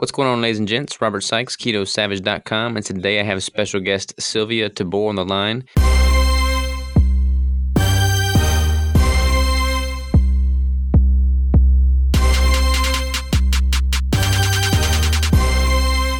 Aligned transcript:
What's 0.00 0.12
going 0.12 0.28
on, 0.28 0.40
ladies 0.40 0.58
and 0.58 0.66
gents? 0.66 1.02
Robert 1.02 1.20
Sykes, 1.20 1.56
KetoSavage.com, 1.56 2.74
and 2.74 2.86
today 2.86 3.20
I 3.20 3.22
have 3.22 3.42
special 3.42 3.80
guest 3.80 4.14
Sylvia 4.18 4.70
Tabor 4.70 5.10
on 5.10 5.16
the 5.16 5.26
line. 5.26 5.64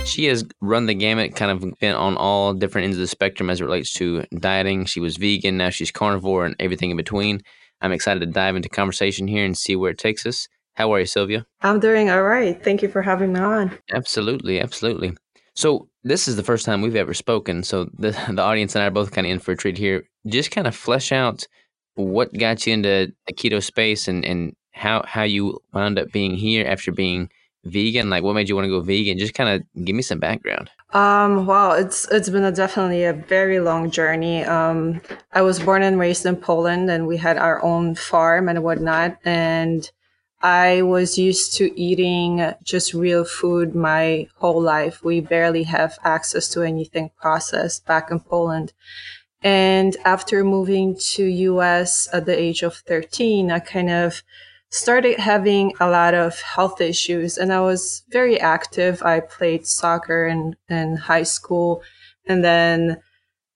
She 0.05 0.27
has 0.27 0.45
run 0.61 0.85
the 0.85 0.93
gamut, 0.93 1.35
kind 1.35 1.51
of 1.51 1.79
been 1.81 1.95
on 1.95 2.19
all 2.19 2.53
different 2.53 2.85
ends 2.85 2.99
of 2.99 3.01
the 3.01 3.07
spectrum 3.07 3.49
as 3.49 3.63
it 3.63 3.65
relates 3.65 3.95
to 3.95 4.27
dieting. 4.39 4.85
She 4.85 5.01
was 5.01 5.17
vegan, 5.17 5.57
now 5.57 5.71
she's 5.71 5.91
carnivore, 5.91 6.45
and 6.45 6.55
everything 6.61 6.91
in 6.91 6.99
between. 6.99 7.41
I'm 7.81 7.93
excited 7.93 8.21
to 8.21 8.27
dive 8.27 8.57
into 8.57 8.69
conversation 8.69 9.27
here 9.27 9.47
and 9.47 9.57
see 9.57 9.75
where 9.75 9.93
it 9.93 9.99
takes 9.99 10.27
us. 10.27 10.49
How 10.75 10.93
are 10.93 11.01
you, 11.01 11.07
Sylvia? 11.07 11.47
I'm 11.63 11.81
doing 11.81 12.11
all 12.11 12.23
right. 12.23 12.63
Thank 12.63 12.83
you 12.83 12.89
for 12.89 13.03
having 13.03 13.33
me 13.33 13.41
on. 13.41 13.77
Absolutely, 13.93 14.61
absolutely. 14.61 15.17
So 15.55 15.89
this 16.05 16.29
is 16.29 16.37
the 16.37 16.43
first 16.43 16.65
time 16.65 16.81
we've 16.81 16.97
ever 16.97 17.15
spoken. 17.15 17.63
So 17.63 17.85
the 17.99 18.11
the 18.33 18.43
audience 18.43 18.75
and 18.75 18.83
I 18.83 18.87
are 18.87 18.91
both 18.91 19.13
kind 19.13 19.27
of 19.27 19.31
in 19.31 19.39
for 19.39 19.53
a 19.53 19.57
treat 19.57 19.79
here. 19.79 20.05
Just 20.27 20.51
kind 20.51 20.67
of 20.67 20.75
flesh 20.75 21.13
out 21.13 21.47
what 21.95 22.33
got 22.33 22.67
you 22.67 22.73
into 22.73 23.13
the 23.27 23.33
keto 23.33 23.63
space 23.63 24.09
and 24.09 24.25
and 24.25 24.55
how 24.73 25.03
how 25.07 25.23
you 25.23 25.59
wound 25.73 25.99
up 25.99 26.11
being 26.13 26.35
here 26.35 26.67
after 26.67 26.93
being 26.93 27.29
vegan. 27.65 28.09
Like, 28.09 28.23
what 28.23 28.35
made 28.35 28.49
you 28.49 28.55
want 28.55 28.65
to 28.67 28.71
go 28.71 28.81
vegan? 28.81 29.19
Just 29.19 29.35
kind 29.35 29.51
of 29.51 29.85
give 29.85 29.95
me 29.95 30.03
some 30.03 30.19
background. 30.19 30.71
Um, 30.93 31.47
well, 31.47 31.73
it's 31.73 32.09
it's 32.11 32.31
been 32.31 32.45
a 32.45 32.53
definitely 32.53 33.05
a 33.05 33.13
very 33.13 33.61
long 33.61 33.91
journey. 33.91 34.45
Um, 34.45 35.01
I 35.33 35.43
was 35.43 35.61
born 35.61 35.83
and 35.83 35.99
raised 35.99 36.27
in 36.27 36.37
Poland, 36.37 36.91
and 36.91 37.07
we 37.07 37.17
had 37.17 37.37
our 37.37 37.63
own 37.63 37.95
farm 37.95 38.49
and 38.49 38.63
whatnot, 38.63 39.19
and 39.25 39.91
I 40.43 40.83
was 40.83 41.19
used 41.19 41.55
to 41.57 41.79
eating 41.79 42.55
just 42.63 42.95
real 42.95 43.25
food 43.25 43.75
my 43.75 44.27
whole 44.37 44.63
life. 44.63 45.05
We 45.05 45.21
barely 45.21 45.65
have 45.65 45.99
access 46.03 46.49
to 46.51 46.63
anything 46.63 47.11
processed 47.21 47.85
back 47.87 48.11
in 48.11 48.21
Poland. 48.21 48.73
And 49.43 49.97
after 50.05 50.45
moving 50.45 50.97
to 51.13 51.25
US 51.25 52.09
at 52.13 52.27
the 52.27 52.39
age 52.39 52.63
of 52.63 52.77
13, 52.77 53.51
I 53.51 53.59
kind 53.59 53.91
of 53.91 54.23
started 54.71 55.19
having 55.19 55.73
a 55.81 55.91
lot 55.91 56.15
of 56.15 56.41
health 56.41 56.81
issues 56.81 57.37
and 57.37 57.53
I 57.53 57.61
was 57.61 58.03
very 58.11 58.41
active. 58.41 59.03
I 59.03 59.21
played 59.21 59.67
soccer 59.67 60.27
in, 60.27 60.57
in 60.69 60.97
high 60.97 61.25
school 61.25 61.83
and 62.27 62.45
then 62.45 63.03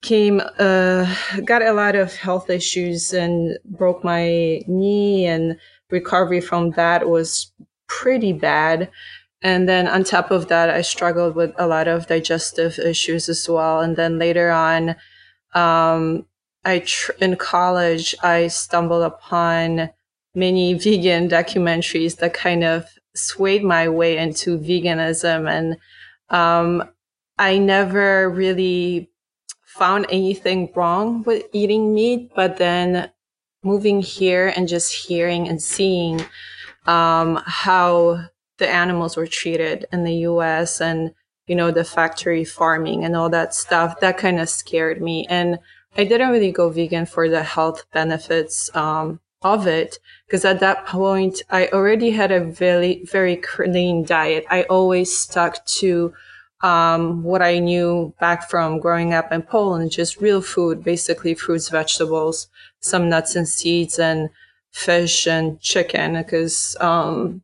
came, 0.03 0.43
uh, 0.59 1.15
got 1.45 1.63
a 1.63 1.73
lot 1.73 1.95
of 1.95 2.15
health 2.15 2.51
issues 2.51 3.13
and 3.13 3.59
broke 3.65 4.05
my 4.05 4.61
knee 4.67 5.25
and 5.25 5.57
recovery 5.95 6.41
from 6.41 6.73
that 6.73 7.09
was 7.09 7.53
pretty 7.87 8.33
bad. 8.33 8.91
And 9.41 9.69
then 9.69 9.87
on 9.87 10.05
top 10.05 10.31
of 10.31 10.49
that, 10.49 10.69
I 10.71 10.83
struggled 10.83 11.35
with 11.37 11.53
a 11.57 11.67
lot 11.67 11.87
of 11.89 12.07
digestive 12.07 12.79
issues 12.79 13.29
as 13.29 13.49
well. 13.49 13.81
And 13.81 13.97
then 13.97 14.19
later 14.19 14.51
on, 14.51 14.97
um, 15.55 16.27
I 16.65 16.81
tr- 16.81 17.13
in 17.21 17.37
college, 17.37 18.15
I 18.23 18.49
stumbled 18.49 19.05
upon 19.05 19.91
many 20.35 20.75
vegan 20.85 21.29
documentaries 21.29 22.17
that 22.19 22.35
kind 22.35 22.65
of 22.65 22.87
swayed 23.15 23.63
my 23.63 23.89
way 23.89 24.17
into 24.19 24.59
veganism. 24.59 25.49
And 25.49 25.77
um, 26.31 26.89
I 27.39 27.59
never 27.59 28.31
really 28.31 29.11
found 29.65 30.07
anything 30.09 30.73
wrong 30.75 31.23
with 31.25 31.45
eating 31.53 31.95
meat, 31.95 32.31
but 32.35 32.57
then 32.59 33.11
moving 33.65 34.01
here 34.01 34.53
and 34.55 34.69
just 34.69 34.93
hearing 34.93 35.49
and 35.49 35.61
seeing 35.61 36.25
um, 36.87 37.43
how 37.47 38.25
the 38.59 38.69
animals 38.69 39.17
were 39.17 39.27
treated 39.27 39.87
in 39.93 40.05
the 40.05 40.15
US 40.29 40.81
and, 40.81 41.13
you 41.47 41.57
know, 41.57 41.71
the 41.71 41.85
factory 41.85 42.45
farming 42.45 43.05
and 43.05 43.17
all 43.17 43.31
that 43.31 43.55
stuff, 43.55 44.01
that 44.01 44.19
kind 44.19 44.39
of 44.39 44.49
scared 44.49 45.01
me. 45.01 45.27
And 45.29 45.59
I 45.97 46.05
didn't 46.05 46.31
really 46.31 46.53
go 46.53 46.71
vegan 46.71 47.07
for 47.07 47.29
the 47.29 47.43
health 47.43 47.85
benefits 47.93 48.75
um, 48.77 49.21
of 49.43 49.67
it 49.67 49.99
because 50.27 50.45
at 50.45 50.61
that 50.61 50.87
point 50.87 51.43
I 51.51 51.69
already 51.69 52.11
had 52.11 52.33
a 52.33 52.45
very, 52.45 53.05
very 53.05 53.37
clean 53.37 54.05
diet. 54.05 54.45
I 54.51 54.63
always 54.65 55.17
stuck 55.17 55.65
to 55.67 56.13
um, 56.63 57.23
what 57.23 57.43
I 57.43 57.59
knew 57.59 58.15
back 58.21 58.49
from 58.49 58.81
growing 58.81 59.13
up 59.13 59.33
in 59.33 59.43
Poland, 59.43 59.91
just 59.91 60.21
real 60.21 60.41
food, 60.41 60.83
basically 60.83 61.35
fruits, 61.35 61.69
vegetables, 61.69 62.49
some 62.81 63.09
nuts 63.09 63.37
and 63.37 63.49
seeds, 63.49 63.99
and 63.99 64.31
fish 64.73 65.27
and 65.27 65.61
chicken. 65.61 66.15
Because 66.15 66.77
um, 66.81 67.43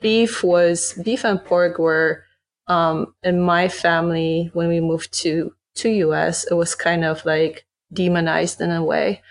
beef 0.00 0.42
was 0.42 0.94
beef 1.04 1.24
and 1.24 1.44
pork 1.44 1.78
were 1.78 2.24
um, 2.68 3.14
in 3.22 3.40
my 3.40 3.68
family 3.68 4.50
when 4.54 4.68
we 4.68 4.80
moved 4.80 5.12
to 5.22 5.54
to 5.76 5.90
US. 5.90 6.44
It 6.44 6.54
was 6.54 6.74
kind 6.74 7.04
of 7.04 7.24
like 7.24 7.66
demonized 7.92 8.60
in 8.60 8.70
a 8.70 8.82
way. 8.82 9.22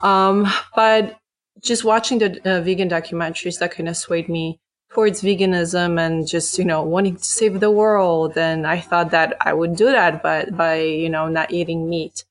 Um, 0.00 0.46
but 0.74 1.16
just 1.60 1.84
watching 1.84 2.18
the 2.18 2.40
uh, 2.44 2.60
vegan 2.60 2.88
documentaries 2.88 3.58
that 3.60 3.72
kind 3.72 3.88
of 3.88 3.96
swayed 3.96 4.28
me 4.28 4.60
towards 4.94 5.22
veganism 5.22 5.98
and 5.98 6.26
just 6.26 6.58
you 6.58 6.64
know 6.64 6.82
wanting 6.82 7.16
to 7.16 7.24
save 7.24 7.60
the 7.60 7.70
world. 7.70 8.36
And 8.36 8.66
i 8.66 8.80
thought 8.80 9.10
that 9.10 9.36
i 9.40 9.52
would 9.52 9.76
do 9.76 9.86
that 9.86 10.22
but 10.22 10.56
by 10.56 10.80
you 10.80 11.08
know 11.08 11.28
not 11.28 11.52
eating 11.52 11.88
meat. 11.88 12.24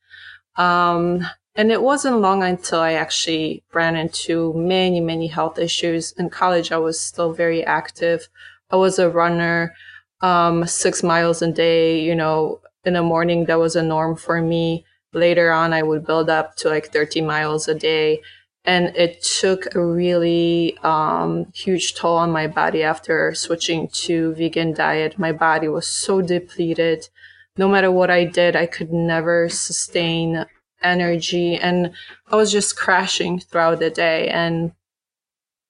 Um, 0.56 1.26
and 1.56 1.72
it 1.72 1.82
wasn't 1.82 2.20
long 2.20 2.44
until 2.44 2.80
i 2.80 2.94
actually 2.94 3.64
ran 3.74 3.96
into 3.96 4.54
many 4.54 5.00
many 5.02 5.28
health 5.28 5.58
issues. 5.60 6.14
In 6.14 6.30
college 6.30 6.72
i 6.72 6.78
was 6.78 7.00
still 7.00 7.34
very 7.34 7.64
active. 7.66 8.30
I 8.70 8.76
was 8.78 9.00
a 9.00 9.10
runner 9.10 9.74
um, 10.22 10.66
six 10.68 11.04
miles 11.04 11.42
a 11.42 11.52
day 11.52 12.02
you 12.02 12.16
know 12.16 12.62
in 12.86 12.94
the 12.94 13.04
morning 13.04 13.46
that 13.46 13.60
was 13.60 13.76
a 13.76 13.84
norm 13.84 14.16
for 14.16 14.42
me. 14.42 14.86
Later 15.14 15.52
on 15.52 15.74
i 15.74 15.84
would 15.84 16.06
build 16.06 16.30
up 16.30 16.56
to 16.58 16.70
like 16.70 16.94
30 16.94 17.22
miles 17.22 17.68
a 17.68 17.76
day 17.76 18.22
and 18.66 18.96
it 18.96 19.24
took 19.24 19.74
a 19.74 19.84
really 19.84 20.78
um, 20.84 21.52
huge 21.54 21.96
toll 21.96 22.18
on 22.18 22.32
my 22.32 22.48
body 22.48 22.84
after 22.84 23.34
switching 23.34 23.88
to 23.90 24.34
vegan 24.36 24.74
diet. 24.74 25.18
My 25.18 25.32
body 25.32 25.68
was 25.68 25.88
so 25.88 26.22
depleted. 26.22 27.10
No 27.58 27.68
matter 27.68 27.92
what 27.92 28.10
i 28.10 28.24
did 28.24 28.56
i 28.56 28.66
could 28.66 28.94
never 28.94 29.50
sustain 29.50 30.46
energy. 30.82 31.56
And 31.56 31.92
i 32.28 32.36
was 32.36 32.52
just 32.52 32.78
crashing 32.78 33.40
throughout 33.40 33.80
the 33.80 33.90
day. 33.90 34.28
And 34.30 34.74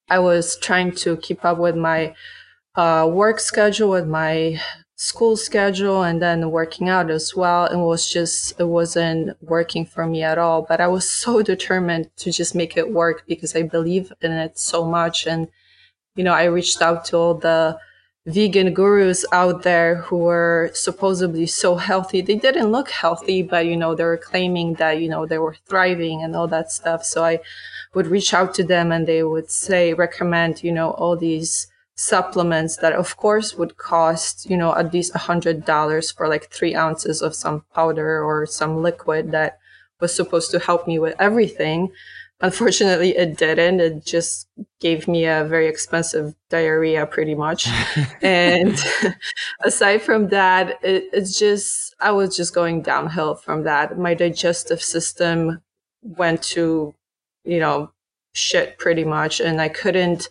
i 0.10 0.20
was 0.20 0.58
trying 0.58 0.92
to 0.96 1.18
keep 1.18 1.46
up 1.46 1.58
with 1.58 1.76
my 1.76 2.14
uh, 2.76 3.10
work 3.12 3.40
schedule 3.40 3.90
with 3.90 4.08
my 4.08 4.60
school 5.02 5.36
schedule 5.36 6.04
and 6.04 6.22
then 6.22 6.52
working 6.52 6.88
out 6.88 7.10
as 7.10 7.36
well. 7.36 7.66
It 7.66 7.76
was 7.76 8.08
just, 8.08 8.54
it 8.60 8.68
wasn't 8.68 9.36
working 9.42 9.84
for 9.84 10.06
me 10.06 10.22
at 10.22 10.38
all. 10.38 10.62
But 10.62 10.80
I 10.80 10.86
was 10.86 11.10
so 11.10 11.42
determined 11.54 12.12
to 12.18 12.32
just 12.32 12.54
make 12.54 12.78
it 12.78 12.94
work 12.94 13.24
because 13.28 13.56
I 13.56 13.64
believe 13.64 14.14
in 14.22 14.32
it 14.32 14.60
so 14.60 14.86
much. 14.86 15.26
And, 15.26 15.48
you 16.16 16.24
know, 16.24 16.34
I 16.34 16.44
reached 16.44 16.84
out 16.84 17.04
to 17.06 17.18
all 17.18 17.34
the 17.34 17.80
vegan 18.28 18.76
gurus 18.76 19.26
out 19.32 19.64
there 19.64 19.96
who 19.96 20.18
were 20.18 20.70
supposedly 20.76 21.48
so 21.48 21.78
healthy. 21.78 22.22
They 22.22 22.36
didn't 22.36 22.72
look 22.72 22.92
healthy, 22.92 23.42
but, 23.42 23.66
you 23.66 23.76
know, 23.76 23.96
they 23.96 24.04
were 24.04 24.18
claiming 24.18 24.76
that, 24.76 25.02
you 25.02 25.10
know, 25.10 25.26
they 25.26 25.40
were 25.40 25.56
thriving 25.66 26.22
and 26.22 26.36
all 26.36 26.48
that 26.50 26.72
stuff. 26.72 27.04
So 27.04 27.24
I 27.24 27.40
would 27.96 28.06
reach 28.06 28.36
out 28.36 28.54
to 28.54 28.64
them 28.64 28.92
and 28.92 29.08
they 29.08 29.24
would 29.24 29.50
say, 29.50 29.96
recommend, 29.96 30.64
you 30.64 30.72
know, 30.72 30.92
all 30.92 31.18
these 31.18 31.71
supplements 32.02 32.78
that 32.78 32.94
of 32.94 33.16
course 33.16 33.56
would 33.56 33.78
cost 33.78 34.50
you 34.50 34.58
know 34.58 34.76
at 34.76 34.92
least 34.92 35.14
a 35.14 35.20
hundred 35.20 35.64
dollars 35.66 36.10
for 36.10 36.28
like 36.28 36.50
three 36.50 36.74
ounces 36.76 37.22
of 37.22 37.36
some 37.36 37.64
powder 37.76 38.24
or 38.24 38.46
some 38.48 38.82
liquid 38.82 39.32
that 39.32 39.60
was 40.00 40.14
supposed 40.14 40.50
to 40.50 40.58
help 40.58 40.88
me 40.88 40.98
with 40.98 41.16
everything. 41.20 41.92
Unfortunately 42.40 43.16
it 43.16 43.38
didn't. 43.38 43.80
It 43.80 44.04
just 44.04 44.48
gave 44.80 45.08
me 45.08 45.26
a 45.26 45.44
very 45.44 45.68
expensive 45.68 46.34
diarrhea 46.50 47.06
pretty 47.06 47.36
much. 47.36 47.68
And 48.24 48.76
aside 49.64 50.02
from 50.02 50.30
that 50.30 50.80
it, 50.84 51.04
it's 51.14 51.38
just 51.38 51.96
i 52.00 52.12
was 52.12 52.36
just 52.36 52.56
going 52.56 52.82
downhill 52.82 53.36
from 53.36 53.64
that. 53.66 53.98
My 54.00 54.16
digestive 54.16 54.82
system 54.82 55.62
went 56.02 56.42
to 56.56 56.96
you 57.44 57.60
know 57.60 57.92
shit 58.34 58.78
pretty 58.80 59.04
much 59.04 59.42
and 59.42 59.62
i 59.62 59.68
couldn't 59.68 60.30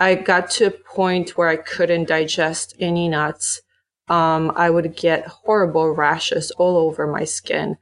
I 0.00 0.14
got 0.14 0.50
to 0.52 0.66
a 0.66 0.70
point 0.70 1.36
where 1.36 1.48
I 1.48 1.56
couldn't 1.56 2.08
digest 2.08 2.74
any 2.80 3.08
nuts. 3.08 3.60
Um, 4.08 4.50
I 4.56 4.70
would 4.70 4.96
get 4.96 5.26
horrible 5.26 5.90
rashes 5.94 6.50
all 6.52 6.78
over 6.78 7.06
my 7.06 7.24
skin. 7.24 7.76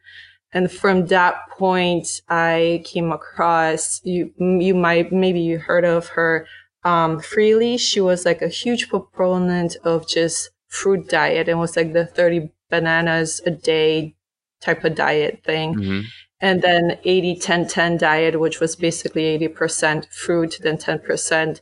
And 0.53 0.71
from 0.71 1.07
that 1.07 1.49
point, 1.57 2.21
I 2.29 2.83
came 2.85 3.13
across 3.13 4.01
you. 4.05 4.33
You 4.37 4.75
might 4.75 5.13
maybe 5.13 5.41
you 5.41 5.59
heard 5.59 5.85
of 5.85 6.09
her, 6.09 6.47
um, 6.85 7.21
Freelee. 7.21 7.79
She 7.79 8.01
was 8.01 8.25
like 8.25 8.43
a 8.43 8.49
huge 8.49 8.89
proponent 8.89 9.77
of 9.85 10.09
just 10.09 10.51
fruit 10.67 11.09
diet 11.09 11.49
and 11.49 11.59
was 11.59 11.77
like 11.77 11.93
the 11.93 12.07
thirty 12.07 12.51
bananas 12.71 13.41
a 13.47 13.51
day 13.51 14.17
type 14.61 14.85
of 14.85 14.95
diet 14.95 15.43
thing. 15.45 15.75
Mm-hmm. 15.75 16.01
And 16.41 16.63
then 16.63 16.99
80 17.05 17.37
10 17.37 17.67
10 17.67 17.97
diet, 17.97 18.39
which 18.39 18.61
was 18.61 18.77
basically 18.77 19.37
80% 19.39 20.07
fruit, 20.13 20.59
then 20.63 20.77
10% 20.77 21.61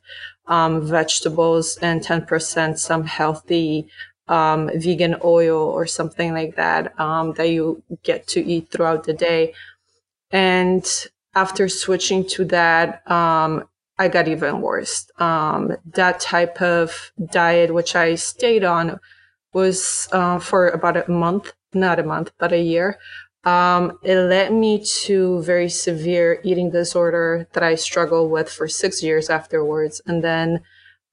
um, 0.49 0.87
vegetables 0.87 1.77
and 1.83 2.01
10% 2.03 2.79
some 2.79 3.05
healthy 3.05 3.89
um, 4.29 4.71
vegan 4.75 5.17
oil 5.25 5.59
or 5.59 5.87
something 5.87 6.33
like 6.33 6.57
that 6.57 6.99
um, 6.99 7.33
that 7.35 7.51
you 7.51 7.83
get 8.03 8.27
to 8.29 8.45
eat 8.45 8.71
throughout 8.71 9.05
the 9.05 9.13
day. 9.13 9.55
And 10.31 10.85
after 11.35 11.69
switching 11.69 12.27
to 12.29 12.45
that, 12.47 13.09
um, 13.11 13.65
I 13.99 14.09
got 14.09 14.29
even 14.29 14.61
worse. 14.61 15.11
Um, 15.19 15.77
that 15.95 16.21
type 16.21 16.61
of 16.61 17.13
diet, 17.31 17.73
which 17.73 17.95
I 17.97 18.15
stayed 18.17 18.65
on, 18.65 19.01
was 19.53 20.09
uh, 20.13 20.39
for 20.39 20.69
about 20.69 20.97
a 20.97 21.11
month, 21.11 21.53
not 21.73 21.99
a 21.99 22.03
month, 22.03 22.33
but 22.39 22.53
a 22.53 22.61
year. 22.61 22.99
Um, 23.47 24.01
it 24.03 24.19
led 24.19 24.53
me 24.53 24.85
to 25.05 25.41
very 25.43 25.69
severe 25.69 26.41
eating 26.43 26.73
disorder 26.73 27.47
that 27.53 27.63
I 27.63 27.77
struggled 27.77 28.33
with 28.33 28.51
for 28.51 28.67
six 28.67 29.05
years 29.05 29.31
afterwards. 29.31 30.03
And 30.05 30.23
then 30.25 30.63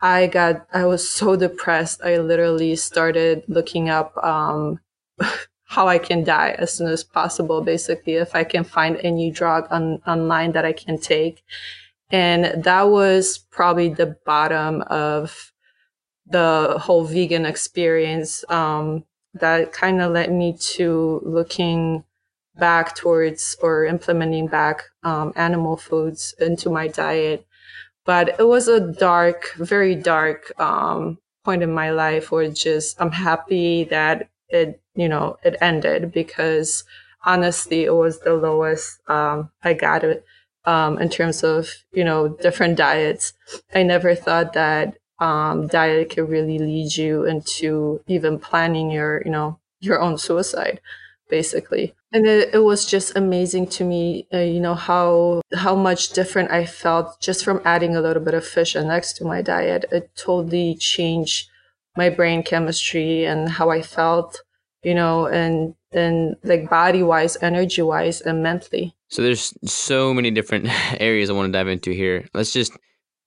I 0.01 0.25
got, 0.25 0.65
I 0.73 0.85
was 0.85 1.07
so 1.07 1.35
depressed. 1.35 2.01
I 2.03 2.17
literally 2.17 2.75
started 2.75 3.43
looking 3.47 3.87
up 3.87 4.17
um, 4.17 4.79
how 5.65 5.87
I 5.87 5.99
can 5.99 6.23
die 6.23 6.55
as 6.57 6.73
soon 6.73 6.87
as 6.87 7.03
possible, 7.03 7.61
basically, 7.61 8.15
if 8.15 8.33
I 8.33 8.43
can 8.43 8.63
find 8.63 8.97
any 9.03 9.29
drug 9.29 9.67
on, 9.69 10.01
online 10.07 10.53
that 10.53 10.65
I 10.65 10.73
can 10.73 10.97
take. 10.99 11.43
And 12.09 12.63
that 12.63 12.89
was 12.89 13.37
probably 13.37 13.89
the 13.89 14.17
bottom 14.25 14.81
of 14.87 15.53
the 16.25 16.79
whole 16.81 17.05
vegan 17.05 17.45
experience. 17.45 18.43
Um, 18.49 19.05
that 19.35 19.71
kind 19.71 20.01
of 20.01 20.13
led 20.13 20.31
me 20.31 20.57
to 20.75 21.21
looking 21.23 22.03
back 22.57 22.95
towards 22.95 23.55
or 23.61 23.85
implementing 23.85 24.47
back 24.47 24.83
um, 25.03 25.33
animal 25.35 25.77
foods 25.77 26.35
into 26.39 26.69
my 26.69 26.87
diet. 26.87 27.45
But 28.05 28.39
it 28.39 28.47
was 28.47 28.67
a 28.67 28.79
dark, 28.79 29.53
very 29.55 29.95
dark 29.95 30.51
um, 30.59 31.19
point 31.45 31.63
in 31.63 31.73
my 31.73 31.91
life 31.91 32.31
where 32.31 32.49
just 32.49 32.99
I'm 33.01 33.11
happy 33.11 33.85
that 33.85 34.29
it, 34.49 34.81
you 34.95 35.09
know, 35.09 35.37
it 35.43 35.55
ended 35.61 36.11
because 36.11 36.83
honestly, 37.25 37.85
it 37.85 37.93
was 37.93 38.19
the 38.19 38.33
lowest 38.33 38.99
um, 39.09 39.49
I 39.63 39.73
got 39.73 40.03
it 40.03 40.25
um, 40.65 40.99
in 40.99 41.09
terms 41.09 41.43
of, 41.43 41.69
you 41.93 42.03
know, 42.03 42.27
different 42.27 42.77
diets. 42.77 43.33
I 43.73 43.83
never 43.83 44.15
thought 44.15 44.53
that 44.53 44.97
um, 45.19 45.67
diet 45.67 46.09
could 46.09 46.29
really 46.29 46.59
lead 46.59 46.95
you 46.97 47.25
into 47.25 48.01
even 48.07 48.37
planning 48.39 48.91
your, 48.91 49.21
you 49.23 49.31
know, 49.31 49.59
your 49.79 50.01
own 50.01 50.17
suicide 50.17 50.79
basically 51.29 51.93
and 52.13 52.27
it, 52.27 52.53
it 52.53 52.59
was 52.59 52.85
just 52.85 53.17
amazing 53.17 53.65
to 53.67 53.83
me 53.83 54.27
uh, 54.33 54.37
you 54.37 54.59
know 54.59 54.75
how 54.75 55.41
how 55.55 55.75
much 55.75 56.09
different 56.09 56.51
i 56.51 56.63
felt 56.65 57.19
just 57.19 57.43
from 57.43 57.59
adding 57.65 57.95
a 57.95 58.01
little 58.01 58.23
bit 58.23 58.35
of 58.35 58.45
fish 58.45 58.75
next 58.75 59.13
to 59.13 59.25
my 59.25 59.41
diet. 59.41 59.85
It 59.91 60.11
totally 60.15 60.75
changed 60.75 61.49
my 61.97 62.09
brain 62.09 62.43
chemistry 62.43 63.25
and 63.25 63.49
how 63.49 63.69
i 63.69 63.81
felt 63.81 64.41
you 64.83 64.93
know 64.93 65.25
and 65.27 65.75
and 65.91 66.35
like 66.43 66.69
body 66.69 67.03
wise 67.03 67.37
energy 67.41 67.81
wise 67.81 68.21
and 68.21 68.41
mentally. 68.41 68.95
So 69.09 69.21
there's 69.21 69.53
so 69.65 70.13
many 70.13 70.31
different 70.31 70.67
areas 71.01 71.29
i 71.29 71.33
want 71.33 71.51
to 71.51 71.57
dive 71.57 71.67
into 71.67 71.91
here. 71.91 72.27
Let's 72.33 72.53
just 72.53 72.73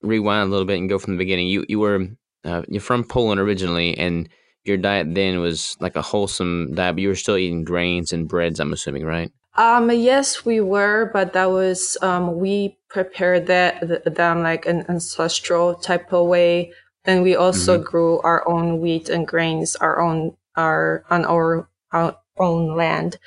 rewind 0.03 0.49
a 0.49 0.50
little 0.50 0.67
bit 0.67 0.79
and 0.79 0.88
go 0.88 0.99
from 0.99 1.15
the 1.15 1.19
beginning. 1.19 1.49
You 1.49 1.67
you 1.69 1.81
were 1.81 2.06
uh, 2.44 2.62
you're 2.69 2.81
from 2.81 3.03
poland 3.03 3.41
originally 3.41 3.99
and 3.99 4.29
your 4.66 4.76
diet 4.76 5.14
then 5.14 5.40
was 5.40 5.76
like 5.80 5.96
a 5.96 6.02
wholesome 6.02 6.74
diet, 6.74 6.96
but 6.96 7.02
you 7.02 7.08
were 7.08 7.14
still 7.14 7.36
eating 7.36 7.64
grains 7.64 8.12
and 8.12 8.28
breads, 8.28 8.60
I'm 8.60 8.72
assuming, 8.72 9.04
right? 9.04 9.30
Um, 9.56 9.90
yes, 9.90 10.44
we 10.44 10.60
were, 10.60 11.10
but 11.12 11.32
that 11.32 11.50
was 11.50 11.96
um, 12.02 12.38
we 12.38 12.78
prepared 12.90 13.46
that 13.46 14.04
them 14.04 14.42
like 14.42 14.66
an 14.66 14.84
ancestral 14.88 15.74
type 15.74 16.12
of 16.12 16.26
way, 16.26 16.72
and 17.04 17.22
we 17.22 17.34
also 17.34 17.76
mm-hmm. 17.76 17.88
grew 17.88 18.20
our 18.20 18.46
own 18.46 18.80
wheat 18.80 19.08
and 19.08 19.26
grains, 19.26 19.74
our 19.76 20.00
own 20.00 20.36
our 20.56 21.04
on 21.08 21.24
our, 21.24 21.68
our 21.92 22.16
own 22.38 22.76
land. 22.76 23.18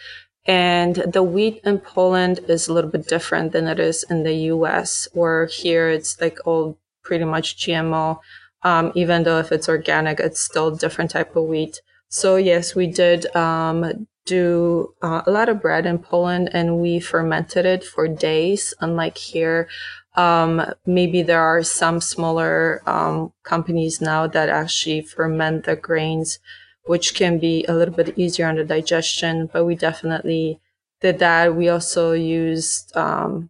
And 0.46 0.96
the 0.96 1.24
wheat 1.24 1.62
in 1.64 1.80
Poland 1.80 2.40
is 2.48 2.68
a 2.68 2.74
little 2.74 2.90
bit 2.90 3.08
different 3.08 3.52
than 3.52 3.68
it 3.68 3.80
is 3.80 4.04
in 4.10 4.24
the 4.24 4.34
U.S., 4.54 5.08
where 5.14 5.46
here 5.46 5.90
it's 5.90 6.20
like 6.20 6.40
all 6.46 6.78
pretty 7.04 7.26
much 7.26 7.58
GMO 7.58 8.20
um, 8.64 8.92
even 8.96 9.24
though 9.24 9.40
if 9.40 9.52
it's 9.52 9.70
organic, 9.70 10.20
it's 10.20 10.40
still 10.40 10.70
a 10.70 10.78
different 10.78 11.12
type 11.12 11.36
of 11.36 11.46
wheat. 11.46 11.82
So 12.10 12.36
yes, 12.38 12.76
we 12.76 12.88
did 12.88 13.34
um, 13.36 14.08
do 14.26 14.94
uh, 15.02 15.22
a 15.26 15.32
lot 15.32 15.50
of 15.50 15.62
bread 15.62 15.86
in 15.86 16.00
Poland, 16.00 16.50
and 16.54 16.80
we 16.80 17.00
fermented 17.00 17.66
it 17.66 17.84
for 17.84 18.08
days. 18.08 18.74
Unlike 18.80 19.18
here, 19.18 19.68
um, 20.16 20.74
maybe 20.86 21.22
there 21.22 21.42
are 21.42 21.64
some 21.64 22.02
smaller 22.02 22.82
um, 22.86 23.32
companies 23.44 24.02
now 24.02 24.28
that 24.28 24.50
actually 24.50 25.02
ferment 25.02 25.66
the 25.66 25.76
grains, 25.76 26.40
which 26.86 27.16
can 27.16 27.40
be 27.40 27.66
a 27.68 27.74
little 27.74 27.94
bit 27.94 28.18
easier 28.18 28.48
on 28.48 28.56
the 28.56 28.64
digestion. 28.64 29.50
But 29.52 29.66
we 29.66 29.76
definitely 29.76 30.60
did 31.02 31.20
that. 31.20 31.56
We 31.56 31.70
also 31.70 32.14
used 32.14 32.96
um, 32.98 33.50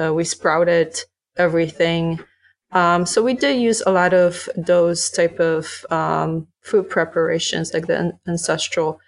uh, 0.00 0.12
we 0.12 0.24
sprouted 0.24 0.98
everything 1.36 2.20
um, 2.74 3.06
so 3.06 3.22
we 3.22 3.34
did 3.34 3.60
use 3.60 3.82
a 3.86 3.92
lot 3.92 4.12
of 4.12 4.48
those 4.56 5.08
type 5.08 5.40
of 5.40 5.86
um, 5.90 6.48
food 6.60 6.90
preparations, 6.90 7.72
like 7.72 7.86
the 7.86 8.18
ancestral 8.26 9.00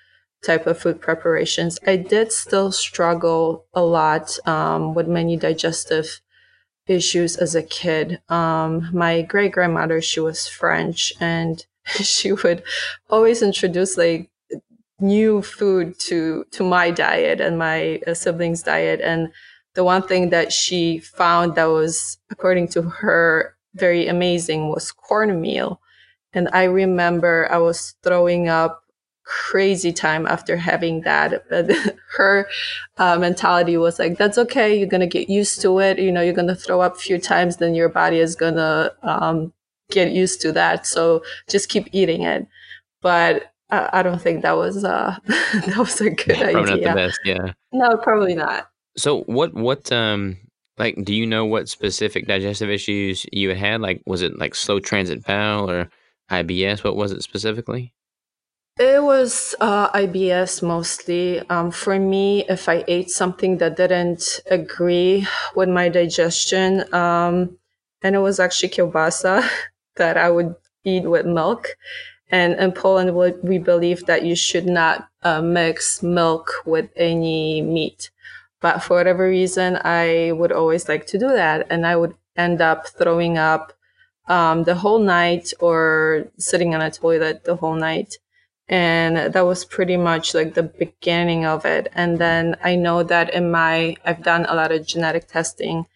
type 0.45 0.67
of 0.67 0.79
food 0.79 1.01
preparations. 1.01 1.79
I 1.87 1.97
did 1.97 2.33
still 2.33 2.71
struggle 2.71 3.67
a 3.75 3.83
lot 3.83 4.39
um, 4.47 4.95
with 4.95 5.09
many 5.09 5.37
digestive 5.37 6.21
issues 6.87 7.37
as 7.37 7.55
a 7.57 7.63
kid. 7.63 8.21
Um, 8.29 8.89
my 8.93 9.23
great 9.23 9.53
grandmother, 9.53 10.01
she 10.01 10.21
was 10.21 10.47
French, 10.47 11.13
and 11.21 11.65
she 11.87 12.33
would 12.33 12.63
always 13.11 13.43
introduce 13.43 13.97
like 13.97 14.31
new 15.01 15.43
food 15.43 15.99
to 15.99 16.45
to 16.53 16.65
my 16.65 16.91
diet 16.91 17.41
and 17.41 17.59
my 17.59 18.01
uh, 18.07 18.15
siblings' 18.15 18.63
diet, 18.63 19.01
and 19.01 19.33
the 19.75 19.85
one 19.85 20.03
thing 20.03 20.31
that 20.31 20.53
she 20.53 20.99
found 21.01 21.57
that 21.57 21.67
was, 21.67 22.19
according 22.31 22.69
to 22.69 22.83
her, 22.83 23.56
very 23.77 24.07
amazing 24.09 24.69
was 24.69 24.93
cornmeal. 24.93 25.81
And 26.33 26.49
I 26.53 26.65
remember 26.65 27.49
I 27.51 27.59
was 27.59 27.95
throwing 28.03 28.49
up 28.49 28.83
crazy 29.25 29.93
time 29.93 30.27
after 30.27 30.57
having 30.57 31.03
that. 31.03 31.45
But 31.49 31.71
her 32.17 32.49
uh, 32.97 33.19
mentality 33.19 33.77
was 33.77 33.99
like, 33.99 34.17
that's 34.17 34.39
okay. 34.39 34.79
You're 34.79 34.89
going 34.89 35.01
to 35.01 35.07
get 35.07 35.29
used 35.29 35.61
to 35.63 35.79
it. 35.81 35.99
You 35.99 36.13
know, 36.13 36.23
you're 36.23 36.33
going 36.33 36.49
to 36.49 36.55
throw 36.55 36.81
up 36.81 36.97
a 36.97 36.99
few 36.99 37.19
times, 37.19 37.57
then 37.57 37.75
your 37.75 37.89
body 37.89 38.19
is 38.19 38.37
going 38.37 38.55
to 38.55 38.95
um, 39.03 39.53
get 39.91 40.13
used 40.13 40.41
to 40.43 40.53
that. 40.53 40.87
So 40.87 41.23
just 41.49 41.69
keep 41.69 41.89
eating 41.93 42.23
it. 42.23 42.47
But 43.03 43.53
uh, 43.71 43.89
I 43.93 44.03
don't 44.03 44.23
think 44.23 44.43
that 44.43 44.57
was 44.57 44.85
uh, 44.85 45.17
that 45.27 45.77
was 45.77 46.01
a 46.01 46.11
good 46.11 46.37
probably 46.37 46.45
idea. 46.45 46.53
Probably 46.53 46.81
not 46.85 46.91
the 46.91 46.95
best. 46.95 47.21
Yeah. 47.25 47.53
No, 47.73 47.97
probably 47.97 48.35
not. 48.35 48.71
So 48.97 49.23
what 49.23 49.53
what 49.55 49.91
um 49.93 50.39
like, 50.79 50.97
do 51.03 51.15
you 51.15 51.27
know 51.27 51.45
what 51.45 51.69
specific 51.69 52.27
digestive 52.27 52.71
issues 52.71 53.27
you 53.33 53.49
had 53.49 53.59
had? 53.59 53.81
Like, 53.81 54.03
was 54.07 54.23
it 54.23 54.39
like 54.39 54.55
slow 54.55 54.81
transit 54.81 55.25
bowel 55.25 55.71
or 55.71 55.91
IBS? 56.31 56.85
What 56.85 56.97
was 56.97 57.13
it 57.13 57.23
specifically? 57.23 57.95
It 58.79 59.03
was 59.03 59.55
uh, 59.59 59.91
IBS 59.93 60.63
mostly. 60.63 61.41
Um, 61.49 61.71
for 61.71 61.99
me, 61.99 62.45
if 62.47 62.69
I 62.69 62.85
ate 62.87 63.09
something 63.09 63.57
that 63.59 63.77
didn't 63.77 64.41
agree 64.51 65.27
with 65.55 65.71
my 65.71 65.89
digestion, 65.89 66.85
um, 66.93 67.57
and 68.03 68.15
it 68.15 68.19
was 68.19 68.39
actually 68.39 68.69
kielbasa 68.69 69.49
that 69.97 70.19
I 70.19 70.29
would 70.29 70.55
eat 70.85 71.09
with 71.09 71.25
milk. 71.25 71.69
And 72.31 72.55
in 72.61 72.73
Poland, 72.73 73.15
we 73.43 73.59
believe 73.59 74.05
that 74.07 74.25
you 74.25 74.35
should 74.35 74.67
not 74.67 75.09
uh, 75.23 75.41
mix 75.41 76.03
milk 76.03 76.53
with 76.67 76.91
any 76.97 77.63
meat. 77.63 78.11
But 78.67 78.83
for 78.83 78.97
whatever 78.97 79.29
reason, 79.29 79.79
I 79.85 80.33
would 80.33 80.51
always 80.51 80.89
like 80.89 81.07
to 81.07 81.19
do 81.19 81.29
that. 81.29 81.69
And 81.71 81.87
I 81.87 81.95
would 81.95 82.17
end 82.37 82.61
up 82.61 82.89
throwing 82.89 83.39
up 83.39 83.73
um, 84.27 84.65
the 84.65 84.75
whole 84.75 84.99
night 84.99 85.53
or 85.61 86.27
sitting 86.37 86.75
on 86.75 86.83
a 86.83 86.91
toilet 86.91 87.45
the 87.45 87.55
whole 87.55 87.77
night. 87.77 88.19
And 88.67 89.33
that 89.33 89.47
was 89.47 89.65
pretty 89.65 89.97
much 89.97 90.35
like 90.35 90.55
the 90.55 90.65
beginning 90.65 91.47
of 91.47 91.65
it. 91.65 91.87
And 91.95 92.19
then 92.19 92.57
I 92.61 92.75
know 92.75 93.05
that 93.05 93.33
in 93.33 93.53
my, 93.53 93.99
I've 94.05 94.25
done 94.25 94.45
a 94.47 94.57
lot 94.57 94.73
of 94.73 94.85
genetic 94.85 95.29
testing. 95.29 95.87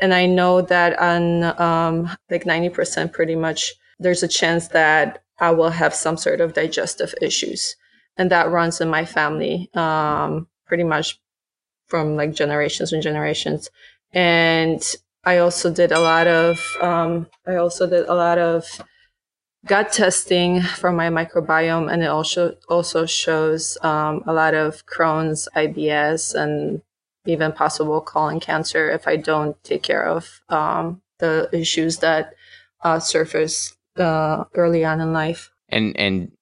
And 0.00 0.14
I 0.14 0.24
know 0.24 0.62
that 0.62 0.98
on 0.98 1.44
um, 1.60 2.16
like 2.30 2.44
90% 2.44 3.12
pretty 3.12 3.36
much, 3.36 3.74
there's 3.98 4.22
a 4.22 4.28
chance 4.40 4.68
that 4.68 5.22
I 5.38 5.50
will 5.50 5.68
have 5.68 5.94
some 5.94 6.16
sort 6.16 6.40
of 6.40 6.54
digestive 6.54 7.14
issues. 7.20 7.76
And 8.16 8.30
that 8.30 8.48
runs 8.48 8.80
in 8.80 8.88
my 8.88 9.04
family 9.04 9.68
um, 9.74 10.48
pretty 10.66 10.84
much 10.84 11.20
from 11.86 12.16
like 12.16 12.34
generations 12.34 12.92
and 12.92 13.02
generations. 13.02 13.70
And 14.12 14.82
I 15.24 15.38
also 15.38 15.72
did 15.72 15.92
a 15.92 16.00
lot 16.00 16.26
of 16.26 16.60
um, 16.80 17.26
I 17.46 17.56
also 17.56 17.86
did 17.88 18.06
a 18.06 18.14
lot 18.14 18.38
of 18.38 18.66
gut 19.66 19.92
testing 19.92 20.62
for 20.62 20.92
my 20.92 21.08
microbiome, 21.08 21.90
and 21.92 22.02
it 22.02 22.08
also 22.08 22.56
also 22.68 23.06
shows 23.06 23.78
um, 23.82 24.22
a 24.26 24.32
lot 24.32 24.54
of 24.54 24.84
Crohn's, 24.86 25.48
IBS, 25.56 26.34
and 26.34 26.82
even 27.26 27.52
possible 27.52 28.00
colon 28.00 28.40
cancer 28.40 28.90
if 28.90 29.08
I 29.08 29.16
don't 29.16 29.62
take 29.64 29.82
care 29.82 30.04
of 30.04 30.42
um, 30.48 31.00
the 31.18 31.48
issues 31.52 31.98
that 31.98 32.34
uh, 32.82 32.98
surface 32.98 33.76
uh, 33.96 34.44
early 34.54 34.84
on 34.84 35.00
in 35.00 35.12
life. 35.12 35.50
And 35.68 35.98
and 35.98 36.32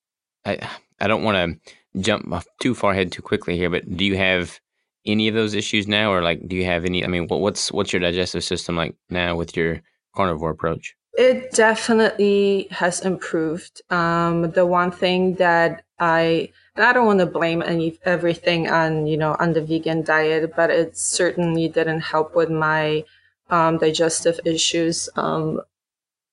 I 0.44 0.68
I 1.00 1.06
don't 1.06 1.22
want 1.22 1.36
to 1.62 1.72
jump 2.00 2.32
too 2.60 2.74
far 2.74 2.92
ahead 2.92 3.12
too 3.12 3.22
quickly 3.22 3.56
here, 3.56 3.70
but 3.70 3.96
do 3.96 4.04
you 4.04 4.16
have 4.16 4.60
any 5.06 5.28
of 5.28 5.34
those 5.34 5.54
issues 5.54 5.88
now, 5.88 6.12
or 6.12 6.22
like 6.22 6.46
do 6.48 6.56
you 6.56 6.64
have 6.64 6.84
any? 6.84 7.04
I 7.04 7.08
mean, 7.08 7.26
what, 7.26 7.40
what's 7.40 7.72
what's 7.72 7.92
your 7.92 8.00
digestive 8.00 8.44
system 8.44 8.76
like 8.76 8.94
now 9.10 9.36
with 9.36 9.56
your 9.56 9.80
carnivore 10.14 10.50
approach? 10.50 10.94
It 11.14 11.52
definitely 11.52 12.68
has 12.70 13.00
improved. 13.00 13.82
Um, 13.90 14.50
the 14.52 14.64
one 14.64 14.90
thing 14.90 15.34
that 15.34 15.84
I 15.98 16.50
and 16.74 16.84
I 16.84 16.92
don't 16.92 17.06
want 17.06 17.20
to 17.20 17.26
blame 17.26 17.62
any 17.62 17.98
everything 18.04 18.70
on 18.70 19.06
you 19.06 19.16
know 19.16 19.36
on 19.38 19.52
the 19.52 19.62
vegan 19.62 20.02
diet, 20.02 20.54
but 20.56 20.70
it 20.70 20.96
certainly 20.96 21.68
didn't 21.68 22.00
help 22.00 22.34
with 22.34 22.50
my 22.50 23.04
um, 23.50 23.78
digestive 23.78 24.40
issues. 24.44 25.08
Um, 25.16 25.60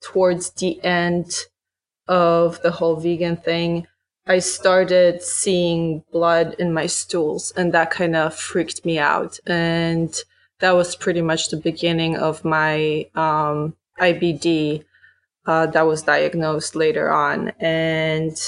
towards 0.02 0.52
the 0.52 0.82
end 0.84 1.34
of 2.08 2.62
the 2.62 2.72
whole 2.72 2.96
vegan 2.96 3.36
thing, 3.36 3.86
I 4.30 4.38
started 4.38 5.24
seeing 5.24 6.04
blood 6.12 6.56
in 6.60 6.72
my 6.72 6.86
stools, 6.86 7.52
and 7.58 7.74
that 7.74 7.90
kind 7.90 8.16
of 8.16 8.36
freaked 8.36 8.86
me 8.86 9.00
out. 9.00 9.40
And 9.48 10.16
that 10.60 10.74
was 10.74 10.96
pretty 10.96 11.24
much 11.24 11.50
the 11.50 11.58
beginning 11.58 12.16
of 12.16 12.46
my 12.46 13.08
um, 13.16 13.76
IBD 14.00 14.86
uh, 15.48 15.66
that 15.66 15.88
was 15.88 16.04
diagnosed 16.04 16.76
later 16.76 17.10
on. 17.12 17.54
And 17.60 18.40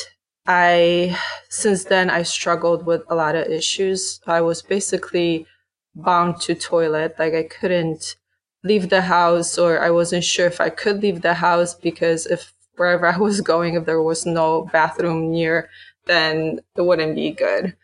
I, 0.46 1.18
since 1.50 1.86
then, 1.86 2.12
I 2.12 2.22
struggled 2.24 2.86
with 2.86 3.02
a 3.10 3.16
lot 3.16 3.36
of 3.36 3.48
issues. 3.48 4.22
I 4.28 4.42
was 4.42 4.62
basically 4.62 5.48
bound 5.96 6.42
to 6.42 6.54
toilet. 6.54 7.16
Like 7.18 7.34
I 7.34 7.44
couldn't 7.44 8.18
leave 8.64 8.90
the 8.90 9.02
house, 9.02 9.58
or 9.58 9.82
I 9.82 9.90
wasn't 9.90 10.26
sure 10.26 10.46
if 10.46 10.62
I 10.62 10.70
could 10.70 11.02
leave 11.02 11.24
the 11.24 11.34
house 11.34 11.74
because 11.74 12.28
if 12.28 12.54
wherever 12.82 13.06
I 13.06 13.18
was 13.18 13.42
going, 13.42 13.76
if 13.76 13.86
there 13.86 14.02
was 14.02 14.26
no 14.26 14.64
bathroom 14.74 15.30
near, 15.30 15.70
then 16.08 16.62
it 16.76 16.82
wouldn't 16.82 17.14
be 17.14 17.30
good. 17.30 17.76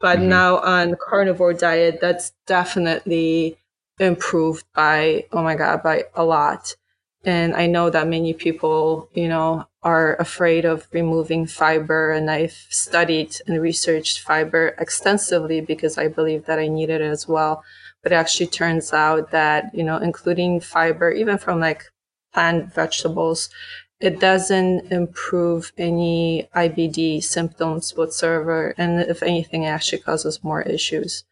But 0.00 0.18
mm-hmm. 0.18 0.30
now 0.30 0.56
on 0.60 0.96
carnivore 0.96 1.52
diet, 1.52 2.00
that's 2.00 2.32
definitely 2.46 3.58
improved 4.00 4.64
by, 4.74 5.26
oh 5.30 5.42
my 5.42 5.56
God, 5.56 5.82
by 5.82 6.04
a 6.14 6.24
lot. 6.24 6.74
And 7.22 7.54
I 7.54 7.66
know 7.66 7.90
that 7.90 8.08
many 8.08 8.32
people, 8.32 9.10
you 9.12 9.28
know, 9.28 9.66
are 9.82 10.16
afraid 10.16 10.64
of 10.64 10.88
removing 10.90 11.46
fiber. 11.46 12.10
And 12.12 12.30
I've 12.30 12.58
studied 12.70 13.36
and 13.46 13.60
researched 13.60 14.20
fiber 14.20 14.74
extensively 14.78 15.60
because 15.60 15.98
I 15.98 16.08
believe 16.08 16.46
that 16.46 16.58
I 16.58 16.68
needed 16.68 17.02
it 17.02 17.10
as 17.10 17.28
well. 17.28 17.62
But 18.02 18.12
it 18.12 18.14
actually 18.14 18.46
turns 18.46 18.94
out 18.94 19.32
that, 19.32 19.74
you 19.74 19.84
know, 19.84 19.98
including 19.98 20.60
fiber, 20.60 21.10
even 21.10 21.36
from 21.36 21.60
like 21.60 21.82
plant 22.32 22.72
vegetables, 22.72 23.48
it 24.00 24.20
doesn't 24.20 24.92
improve 24.92 25.72
any 25.78 26.48
IBD 26.54 27.22
symptoms 27.22 27.96
whatsoever. 27.96 28.74
And 28.76 29.00
if 29.00 29.22
anything, 29.22 29.62
it 29.62 29.68
actually 29.68 30.02
causes 30.02 30.44
more 30.44 30.62
issues. 30.62 31.24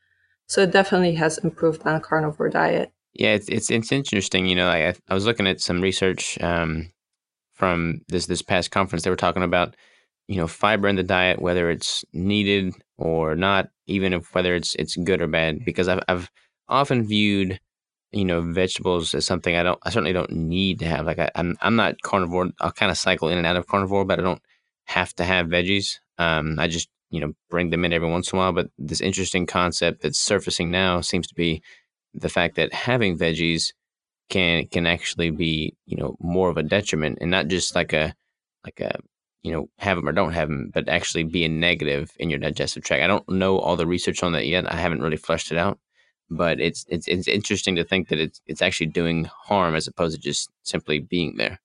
So 0.47 0.63
it 0.63 0.73
definitely 0.73 1.15
has 1.17 1.39
improved 1.39 1.87
on 1.87 1.97
a 1.97 2.01
carnivore 2.01 2.49
diet. 2.49 2.93
Yeah, 3.13 3.35
it's 3.35 3.49
it's 3.49 3.71
it's 3.71 3.93
interesting. 3.93 4.47
You 4.47 4.57
know, 4.57 4.69
I 4.69 4.95
I 5.09 5.15
was 5.15 5.25
looking 5.25 5.47
at 5.47 5.61
some 5.61 5.81
research 5.81 6.41
um, 6.43 6.91
from 7.53 8.01
this 8.09 8.27
this 8.27 8.43
past 8.43 8.71
conference. 8.71 9.05
They 9.05 9.11
were 9.11 9.17
talking 9.17 9.45
about 9.45 9.77
you 10.27 10.37
know 10.37 10.49
fiber 10.49 10.89
in 10.89 10.97
the 10.97 11.03
diet, 11.03 11.41
whether 11.41 11.71
it's 11.71 12.05
needed 12.13 12.75
or 12.99 13.37
not, 13.37 13.69
even 13.87 14.13
if 14.13 14.35
whether 14.35 14.55
it's 14.55 14.75
it's 14.77 14.97
good 14.97 15.23
or 15.23 15.29
bad. 15.29 15.65
Because 15.65 15.87
I've 15.87 16.03
I've 16.09 16.31
often 16.69 17.07
viewed 17.07 17.61
you 18.15 18.25
know 18.25 18.41
vegetables 18.41 19.13
is 19.15 19.27
something 19.27 19.57
I 19.57 19.63
don't 19.63 19.79
I 19.83 19.91
certainly 19.91 20.13
don't 20.13 20.31
need 20.31 20.79
to 20.81 20.87
have. 20.87 21.07
Like 21.07 21.19
I, 21.19 21.31
I'm 21.35 21.57
I'm 21.61 21.77
not 21.77 22.01
carnivore. 22.03 22.51
I'll 22.61 22.73
kind 22.73 22.91
of 22.91 22.99
cycle 22.99 23.29
in 23.29 23.39
and 23.39 23.47
out 23.47 23.57
of 23.57 23.67
carnivore, 23.67 24.05
but 24.05 24.19
I 24.21 24.23
don't 24.23 24.43
have 24.85 25.13
to 25.15 25.25
have 25.25 25.49
veggies. 25.49 25.99
Um, 26.19 26.59
I 26.59 26.69
just 26.69 26.89
you 27.11 27.21
know 27.21 27.33
bring 27.51 27.71
them 27.71 27.85
in 27.85 27.93
every 27.93 28.09
once 28.09 28.33
in 28.33 28.39
a 28.39 28.43
while. 28.43 28.53
But 28.53 28.69
this 28.79 29.01
interesting 29.01 29.47
concept 29.47 30.03
that's 30.03 30.19
surfacing 30.19 30.71
now 30.71 31.01
seems 31.01 31.27
to 31.27 31.35
be 31.35 31.63
the 32.15 32.29
fact 32.29 32.55
that 32.57 32.73
having 32.73 33.19
veggies 33.19 33.73
can 34.31 34.67
can 34.69 34.87
actually 34.87 35.31
be 35.31 35.75
you 35.87 35.97
know 35.97 36.17
more 36.21 36.49
of 36.49 36.57
a 36.57 36.63
detriment 36.63 37.19
and 37.21 37.31
not 37.31 37.49
just 37.49 37.75
like 37.75 37.93
a 37.93 38.15
like 38.65 38.81
a 38.81 38.99
you 39.43 39.53
know 39.53 39.69
have 39.79 39.97
them 39.97 40.09
or 40.09 40.13
don't 40.13 40.33
have 40.33 40.49
them 40.49 40.71
but 40.73 40.89
actually 40.89 41.25
be 41.25 41.45
a 41.45 41.49
negative 41.49 42.11
in 42.19 42.31
your 42.31 42.39
digestive 42.39 42.83
tract 42.83 43.03
i 43.03 43.07
don't 43.07 43.29
know 43.29 43.59
all 43.59 43.77
the 43.77 43.87
research 43.87 44.23
on 44.23 44.33
that 44.33 44.47
yet 44.47 44.71
i 44.73 44.77
haven't 44.77 45.03
really 45.03 45.19
fleshed 45.19 45.53
it 45.53 45.59
out 45.59 45.79
but 46.31 46.61
it's 46.61 46.85
it's 46.89 47.09
it's 47.09 47.29
interesting 47.29 47.77
to 47.77 47.85
think 47.85 48.09
that 48.09 48.19
it's 48.19 48.41
it's 48.47 48.63
actually 48.63 48.87
doing 48.87 49.25
harm 49.25 49.75
as 49.75 49.87
opposed 49.87 50.17
to 50.17 50.21
just 50.21 50.51
simply 50.63 50.99
being 50.99 51.37
there 51.37 51.61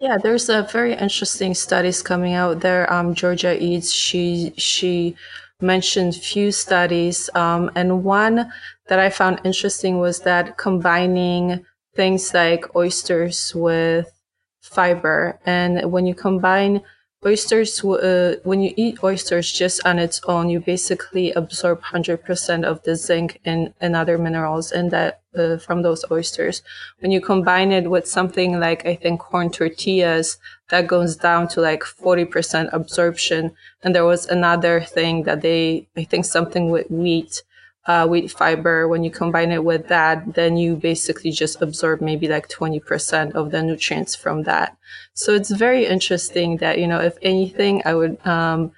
yeah 0.00 0.16
there's 0.22 0.48
a 0.48 0.68
very 0.72 0.94
interesting 0.94 1.54
studies 1.54 2.02
coming 2.02 2.34
out 2.34 2.60
there 2.60 2.90
um 2.92 3.14
Georgia 3.14 3.60
Ede 3.62 3.84
she 3.84 4.52
she 4.56 5.16
mentioned 5.60 6.14
few 6.14 6.50
studies 6.50 7.30
um 7.34 7.70
and 7.74 8.04
one 8.04 8.50
that 8.88 8.98
I 8.98 9.10
found 9.10 9.40
interesting 9.44 9.98
was 9.98 10.20
that 10.20 10.56
combining 10.56 11.64
things 11.94 12.32
like 12.32 12.74
oysters 12.74 13.54
with 13.54 14.10
fiber. 14.60 15.38
And 15.44 15.90
when 15.90 16.06
you 16.06 16.14
combine 16.14 16.82
oysters, 17.24 17.84
uh, 17.84 18.36
when 18.44 18.62
you 18.62 18.72
eat 18.76 19.02
oysters 19.04 19.52
just 19.52 19.84
on 19.84 19.98
its 19.98 20.20
own, 20.24 20.48
you 20.48 20.60
basically 20.60 21.32
absorb 21.32 21.82
100% 21.82 22.64
of 22.64 22.82
the 22.82 22.96
zinc 22.96 23.40
and, 23.44 23.74
and 23.80 23.94
other 23.94 24.16
minerals 24.16 24.72
in 24.72 24.88
that 24.88 25.20
uh, 25.36 25.58
from 25.58 25.82
those 25.82 26.04
oysters. 26.10 26.62
When 27.00 27.10
you 27.10 27.20
combine 27.20 27.72
it 27.72 27.90
with 27.90 28.06
something 28.06 28.58
like, 28.58 28.86
I 28.86 28.94
think, 28.94 29.20
corn 29.20 29.50
tortillas, 29.50 30.38
that 30.70 30.86
goes 30.86 31.16
down 31.16 31.48
to 31.48 31.60
like 31.60 31.82
40% 31.82 32.70
absorption. 32.72 33.52
And 33.82 33.94
there 33.94 34.04
was 34.04 34.26
another 34.26 34.80
thing 34.80 35.24
that 35.24 35.42
they, 35.42 35.88
I 35.96 36.04
think 36.04 36.24
something 36.24 36.70
with 36.70 36.90
wheat 36.90 37.42
uh, 37.86 38.06
wheat 38.06 38.30
fiber, 38.30 38.86
when 38.88 39.02
you 39.02 39.10
combine 39.10 39.52
it 39.52 39.64
with 39.64 39.88
that, 39.88 40.34
then 40.34 40.56
you 40.56 40.76
basically 40.76 41.30
just 41.30 41.62
absorb 41.62 42.00
maybe 42.00 42.28
like 42.28 42.48
20% 42.48 43.32
of 43.32 43.50
the 43.50 43.62
nutrients 43.62 44.14
from 44.14 44.42
that. 44.42 44.76
So 45.14 45.34
it's 45.34 45.50
very 45.50 45.86
interesting 45.86 46.58
that, 46.58 46.78
you 46.78 46.86
know, 46.86 47.00
if 47.00 47.16
anything, 47.22 47.82
I 47.84 47.94
would, 47.94 48.24
um, 48.26 48.72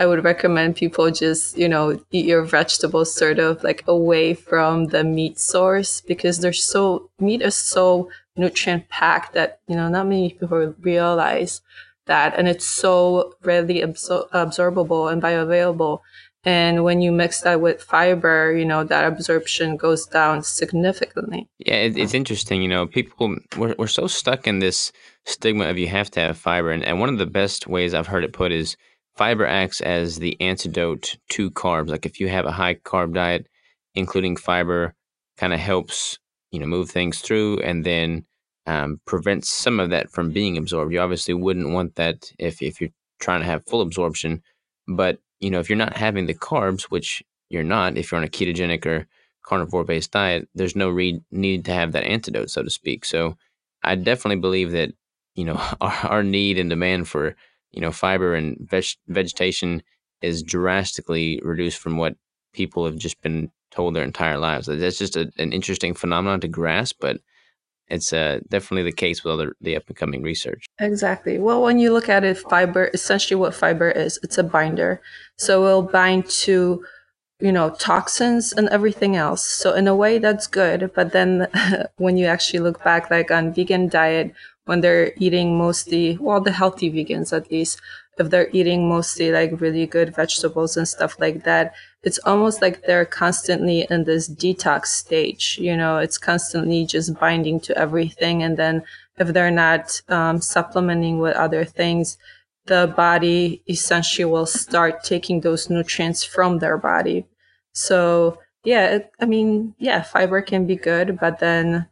I 0.00 0.06
would 0.06 0.24
recommend 0.24 0.76
people 0.76 1.10
just, 1.10 1.58
you 1.58 1.68
know, 1.68 2.00
eat 2.10 2.24
your 2.24 2.42
vegetables 2.42 3.14
sort 3.14 3.38
of 3.38 3.62
like 3.62 3.84
away 3.86 4.34
from 4.34 4.86
the 4.86 5.04
meat 5.04 5.38
source 5.38 6.00
because 6.00 6.38
they're 6.38 6.52
so, 6.52 7.10
meat 7.20 7.42
is 7.42 7.54
so 7.54 8.10
nutrient 8.36 8.88
packed 8.88 9.34
that, 9.34 9.60
you 9.68 9.76
know, 9.76 9.88
not 9.88 10.06
many 10.06 10.30
people 10.30 10.74
realize 10.80 11.60
that. 12.06 12.36
And 12.36 12.48
it's 12.48 12.66
so 12.66 13.34
readily 13.42 13.82
absor- 13.82 14.28
absorbable 14.30 15.12
and 15.12 15.22
bioavailable 15.22 16.00
and 16.44 16.84
when 16.84 17.02
you 17.02 17.12
mix 17.12 17.42
that 17.42 17.60
with 17.60 17.82
fiber, 17.82 18.56
you 18.56 18.64
know, 18.64 18.82
that 18.84 19.04
absorption 19.04 19.76
goes 19.76 20.06
down 20.06 20.42
significantly. 20.42 21.48
Yeah, 21.58 21.74
it, 21.74 21.98
it's 21.98 22.14
interesting. 22.14 22.62
You 22.62 22.68
know, 22.68 22.86
people, 22.86 23.36
we're, 23.58 23.74
we're 23.78 23.86
so 23.86 24.06
stuck 24.06 24.46
in 24.46 24.58
this 24.58 24.90
stigma 25.26 25.66
of 25.66 25.76
you 25.76 25.88
have 25.88 26.10
to 26.12 26.20
have 26.20 26.38
fiber. 26.38 26.70
And, 26.70 26.82
and 26.82 26.98
one 26.98 27.10
of 27.10 27.18
the 27.18 27.26
best 27.26 27.66
ways 27.66 27.92
I've 27.92 28.06
heard 28.06 28.24
it 28.24 28.32
put 28.32 28.52
is 28.52 28.76
fiber 29.16 29.46
acts 29.46 29.82
as 29.82 30.18
the 30.18 30.40
antidote 30.40 31.18
to 31.30 31.50
carbs. 31.50 31.90
Like 31.90 32.06
if 32.06 32.20
you 32.20 32.28
have 32.28 32.46
a 32.46 32.52
high 32.52 32.74
carb 32.74 33.12
diet, 33.12 33.46
including 33.94 34.36
fiber 34.36 34.94
kind 35.36 35.52
of 35.52 35.60
helps, 35.60 36.18
you 36.52 36.58
know, 36.58 36.66
move 36.66 36.90
things 36.90 37.18
through 37.18 37.58
and 37.58 37.84
then 37.84 38.24
um, 38.66 38.98
prevents 39.04 39.50
some 39.50 39.78
of 39.78 39.90
that 39.90 40.10
from 40.10 40.30
being 40.30 40.56
absorbed. 40.56 40.92
You 40.92 41.00
obviously 41.00 41.34
wouldn't 41.34 41.70
want 41.70 41.96
that 41.96 42.32
if, 42.38 42.62
if 42.62 42.80
you're 42.80 42.90
trying 43.20 43.40
to 43.40 43.46
have 43.46 43.66
full 43.66 43.82
absorption. 43.82 44.42
But 44.88 45.18
you 45.40 45.50
know, 45.50 45.60
if 45.60 45.68
you're 45.68 45.76
not 45.76 45.96
having 45.96 46.26
the 46.26 46.34
carbs, 46.34 46.84
which 46.84 47.22
you're 47.48 47.64
not, 47.64 47.96
if 47.96 48.10
you're 48.10 48.18
on 48.18 48.26
a 48.26 48.28
ketogenic 48.30 48.86
or 48.86 49.06
carnivore 49.44 49.84
based 49.84 50.12
diet, 50.12 50.48
there's 50.54 50.76
no 50.76 50.88
re- 50.88 51.22
need 51.30 51.64
to 51.64 51.72
have 51.72 51.92
that 51.92 52.04
antidote, 52.04 52.50
so 52.50 52.62
to 52.62 52.70
speak. 52.70 53.04
So 53.04 53.36
I 53.82 53.94
definitely 53.94 54.40
believe 54.40 54.72
that, 54.72 54.92
you 55.34 55.44
know, 55.44 55.60
our, 55.80 55.92
our 56.04 56.22
need 56.22 56.58
and 56.58 56.70
demand 56.70 57.08
for, 57.08 57.34
you 57.72 57.80
know, 57.80 57.90
fiber 57.90 58.34
and 58.34 58.56
veg- 58.70 58.96
vegetation 59.08 59.82
is 60.22 60.42
drastically 60.42 61.40
reduced 61.42 61.78
from 61.78 61.96
what 61.96 62.16
people 62.52 62.84
have 62.84 62.96
just 62.96 63.20
been 63.22 63.50
told 63.70 63.94
their 63.94 64.04
entire 64.04 64.38
lives. 64.38 64.66
That's 64.66 64.98
just 64.98 65.16
a, 65.16 65.32
an 65.38 65.52
interesting 65.52 65.94
phenomenon 65.94 66.40
to 66.40 66.48
grasp, 66.48 66.96
but 67.00 67.20
it's 67.90 68.12
uh, 68.12 68.40
definitely 68.48 68.84
the 68.84 68.96
case 68.96 69.22
with 69.24 69.34
other 69.34 69.56
the 69.60 69.76
up 69.76 69.88
and 69.88 69.96
coming 69.96 70.22
research. 70.22 70.66
Exactly. 70.78 71.38
Well, 71.38 71.62
when 71.62 71.78
you 71.78 71.92
look 71.92 72.08
at 72.08 72.24
it, 72.24 72.38
fiber 72.38 72.90
essentially 72.94 73.38
what 73.38 73.54
fiber 73.54 73.90
is, 73.90 74.18
it's 74.22 74.38
a 74.38 74.42
binder. 74.42 75.00
So 75.36 75.66
it'll 75.66 75.82
bind 75.82 76.28
to, 76.44 76.84
you 77.40 77.52
know, 77.52 77.70
toxins 77.70 78.52
and 78.52 78.68
everything 78.68 79.16
else. 79.16 79.44
So 79.44 79.74
in 79.74 79.88
a 79.88 79.96
way, 79.96 80.18
that's 80.18 80.46
good. 80.46 80.92
But 80.94 81.12
then 81.12 81.48
when 81.96 82.16
you 82.16 82.26
actually 82.26 82.60
look 82.60 82.82
back, 82.84 83.10
like 83.10 83.30
on 83.30 83.52
vegan 83.52 83.88
diet, 83.88 84.34
when 84.66 84.80
they're 84.82 85.12
eating 85.18 85.58
mostly, 85.58 86.16
well, 86.20 86.40
the 86.40 86.52
healthy 86.52 86.92
vegans 86.92 87.36
at 87.36 87.50
least, 87.50 87.80
if 88.20 88.30
they're 88.30 88.50
eating 88.52 88.88
mostly 88.88 89.32
like 89.32 89.60
really 89.60 89.86
good 89.86 90.14
vegetables 90.14 90.76
and 90.76 90.86
stuff 90.86 91.18
like 91.18 91.44
that, 91.44 91.74
it's 92.02 92.20
almost 92.24 92.62
like 92.62 92.84
they're 92.84 93.06
constantly 93.06 93.86
in 93.90 94.04
this 94.04 94.28
detox 94.28 94.86
stage. 94.86 95.58
You 95.60 95.76
know, 95.76 95.98
it's 95.98 96.18
constantly 96.18 96.86
just 96.86 97.18
binding 97.18 97.58
to 97.60 97.76
everything. 97.76 98.42
And 98.42 98.56
then 98.56 98.82
if 99.18 99.28
they're 99.28 99.50
not 99.50 100.00
um, 100.08 100.40
supplementing 100.40 101.18
with 101.18 101.34
other 101.34 101.64
things, 101.64 102.18
the 102.66 102.92
body 102.94 103.62
essentially 103.68 104.26
will 104.26 104.46
start 104.46 105.02
taking 105.02 105.40
those 105.40 105.70
nutrients 105.70 106.22
from 106.22 106.58
their 106.58 106.78
body. 106.78 107.26
So 107.72 108.38
yeah, 108.64 108.98
I 109.20 109.24
mean, 109.24 109.74
yeah, 109.78 110.02
fiber 110.02 110.42
can 110.42 110.66
be 110.66 110.76
good, 110.76 111.18
but 111.18 111.38
then 111.38 111.88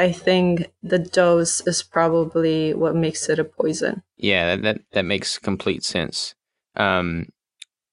I 0.00 0.12
think 0.12 0.72
the 0.82 0.98
dose 0.98 1.60
is 1.66 1.82
probably 1.82 2.72
what 2.72 2.96
makes 2.96 3.28
it 3.28 3.38
a 3.38 3.44
poison. 3.44 4.02
Yeah, 4.16 4.46
that 4.46 4.62
that, 4.62 4.80
that 4.92 5.04
makes 5.04 5.36
complete 5.36 5.84
sense. 5.84 6.34
Um, 6.74 7.28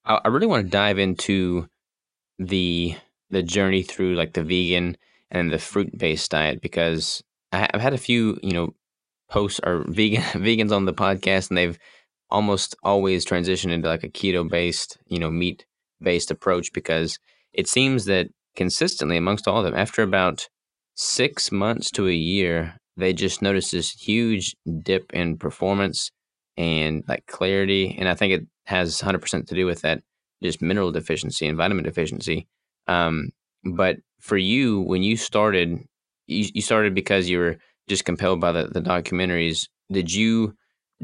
I, 0.05 0.21
I 0.23 0.29
really 0.29 0.47
want 0.47 0.65
to 0.65 0.71
dive 0.71 0.99
into 0.99 1.67
the 2.39 2.95
the 3.29 3.43
journey 3.43 3.83
through 3.83 4.15
like 4.15 4.33
the 4.33 4.43
vegan 4.43 4.95
and 5.29 5.51
the 5.51 5.59
fruit 5.59 5.97
based 5.97 6.31
diet 6.31 6.61
because 6.61 7.21
I, 7.51 7.67
have 7.73 7.81
had 7.81 7.93
a 7.93 7.97
few 7.97 8.39
you 8.41 8.53
know 8.53 8.73
posts 9.29 9.59
or 9.65 9.83
vegan 9.87 10.21
vegans 10.21 10.71
on 10.71 10.85
the 10.85 10.93
podcast 10.93 11.49
and 11.49 11.57
they've 11.57 11.77
almost 12.29 12.73
always 12.83 13.25
transitioned 13.25 13.73
into 13.73 13.89
like 13.89 14.05
a 14.05 14.09
keto 14.09 14.49
based 14.49 14.97
you 15.07 15.19
know 15.19 15.29
meat 15.29 15.65
based 16.01 16.31
approach 16.31 16.71
because 16.71 17.19
it 17.51 17.67
seems 17.67 18.05
that 18.05 18.29
consistently 18.55 19.17
amongst 19.17 19.45
all 19.45 19.57
of 19.57 19.65
them 19.65 19.75
after 19.75 20.03
about 20.03 20.47
six 20.97 21.51
months 21.51 21.91
to 21.91 22.07
a 22.07 22.13
year 22.13 22.75
they 22.97 23.13
just 23.13 23.41
notice 23.41 23.71
this 23.71 23.91
huge 23.91 24.55
dip 24.81 25.13
in 25.13 25.37
performance 25.37 26.11
and 26.57 27.03
like 27.07 27.25
clarity 27.27 27.95
and 27.97 28.09
i 28.09 28.15
think 28.15 28.33
it 28.33 28.47
has 28.67 29.01
100% 29.01 29.47
to 29.47 29.55
do 29.55 29.65
with 29.65 29.81
that 29.81 30.01
just 30.43 30.61
mineral 30.61 30.91
deficiency 30.91 31.47
and 31.47 31.57
vitamin 31.57 31.83
deficiency. 31.83 32.47
Um, 32.87 33.29
but 33.63 33.97
for 34.19 34.37
you 34.37 34.81
when 34.81 35.03
you 35.03 35.17
started 35.17 35.79
you, 36.27 36.49
you 36.53 36.61
started 36.61 36.93
because 36.93 37.29
you 37.29 37.39
were 37.39 37.57
just 37.87 38.05
compelled 38.05 38.39
by 38.39 38.51
the, 38.51 38.67
the 38.67 38.81
documentaries 38.81 39.67
did 39.91 40.13
you 40.13 40.55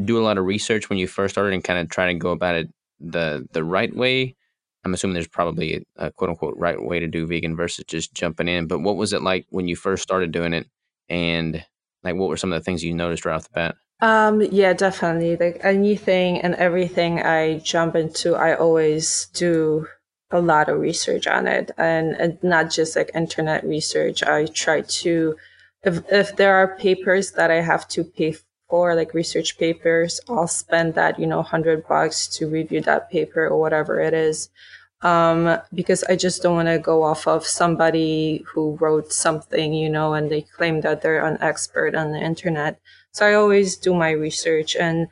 do 0.03 0.19
a 0.19 0.23
lot 0.23 0.38
of 0.38 0.45
research 0.45 0.89
when 0.89 0.97
you 0.97 1.07
first 1.07 1.35
started 1.35 1.53
and 1.53 1.63
kind 1.63 1.79
of 1.79 1.89
try 1.89 2.07
to 2.12 2.17
go 2.17 2.31
about 2.31 2.55
it 2.55 2.67
the 3.00 3.45
the 3.51 3.63
right 3.63 3.95
way 3.95 4.35
i'm 4.83 4.93
assuming 4.93 5.13
there's 5.13 5.27
probably 5.27 5.85
a, 5.97 6.11
quote 6.11 6.29
unquote 6.29 6.55
right 6.57 6.81
way 6.81 6.99
to 6.99 7.07
do 7.07 7.25
vegan 7.25 7.55
versus 7.55 7.85
just 7.87 8.13
jumping 8.13 8.47
in 8.47 8.67
but 8.67 8.79
what 8.79 8.95
was 8.95 9.13
it 9.13 9.21
like 9.21 9.45
when 9.49 9.67
you 9.67 9.75
first 9.75 10.03
started 10.03 10.31
doing 10.31 10.53
it? 10.53 10.67
And 11.09 11.65
like 12.03 12.15
what 12.15 12.29
were 12.29 12.37
some 12.37 12.51
of 12.51 12.59
the 12.59 12.63
things 12.63 12.83
you 12.83 12.93
noticed 12.93 13.25
right 13.25 13.35
off 13.35 13.43
the 13.43 13.49
bat? 13.53 13.75
Um 14.01 14.41
yeah 14.41 14.73
definitely. 14.73 15.37
Like 15.37 15.59
anything 15.63 16.41
and 16.41 16.55
everything 16.55 17.21
i 17.21 17.59
jump 17.59 17.95
into 17.95 18.35
i 18.35 18.55
always 18.55 19.27
do 19.33 19.87
a 20.33 20.41
lot 20.41 20.67
of 20.67 20.79
research 20.79 21.27
on 21.27 21.47
it. 21.47 21.71
And, 21.77 22.13
and 22.15 22.43
not 22.43 22.71
just 22.71 22.95
like 22.95 23.11
internet 23.13 23.63
research. 23.63 24.23
I 24.23 24.47
try 24.47 24.81
to, 24.81 25.37
if, 25.83 26.01
if 26.11 26.35
there 26.35 26.55
are 26.55 26.75
papers 26.75 27.31
that 27.33 27.51
I 27.51 27.61
have 27.61 27.87
to 27.89 28.03
pay 28.03 28.35
for, 28.73 28.95
like 28.95 29.13
research 29.13 29.59
papers, 29.59 30.19
I'll 30.27 30.47
spend 30.47 30.95
that, 30.95 31.19
you 31.19 31.27
know, 31.27 31.43
hundred 31.43 31.87
bucks 31.87 32.25
to 32.37 32.49
review 32.49 32.81
that 32.81 33.11
paper 33.11 33.45
or 33.45 33.59
whatever 33.59 34.01
it 34.01 34.15
is. 34.15 34.49
Um, 35.03 35.59
because 35.75 36.03
I 36.05 36.15
just 36.15 36.41
don't 36.41 36.55
want 36.55 36.69
to 36.69 36.79
go 36.79 37.03
off 37.03 37.27
of 37.27 37.45
somebody 37.45 38.43
who 38.47 38.75
wrote 38.81 39.13
something, 39.13 39.75
you 39.75 39.89
know, 39.91 40.15
and 40.15 40.31
they 40.31 40.41
claim 40.41 40.81
that 40.81 41.03
they're 41.03 41.23
an 41.23 41.37
expert 41.39 41.93
on 41.93 42.13
the 42.13 42.19
internet. 42.19 42.79
So 43.11 43.27
I 43.27 43.35
always 43.35 43.77
do 43.77 43.93
my 43.93 44.09
research 44.09 44.75
and 44.75 45.07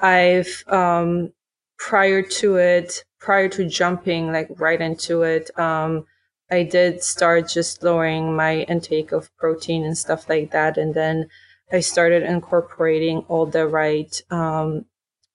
I've, 0.00 0.64
um, 0.66 1.32
prior 1.78 2.22
to 2.40 2.56
it, 2.56 3.04
prior 3.20 3.48
to 3.50 3.68
jumping 3.68 4.32
like 4.32 4.48
right 4.56 4.80
into 4.80 5.22
it, 5.22 5.56
um, 5.56 6.06
I 6.50 6.64
did 6.64 7.04
start 7.04 7.48
just 7.48 7.84
lowering 7.84 8.34
my 8.34 8.62
intake 8.62 9.12
of 9.12 9.30
protein 9.36 9.84
and 9.84 9.96
stuff 9.96 10.28
like 10.28 10.50
that. 10.50 10.76
And 10.76 10.92
then 10.92 11.28
I 11.72 11.80
started 11.80 12.22
incorporating 12.22 13.18
all 13.28 13.46
the 13.46 13.66
right 13.66 14.22
um, 14.30 14.86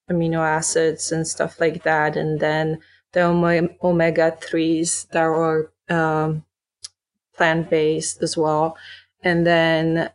amino 0.09 0.39
acids 0.39 1.11
and 1.11 1.27
stuff 1.27 1.59
like 1.59 1.83
that. 1.83 2.15
And 2.15 2.39
then 2.39 2.79
the 3.11 3.25
omega 3.83 4.37
3s 4.39 5.09
that 5.09 5.25
were 5.25 5.71
um, 5.89 6.45
plant 7.35 7.69
based 7.69 8.23
as 8.23 8.37
well. 8.37 8.77
And 9.23 9.45
then 9.45 10.09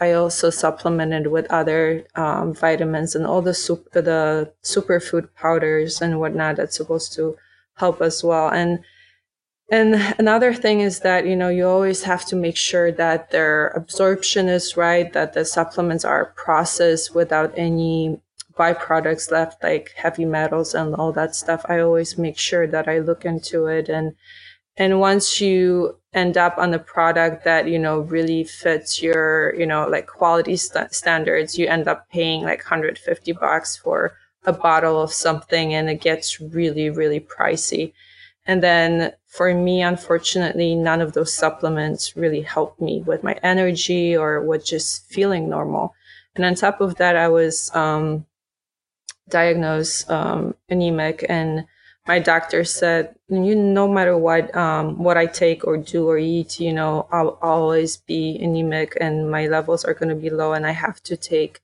I 0.00 0.12
also 0.12 0.50
supplemented 0.50 1.26
with 1.26 1.50
other 1.50 2.06
um, 2.14 2.54
vitamins 2.54 3.16
and 3.16 3.26
all 3.26 3.42
the 3.42 3.54
super, 3.54 4.00
the 4.00 4.52
superfood 4.62 5.28
powders 5.34 6.00
and 6.00 6.20
whatnot 6.20 6.56
that's 6.56 6.76
supposed 6.76 7.12
to 7.14 7.36
help 7.74 8.00
as 8.00 8.22
well. 8.22 8.48
And 8.48 8.84
and 9.70 9.94
another 10.18 10.54
thing 10.54 10.80
is 10.80 11.00
that 11.00 11.26
you 11.26 11.36
know 11.36 11.48
you 11.48 11.66
always 11.66 12.02
have 12.04 12.24
to 12.26 12.36
make 12.36 12.56
sure 12.56 12.90
that 12.92 13.30
their 13.30 13.68
absorption 13.68 14.48
is 14.48 14.76
right, 14.76 15.12
that 15.12 15.34
the 15.34 15.44
supplements 15.44 16.04
are 16.04 16.32
processed 16.36 17.14
without 17.14 17.52
any 17.56 18.20
byproducts 18.58 19.30
left, 19.30 19.62
like 19.62 19.92
heavy 19.96 20.24
metals 20.24 20.74
and 20.74 20.94
all 20.94 21.12
that 21.12 21.34
stuff. 21.36 21.64
I 21.68 21.78
always 21.80 22.18
make 22.18 22.38
sure 22.38 22.66
that 22.66 22.88
I 22.88 22.98
look 22.98 23.24
into 23.24 23.66
it 23.66 23.88
and 23.88 24.14
and 24.78 25.00
once 25.00 25.40
you 25.40 25.98
end 26.14 26.38
up 26.38 26.56
on 26.56 26.72
a 26.72 26.78
product 26.78 27.44
that 27.44 27.68
you 27.68 27.78
know 27.78 28.00
really 28.00 28.44
fits 28.44 29.02
your 29.02 29.54
you 29.54 29.66
know 29.66 29.86
like 29.88 30.06
quality 30.06 30.56
st- 30.56 30.94
standards 30.94 31.58
you 31.58 31.66
end 31.66 31.86
up 31.86 32.08
paying 32.10 32.42
like 32.42 32.60
150 32.60 33.32
bucks 33.32 33.76
for 33.76 34.16
a 34.46 34.52
bottle 34.52 35.02
of 35.02 35.12
something 35.12 35.74
and 35.74 35.90
it 35.90 36.00
gets 36.00 36.40
really 36.40 36.88
really 36.88 37.20
pricey 37.20 37.92
and 38.46 38.62
then 38.62 39.12
for 39.38 39.54
me 39.54 39.80
unfortunately 39.80 40.74
none 40.74 41.00
of 41.00 41.12
those 41.12 41.32
supplements 41.32 42.16
really 42.16 42.42
helped 42.42 42.80
me 42.80 43.02
with 43.06 43.22
my 43.22 43.34
energy 43.42 44.16
or 44.16 44.42
with 44.42 44.66
just 44.66 45.06
feeling 45.06 45.48
normal 45.48 45.94
and 46.34 46.44
on 46.44 46.56
top 46.56 46.80
of 46.80 46.96
that 46.96 47.14
i 47.14 47.28
was 47.28 47.74
um, 47.74 48.26
diagnosed 49.28 50.10
um, 50.10 50.54
anemic 50.68 51.24
and 51.28 51.66
my 52.08 52.18
doctor 52.18 52.64
said, 52.64 53.14
you 53.28 53.54
no 53.54 53.86
matter 53.86 54.16
what 54.16 54.56
um, 54.56 54.96
what 54.96 55.18
I 55.18 55.26
take 55.26 55.66
or 55.66 55.76
do 55.76 56.08
or 56.08 56.16
eat, 56.16 56.58
you 56.58 56.72
know, 56.72 57.06
I'll, 57.12 57.38
I'll 57.42 57.60
always 57.68 57.98
be 57.98 58.38
anemic 58.42 58.96
and 58.98 59.30
my 59.30 59.46
levels 59.46 59.84
are 59.84 59.92
going 59.92 60.08
to 60.08 60.14
be 60.14 60.30
low, 60.30 60.54
and 60.54 60.66
I 60.66 60.70
have 60.70 61.02
to 61.02 61.18
take 61.18 61.60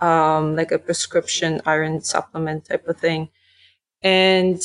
um, 0.00 0.56
like 0.56 0.72
a 0.72 0.80
prescription 0.80 1.62
iron 1.64 2.00
supplement 2.00 2.64
type 2.64 2.88
of 2.88 2.98
thing. 2.98 3.28
And 4.02 4.60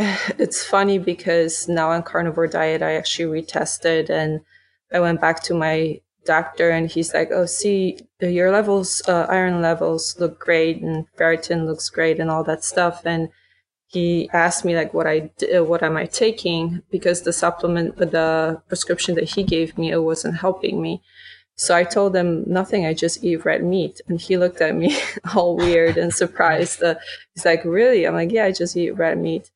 it's 0.38 0.64
funny 0.64 0.98
because 0.98 1.68
now 1.68 1.90
on 1.90 2.02
carnivore 2.02 2.46
diet, 2.46 2.82
I 2.82 2.94
actually 2.94 3.42
retested 3.42 4.08
and 4.08 4.40
I 4.92 5.00
went 5.00 5.20
back 5.20 5.42
to 5.44 5.54
my 5.54 6.00
doctor 6.24 6.70
and 6.70 6.90
he's 6.90 7.12
like, 7.12 7.30
oh, 7.32 7.46
see, 7.46 7.98
your 8.20 8.50
levels, 8.50 9.02
uh, 9.06 9.26
iron 9.28 9.60
levels 9.60 10.16
look 10.18 10.38
great 10.38 10.80
and 10.82 11.06
ferritin 11.18 11.66
looks 11.66 11.90
great 11.90 12.18
and 12.18 12.30
all 12.30 12.44
that 12.44 12.64
stuff. 12.64 13.02
And 13.04 13.28
he 13.88 14.30
asked 14.32 14.64
me 14.64 14.74
like 14.76 14.94
what 14.94 15.06
I 15.06 15.30
uh, 15.54 15.64
what 15.64 15.82
am 15.82 15.96
I 15.96 16.06
taking 16.06 16.80
because 16.92 17.22
the 17.22 17.32
supplement 17.32 17.96
the 17.96 18.62
prescription 18.68 19.16
that 19.16 19.30
he 19.30 19.42
gave 19.42 19.76
me 19.76 19.90
it 19.90 20.04
wasn't 20.04 20.36
helping 20.36 20.80
me. 20.80 21.02
So 21.56 21.74
I 21.74 21.84
told 21.84 22.16
him 22.16 22.44
nothing. 22.46 22.86
I 22.86 22.94
just 22.94 23.22
eat 23.22 23.44
red 23.44 23.62
meat, 23.62 24.00
and 24.08 24.18
he 24.18 24.38
looked 24.38 24.62
at 24.62 24.74
me 24.74 24.96
all 25.34 25.56
weird 25.56 25.98
and 25.98 26.14
surprised. 26.14 26.82
Uh, 26.82 26.94
he's 27.34 27.44
like, 27.44 27.64
"Really?" 27.64 28.06
I'm 28.06 28.14
like, 28.14 28.32
"Yeah, 28.32 28.46
I 28.46 28.52
just 28.52 28.76
eat 28.76 28.92
red 28.92 29.18
meat," 29.18 29.50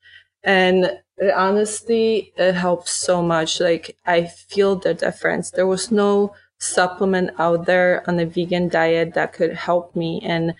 and 0.44 0.98
honestly, 1.34 2.32
it 2.36 2.54
helps 2.54 2.90
so 2.92 3.22
much. 3.22 3.60
Like 3.60 3.96
I 4.06 4.24
feel 4.24 4.76
the 4.76 4.94
difference. 4.94 5.50
There 5.50 5.66
was 5.66 5.90
no 5.90 6.34
supplement 6.58 7.30
out 7.38 7.66
there 7.66 8.02
on 8.06 8.16
the 8.16 8.26
vegan 8.26 8.68
diet 8.68 9.14
that 9.14 9.32
could 9.32 9.54
help 9.54 9.96
me, 9.96 10.20
and 10.22 10.54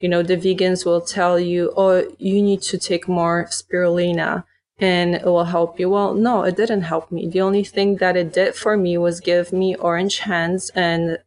you 0.00 0.08
know, 0.08 0.22
the 0.22 0.36
vegans 0.36 0.86
will 0.86 1.02
tell 1.02 1.38
you, 1.38 1.72
oh, 1.76 2.10
you 2.18 2.42
need 2.42 2.62
to 2.62 2.78
take 2.78 3.06
more 3.06 3.46
spirulina 3.50 4.44
and 4.78 5.14
it 5.14 5.26
will 5.26 5.44
help 5.44 5.78
you. 5.78 5.90
Well, 5.90 6.14
no, 6.14 6.42
it 6.42 6.56
didn't 6.56 6.82
help 6.82 7.12
me. 7.12 7.28
The 7.28 7.42
only 7.42 7.64
thing 7.64 7.96
that 7.96 8.16
it 8.16 8.32
did 8.32 8.54
for 8.54 8.78
me 8.78 8.96
was 8.96 9.20
give 9.20 9.52
me 9.52 9.74
orange 9.76 10.20
hands 10.20 10.70
and 10.74 11.18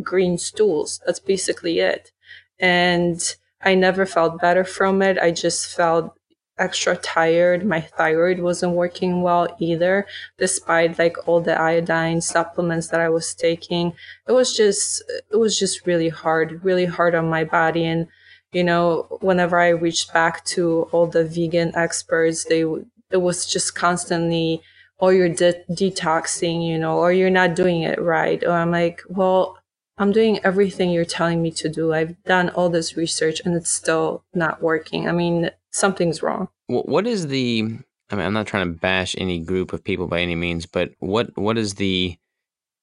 green 0.00 0.38
stools. 0.38 1.00
That's 1.04 1.18
basically 1.18 1.80
it. 1.80 2.12
And 2.60 3.20
I 3.60 3.74
never 3.74 4.06
felt 4.06 4.40
better 4.40 4.62
from 4.64 5.02
it. 5.02 5.18
I 5.18 5.32
just 5.32 5.74
felt 5.76 6.16
extra 6.60 6.96
tired. 6.96 7.64
My 7.64 7.80
thyroid 7.80 8.40
wasn't 8.40 8.74
working 8.74 9.22
well 9.22 9.48
either, 9.58 10.06
despite 10.38 10.98
like 10.98 11.16
all 11.26 11.40
the 11.40 11.60
iodine 11.60 12.20
supplements 12.20 12.88
that 12.88 13.00
I 13.00 13.08
was 13.08 13.34
taking. 13.34 13.92
It 14.28 14.32
was 14.32 14.56
just, 14.56 15.02
it 15.32 15.36
was 15.36 15.58
just 15.58 15.86
really 15.86 16.10
hard, 16.10 16.64
really 16.64 16.86
hard 16.86 17.14
on 17.14 17.28
my 17.28 17.44
body. 17.44 17.84
And 17.86 18.06
you 18.52 18.64
know, 18.64 19.06
whenever 19.20 19.58
I 19.60 19.68
reached 19.68 20.12
back 20.12 20.44
to 20.46 20.88
all 20.92 21.06
the 21.06 21.24
vegan 21.24 21.74
experts, 21.74 22.44
they 22.44 22.64
it 23.10 23.18
was 23.18 23.46
just 23.46 23.74
constantly, 23.74 24.62
"Oh, 25.00 25.08
you're 25.10 25.28
de- 25.28 25.64
detoxing," 25.70 26.66
you 26.66 26.78
know, 26.78 26.98
or 26.98 27.12
"You're 27.12 27.30
not 27.30 27.54
doing 27.54 27.82
it 27.82 28.00
right," 28.00 28.42
or 28.44 28.52
I'm 28.52 28.70
like, 28.72 29.02
"Well, 29.08 29.58
I'm 29.98 30.12
doing 30.12 30.40
everything 30.44 30.90
you're 30.90 31.04
telling 31.04 31.42
me 31.42 31.50
to 31.52 31.68
do. 31.68 31.92
I've 31.92 32.20
done 32.24 32.48
all 32.50 32.70
this 32.70 32.96
research, 32.96 33.40
and 33.44 33.54
it's 33.54 33.70
still 33.70 34.24
not 34.34 34.62
working. 34.62 35.08
I 35.08 35.12
mean, 35.12 35.50
something's 35.70 36.22
wrong." 36.22 36.48
What 36.66 37.06
is 37.06 37.28
the? 37.28 37.78
I 38.10 38.16
mean, 38.16 38.26
I'm 38.26 38.32
not 38.32 38.46
trying 38.46 38.72
to 38.72 38.78
bash 38.78 39.14
any 39.18 39.38
group 39.38 39.72
of 39.72 39.84
people 39.84 40.06
by 40.06 40.20
any 40.20 40.34
means, 40.34 40.66
but 40.66 40.92
what 40.98 41.36
what 41.36 41.58
is 41.58 41.74
the 41.74 42.16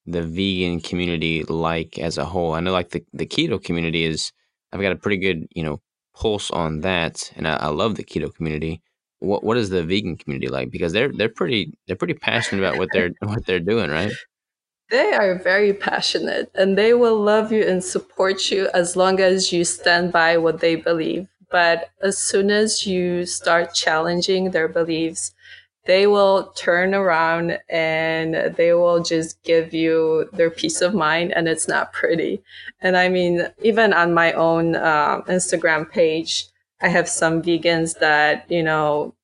the 0.06 0.22
vegan 0.24 0.80
community 0.80 1.44
like 1.44 2.00
as 2.00 2.18
a 2.18 2.26
whole? 2.26 2.54
I 2.54 2.62
know 2.62 2.72
like 2.72 2.92
the, 2.92 3.04
the 3.14 3.26
keto 3.26 3.62
community 3.62 4.06
is 4.06 4.32
I've 4.72 4.82
got 4.82 4.94
a 4.94 4.96
pretty 4.96 5.18
good, 5.18 5.48
you 5.54 5.64
know, 5.64 5.82
pulse 6.16 6.50
on 6.52 6.82
that 6.82 7.32
and 7.36 7.48
I, 7.48 7.56
I 7.56 7.68
love 7.68 7.96
the 7.96 8.04
keto 8.04 8.34
community. 8.34 8.82
What 9.20 9.44
what 9.44 9.58
is 9.58 9.70
the 9.70 9.84
vegan 9.84 10.16
community 10.18 10.48
like? 10.48 10.72
Because 10.72 10.94
they're 10.94 11.12
they're 11.12 11.30
pretty 11.30 11.78
they're 11.88 11.96
pretty 11.96 12.14
passionate 12.14 12.62
about 12.62 12.78
what 12.78 12.90
they're 12.94 13.12
what 13.20 13.46
they're 13.46 13.60
doing, 13.60 13.90
right? 13.90 14.14
They 14.90 15.12
are 15.12 15.36
very 15.36 15.74
passionate 15.74 16.50
and 16.56 16.78
they 16.78 16.94
will 16.94 17.20
love 17.20 17.52
you 17.52 17.64
and 17.64 17.84
support 17.84 18.50
you 18.52 18.70
as 18.74 18.96
long 18.96 19.20
as 19.20 19.52
you 19.52 19.66
stand 19.66 20.14
by 20.14 20.38
what 20.38 20.62
they 20.62 20.76
believe. 20.76 21.28
But 21.50 21.90
as 22.02 22.18
soon 22.18 22.52
as 22.52 22.86
you 22.86 23.26
start 23.26 23.74
challenging 23.74 24.52
their 24.52 24.68
beliefs, 24.68 25.34
they 25.86 26.06
will 26.06 26.52
turn 26.58 26.94
around 26.94 27.60
and 27.70 28.56
they 28.58 28.74
will 28.74 29.02
just 29.02 29.42
give 29.44 29.74
you 29.74 30.30
their 30.34 30.50
peace 30.50 30.82
of 30.82 30.94
mind 30.94 31.32
and 31.32 31.48
it's 31.48 31.68
not 31.68 31.94
pretty. 31.94 32.44
And 32.82 32.98
i 32.98 33.08
mean 33.10 33.48
even 33.64 33.94
on 33.94 34.14
my 34.14 34.34
own 34.34 34.76
uh, 34.76 35.22
instagram 35.22 35.90
page 35.90 36.48
i 36.82 36.90
have 36.90 37.08
some 37.08 37.42
vegans 37.42 38.00
that 38.00 38.46
you 38.52 38.62
know 38.62 39.16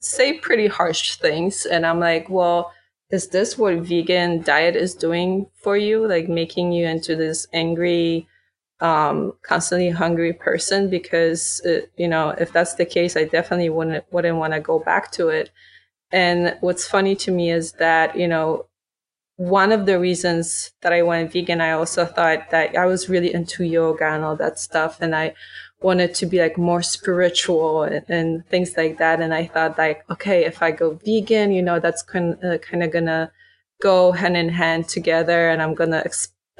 say 0.00 0.34
pretty 0.38 0.68
harsh 0.68 1.16
things. 1.16 1.66
And 1.66 1.86
i'm 1.86 2.00
like 2.00 2.28
well 2.28 2.72
is 3.10 3.28
this 3.28 3.58
what 3.58 3.74
vegan 3.78 4.42
diet 4.42 4.76
is 4.76 4.94
doing 4.94 5.46
for 5.54 5.76
you? 5.76 6.06
Like 6.06 6.28
making 6.28 6.72
you 6.72 6.86
into 6.86 7.16
this 7.16 7.48
angry 7.52 8.28
um, 8.80 9.34
constantly 9.42 9.90
hungry 9.90 10.32
person 10.32 10.88
because 10.88 11.60
it, 11.64 11.84
uh, 11.84 11.86
you 11.96 12.08
know 12.08 12.30
if 12.30 12.52
that's 12.52 12.74
the 12.74 12.86
case 12.86 13.16
i 13.16 13.24
definitely 13.24 13.68
wouldn't 13.68 14.04
wouldn't 14.10 14.38
want 14.38 14.52
to 14.52 14.60
go 14.60 14.78
back 14.78 15.10
to 15.12 15.28
it 15.28 15.50
and 16.12 16.56
what's 16.60 16.88
funny 16.88 17.14
to 17.16 17.30
me 17.30 17.50
is 17.50 17.72
that, 17.72 18.16
you 18.16 18.26
know, 18.26 18.66
one 19.36 19.72
of 19.72 19.86
the 19.86 19.98
reasons 19.98 20.72
that 20.82 20.92
I 20.92 21.02
went 21.02 21.32
vegan, 21.32 21.60
I 21.60 21.70
also 21.72 22.04
thought 22.04 22.50
that 22.50 22.76
I 22.76 22.84
was 22.86 23.08
really 23.08 23.32
into 23.32 23.64
yoga 23.64 24.06
and 24.06 24.24
all 24.24 24.36
that 24.36 24.58
stuff. 24.58 25.00
And 25.00 25.14
I 25.14 25.34
wanted 25.80 26.14
to 26.16 26.26
be 26.26 26.40
like 26.40 26.58
more 26.58 26.82
spiritual 26.82 27.84
and, 27.84 28.04
and 28.08 28.46
things 28.48 28.76
like 28.76 28.98
that. 28.98 29.20
And 29.20 29.32
I 29.32 29.46
thought 29.46 29.78
like, 29.78 30.04
okay, 30.10 30.44
if 30.44 30.62
I 30.62 30.72
go 30.72 30.98
vegan, 31.04 31.52
you 31.52 31.62
know, 31.62 31.80
that's 31.80 32.02
kind 32.02 32.36
uh, 32.44 32.58
kind 32.58 32.82
of 32.82 32.92
gonna 32.92 33.32
go 33.80 34.12
hand 34.12 34.36
in 34.36 34.50
hand 34.50 34.88
together 34.88 35.48
and 35.48 35.62
I'm 35.62 35.74
gonna 35.74 36.02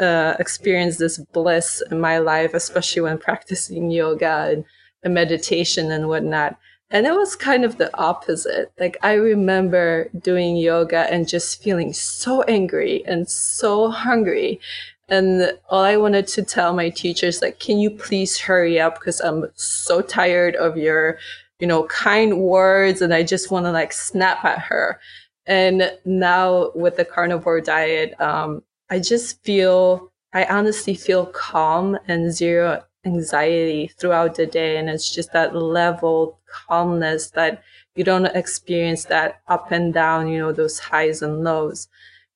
uh, 0.00 0.36
experience 0.38 0.96
this 0.96 1.18
bliss 1.18 1.82
in 1.90 2.00
my 2.00 2.18
life, 2.18 2.54
especially 2.54 3.02
when 3.02 3.18
practicing 3.18 3.90
yoga 3.90 4.48
and, 4.50 4.64
meditation 5.04 5.90
and 5.90 6.08
whatnot. 6.08 6.58
And 6.90 7.06
it 7.06 7.12
was 7.12 7.34
kind 7.34 7.64
of 7.64 7.78
the 7.78 7.96
opposite. 7.96 8.70
Like 8.78 8.98
I 9.02 9.14
remember 9.14 10.10
doing 10.18 10.56
yoga 10.56 11.10
and 11.10 11.28
just 11.28 11.62
feeling 11.62 11.92
so 11.92 12.42
angry 12.42 13.02
and 13.06 13.28
so 13.28 13.90
hungry. 13.90 14.60
And 15.08 15.52
all 15.70 15.82
I 15.82 15.96
wanted 15.96 16.26
to 16.28 16.42
tell 16.42 16.74
my 16.74 16.90
teachers, 16.90 17.40
like, 17.40 17.60
can 17.60 17.78
you 17.78 17.90
please 17.90 18.38
hurry 18.38 18.78
up? 18.78 18.98
Because 18.98 19.20
I'm 19.20 19.46
so 19.54 20.02
tired 20.02 20.54
of 20.56 20.76
your, 20.76 21.18
you 21.60 21.66
know, 21.66 21.84
kind 21.84 22.40
words. 22.40 23.00
And 23.00 23.14
I 23.14 23.22
just 23.22 23.50
want 23.50 23.66
to 23.66 23.72
like 23.72 23.92
snap 23.92 24.44
at 24.44 24.58
her. 24.58 25.00
And 25.46 25.92
now 26.04 26.72
with 26.74 26.96
the 26.96 27.04
carnivore 27.04 27.60
diet, 27.60 28.20
um, 28.20 28.62
I 28.90 28.98
just 28.98 29.42
feel, 29.44 30.12
I 30.32 30.44
honestly 30.44 30.94
feel 30.94 31.26
calm 31.26 31.98
and 32.08 32.32
zero 32.32 32.82
anxiety 33.06 33.88
throughout 33.98 34.34
the 34.34 34.46
day. 34.46 34.76
And 34.76 34.90
it's 34.90 35.14
just 35.14 35.32
that 35.32 35.54
level 35.54 36.38
calmness 36.68 37.30
that 37.30 37.62
you 37.94 38.04
don't 38.04 38.26
experience 38.26 39.04
that 39.04 39.40
up 39.48 39.70
and 39.70 39.94
down, 39.94 40.28
you 40.28 40.38
know, 40.38 40.52
those 40.52 40.78
highs 40.78 41.22
and 41.22 41.44
lows. 41.44 41.88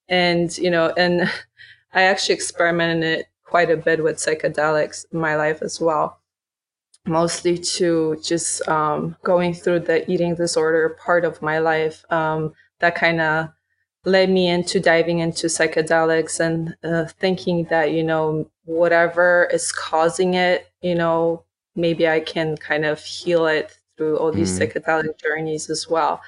And, 0.07 0.55
you 0.57 0.71
know, 0.71 0.93
and 0.97 1.29
I 1.93 2.03
actually 2.03 2.35
experimented 2.35 3.25
quite 3.43 3.69
a 3.69 3.77
bit 3.77 4.03
with 4.03 4.17
psychedelics 4.17 5.05
in 5.11 5.19
my 5.19 5.35
life 5.35 5.61
as 5.61 5.79
well. 5.79 6.19
Mostly 7.05 7.57
to 7.57 8.19
just 8.23 8.67
um, 8.67 9.15
going 9.23 9.53
through 9.53 9.81
the 9.81 10.09
eating 10.09 10.35
disorder 10.35 10.97
part 11.03 11.23
of 11.23 11.41
my 11.41 11.59
life. 11.59 12.03
Um, 12.09 12.53
that 12.79 12.95
kind 12.95 13.21
of 13.21 13.49
led 14.05 14.29
me 14.29 14.47
into 14.47 14.79
diving 14.79 15.19
into 15.19 15.47
psychedelics 15.47 16.39
and 16.39 16.75
uh, 16.83 17.05
thinking 17.19 17.65
that, 17.65 17.91
you 17.91 18.03
know, 18.03 18.47
whatever 18.65 19.49
is 19.51 19.71
causing 19.71 20.35
it, 20.35 20.67
you 20.81 20.95
know, 20.95 21.43
maybe 21.75 22.07
I 22.07 22.19
can 22.19 22.55
kind 22.57 22.85
of 22.85 23.01
heal 23.01 23.47
it 23.47 23.77
through 23.97 24.17
all 24.17 24.31
these 24.31 24.57
mm. 24.57 24.67
psychedelic 24.67 25.19
journeys 25.19 25.69
as 25.69 25.89
well. 25.89 26.21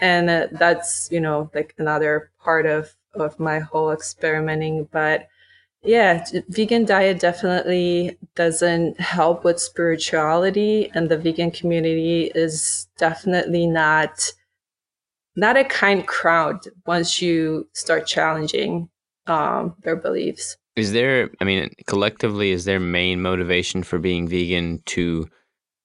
And 0.00 0.28
uh, 0.30 0.48
that's, 0.52 1.08
you 1.12 1.20
know, 1.20 1.50
like 1.54 1.74
another 1.78 2.30
part 2.42 2.66
of, 2.66 2.94
of 3.14 3.38
my 3.38 3.60
whole 3.60 3.92
experimenting. 3.92 4.88
But 4.90 5.28
yeah, 5.82 6.24
vegan 6.48 6.84
diet 6.84 7.20
definitely 7.20 8.18
doesn't 8.34 9.00
help 9.00 9.44
with 9.44 9.60
spirituality. 9.60 10.90
And 10.94 11.08
the 11.08 11.18
vegan 11.18 11.50
community 11.50 12.32
is 12.34 12.88
definitely 12.98 13.66
not, 13.66 14.32
not 15.36 15.56
a 15.56 15.64
kind 15.64 16.06
crowd 16.06 16.60
once 16.86 17.22
you 17.22 17.68
start 17.72 18.06
challenging 18.06 18.88
um, 19.26 19.74
their 19.82 19.96
beliefs. 19.96 20.56
Is 20.76 20.92
there, 20.92 21.30
I 21.40 21.44
mean, 21.44 21.70
collectively, 21.86 22.50
is 22.50 22.64
their 22.64 22.80
main 22.80 23.20
motivation 23.20 23.82
for 23.82 23.98
being 23.98 24.28
vegan 24.28 24.82
to 24.86 25.28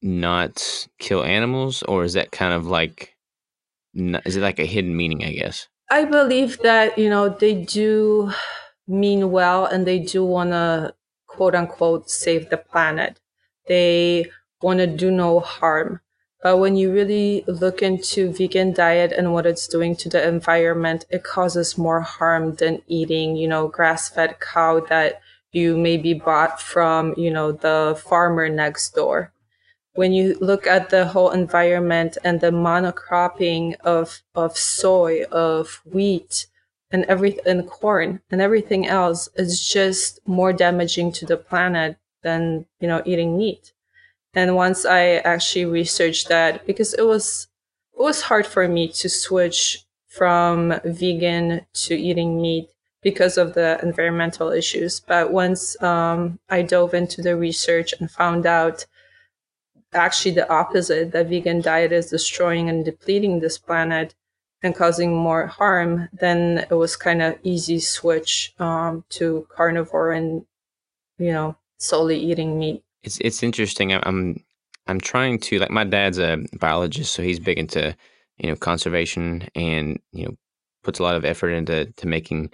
not 0.02 0.88
kill 1.00 1.24
animals, 1.24 1.84
or 1.84 2.04
is 2.04 2.14
that 2.14 2.32
kind 2.32 2.54
of 2.54 2.68
like, 2.68 3.16
is 3.94 4.38
it 4.38 4.42
like 4.42 4.60
a 4.60 4.66
hidden 4.66 4.96
meaning? 4.96 5.24
I 5.24 5.32
guess. 5.34 5.68
I 5.90 6.06
believe 6.06 6.60
that 6.60 6.98
you 6.98 7.10
know 7.10 7.30
they 7.30 7.54
do 7.54 8.32
mean 8.88 9.32
well, 9.32 9.66
and 9.66 9.86
they 9.86 10.00
do 10.00 10.24
want 10.24 10.52
to 10.52 10.94
quote 11.28 11.56
unquote 11.56 12.10
save 12.10 12.50
the 12.50 12.58
planet. 12.58 13.20
They 13.68 14.32
want 14.62 14.80
to 14.80 14.88
do 14.88 15.12
no 15.12 15.40
harm. 15.40 16.02
But 16.46 16.60
when 16.60 16.76
you 16.76 16.94
really 16.94 17.44
look 17.48 17.82
into 17.82 18.32
vegan 18.32 18.72
diet 18.72 19.12
and 19.12 19.34
what 19.34 19.48
it's 19.48 19.68
doing 19.68 19.96
to 19.96 20.10
the 20.10 20.28
environment, 20.28 21.04
it 21.10 21.24
causes 21.24 21.76
more 21.76 22.02
harm 22.02 22.54
than 22.54 22.84
eating, 22.86 23.36
you 23.36 23.48
know, 23.48 23.68
grass-fed 23.68 24.40
cow 24.40 24.82
that 24.82 25.22
you 25.52 25.76
maybe 25.76 26.14
bought 26.14 26.62
from, 26.62 27.16
you 27.18 27.32
know, 27.32 27.52
the 27.52 28.00
farmer 28.08 28.48
next 28.48 28.94
door. 28.94 29.34
When 29.96 30.14
you 30.14 30.38
look 30.40 30.68
at 30.68 30.92
the 30.92 31.08
whole 31.08 31.32
environment 31.32 32.16
and 32.24 32.40
the 32.40 32.52
monocropping 32.52 33.78
of, 33.80 34.22
of 34.36 34.56
soy, 34.56 35.24
of 35.32 35.82
wheat, 35.84 36.46
and 36.92 37.06
every 37.06 37.40
and 37.48 37.66
corn 37.68 38.22
and 38.30 38.40
everything 38.40 38.86
else 38.86 39.30
is 39.34 39.68
just 39.68 40.20
more 40.28 40.54
damaging 40.54 41.12
to 41.14 41.26
the 41.26 41.38
planet 41.38 41.98
than 42.22 42.68
you 42.80 42.88
know 42.88 43.02
eating 43.04 43.36
meat 43.36 43.74
and 44.36 44.56
once 44.56 44.86
I 44.86 45.18
actually 45.18 45.66
researched 45.66 46.28
that, 46.30 46.66
because 46.68 46.94
it 46.94 47.04
was 47.08 47.48
it 47.98 48.02
was 48.02 48.24
hard 48.24 48.46
for 48.46 48.68
me 48.68 48.90
to 48.90 49.10
switch 49.10 49.86
from 50.08 50.80
vegan 50.86 51.66
to 51.74 51.96
eating 51.96 52.42
meat 52.42 52.70
because 53.02 53.38
of 53.38 53.54
the 53.54 53.80
environmental 53.84 54.52
issues. 54.52 55.00
But 55.00 55.32
once 55.32 55.82
um, 55.82 56.40
I 56.50 56.62
dove 56.64 56.94
into 56.94 57.22
the 57.22 57.36
research 57.38 57.94
and 58.00 58.10
found 58.12 58.46
out 58.46 58.86
actually 59.94 60.36
the 60.36 60.50
opposite, 60.52 61.12
that 61.14 61.30
vegan 61.30 61.62
diet 61.62 61.92
is 61.92 62.10
destroying 62.10 62.70
and 62.70 62.84
depleting 62.86 63.40
this 63.40 63.58
planet 63.58 64.16
and 64.64 64.76
causing 64.76 65.16
more 65.16 65.48
harm, 65.48 66.10
then 66.14 66.66
it 66.70 66.74
was 66.76 66.96
kind 66.96 67.22
of 67.22 67.38
easy 67.44 67.80
switch 67.80 68.54
um, 68.60 69.04
to 69.10 69.48
carnivore 69.50 70.12
and 70.12 70.46
you 71.20 71.34
know 71.34 71.58
solely 71.80 72.20
eating 72.20 72.60
meat. 72.60 72.85
It's 73.06 73.20
it's 73.22 73.44
interesting. 73.44 73.94
I'm 73.94 74.44
I'm 74.88 75.00
trying 75.00 75.40
to 75.42 75.60
like 75.60 75.72
my 75.72 75.84
dad's 75.84 76.18
a 76.18 76.40
biologist, 76.60 77.14
so 77.14 77.22
he's 77.24 77.40
big 77.40 77.60
into 77.60 77.96
you 78.38 78.50
know 78.50 78.56
conservation 78.56 79.48
and 79.56 80.00
you 80.12 80.26
know 80.26 80.36
puts 80.84 81.00
a 81.00 81.04
lot 81.04 81.16
of 81.16 81.24
effort 81.26 81.50
into 81.50 81.86
to 81.94 82.08
making 82.08 82.52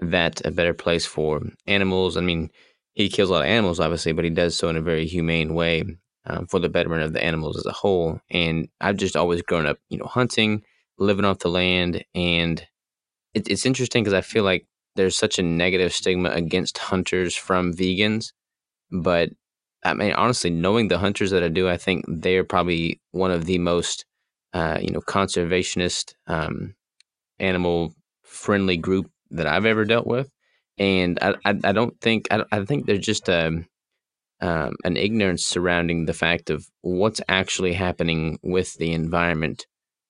that 0.00 0.44
a 0.44 0.50
better 0.50 0.74
place 0.74 1.06
for 1.06 1.40
animals. 1.66 2.16
I 2.16 2.20
mean, 2.20 2.50
he 2.94 3.08
kills 3.08 3.30
a 3.30 3.32
lot 3.32 3.42
of 3.42 3.48
animals, 3.48 3.80
obviously, 3.80 4.12
but 4.12 4.24
he 4.24 4.30
does 4.30 4.56
so 4.56 4.68
in 4.68 4.76
a 4.76 4.82
very 4.82 5.06
humane 5.06 5.54
way 5.54 5.84
um, 6.26 6.46
for 6.46 6.58
the 6.58 6.68
betterment 6.68 7.02
of 7.02 7.12
the 7.12 7.22
animals 7.24 7.56
as 7.58 7.66
a 7.66 7.72
whole. 7.72 8.20
And 8.30 8.68
I've 8.80 8.96
just 8.96 9.16
always 9.16 9.42
grown 9.42 9.66
up, 9.66 9.78
you 9.88 9.98
know, 9.98 10.06
hunting, 10.06 10.62
living 10.98 11.24
off 11.24 11.40
the 11.40 11.48
land, 11.48 12.04
and 12.14 12.66
it, 13.34 13.48
it's 13.48 13.66
interesting 13.66 14.04
because 14.04 14.14
I 14.14 14.22
feel 14.22 14.44
like 14.44 14.66
there's 14.96 15.16
such 15.16 15.38
a 15.38 15.42
negative 15.42 15.92
stigma 15.92 16.30
against 16.30 16.78
hunters 16.78 17.36
from 17.36 17.72
vegans, 17.74 18.32
but 18.90 19.30
I 19.84 19.94
mean, 19.94 20.12
honestly, 20.12 20.50
knowing 20.50 20.88
the 20.88 20.98
hunters 20.98 21.30
that 21.30 21.42
I 21.42 21.48
do, 21.48 21.68
I 21.68 21.76
think 21.76 22.04
they're 22.08 22.44
probably 22.44 23.00
one 23.10 23.30
of 23.30 23.46
the 23.46 23.58
most, 23.58 24.04
uh, 24.52 24.78
you 24.80 24.90
know, 24.92 25.00
conservationist, 25.00 26.14
um, 26.26 26.74
animal 27.38 27.92
friendly 28.22 28.76
group 28.76 29.10
that 29.30 29.46
I've 29.46 29.66
ever 29.66 29.84
dealt 29.84 30.06
with. 30.06 30.30
And 30.78 31.18
I, 31.20 31.34
I, 31.44 31.54
I 31.64 31.72
don't 31.72 32.00
think, 32.00 32.28
I, 32.30 32.44
I 32.52 32.64
think 32.64 32.86
there's 32.86 33.00
just 33.00 33.28
a, 33.28 33.46
um, 33.48 33.66
um, 34.40 34.74
an 34.84 34.96
ignorance 34.96 35.44
surrounding 35.44 36.06
the 36.06 36.14
fact 36.14 36.50
of 36.50 36.66
what's 36.80 37.20
actually 37.28 37.74
happening 37.74 38.38
with 38.42 38.74
the 38.74 38.92
environment 38.92 39.66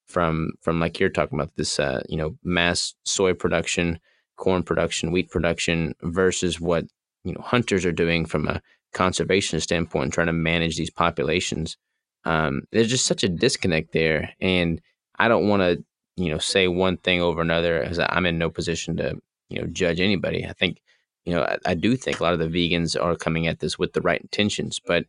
from, 0.06 0.52
from 0.62 0.80
like 0.80 0.98
you're 0.98 1.10
talking 1.10 1.38
about 1.38 1.54
this, 1.56 1.78
uh, 1.78 2.02
you 2.08 2.16
know, 2.16 2.36
mass 2.42 2.94
soy 3.04 3.34
production 3.34 3.98
corn 4.42 4.64
production, 4.64 5.12
wheat 5.12 5.30
production 5.30 5.94
versus 6.02 6.60
what 6.60 6.84
you 7.24 7.32
know 7.32 7.40
hunters 7.40 7.86
are 7.86 7.92
doing 7.92 8.26
from 8.26 8.48
a 8.48 8.60
conservation 8.92 9.60
standpoint, 9.60 10.04
and 10.04 10.12
trying 10.12 10.26
to 10.28 10.32
manage 10.32 10.76
these 10.76 10.90
populations. 10.90 11.76
Um, 12.24 12.62
there's 12.70 12.90
just 12.90 13.06
such 13.06 13.24
a 13.24 13.28
disconnect 13.28 13.92
there, 13.92 14.30
and 14.40 14.80
I 15.18 15.28
don't 15.28 15.48
want 15.48 15.62
to 15.62 15.84
you 16.16 16.30
know 16.30 16.38
say 16.38 16.68
one 16.68 16.96
thing 16.98 17.20
over 17.20 17.40
another 17.40 17.80
because 17.80 17.98
I'm 17.98 18.26
in 18.26 18.38
no 18.38 18.50
position 18.50 18.96
to 18.98 19.16
you 19.48 19.60
know 19.60 19.66
judge 19.68 20.00
anybody. 20.00 20.46
I 20.46 20.52
think 20.52 20.80
you 21.24 21.34
know 21.34 21.42
I, 21.42 21.58
I 21.66 21.74
do 21.74 21.96
think 21.96 22.20
a 22.20 22.22
lot 22.22 22.34
of 22.34 22.38
the 22.38 22.46
vegans 22.46 23.00
are 23.00 23.16
coming 23.16 23.46
at 23.46 23.60
this 23.60 23.78
with 23.78 23.92
the 23.92 24.00
right 24.00 24.20
intentions, 24.20 24.80
but 24.84 25.04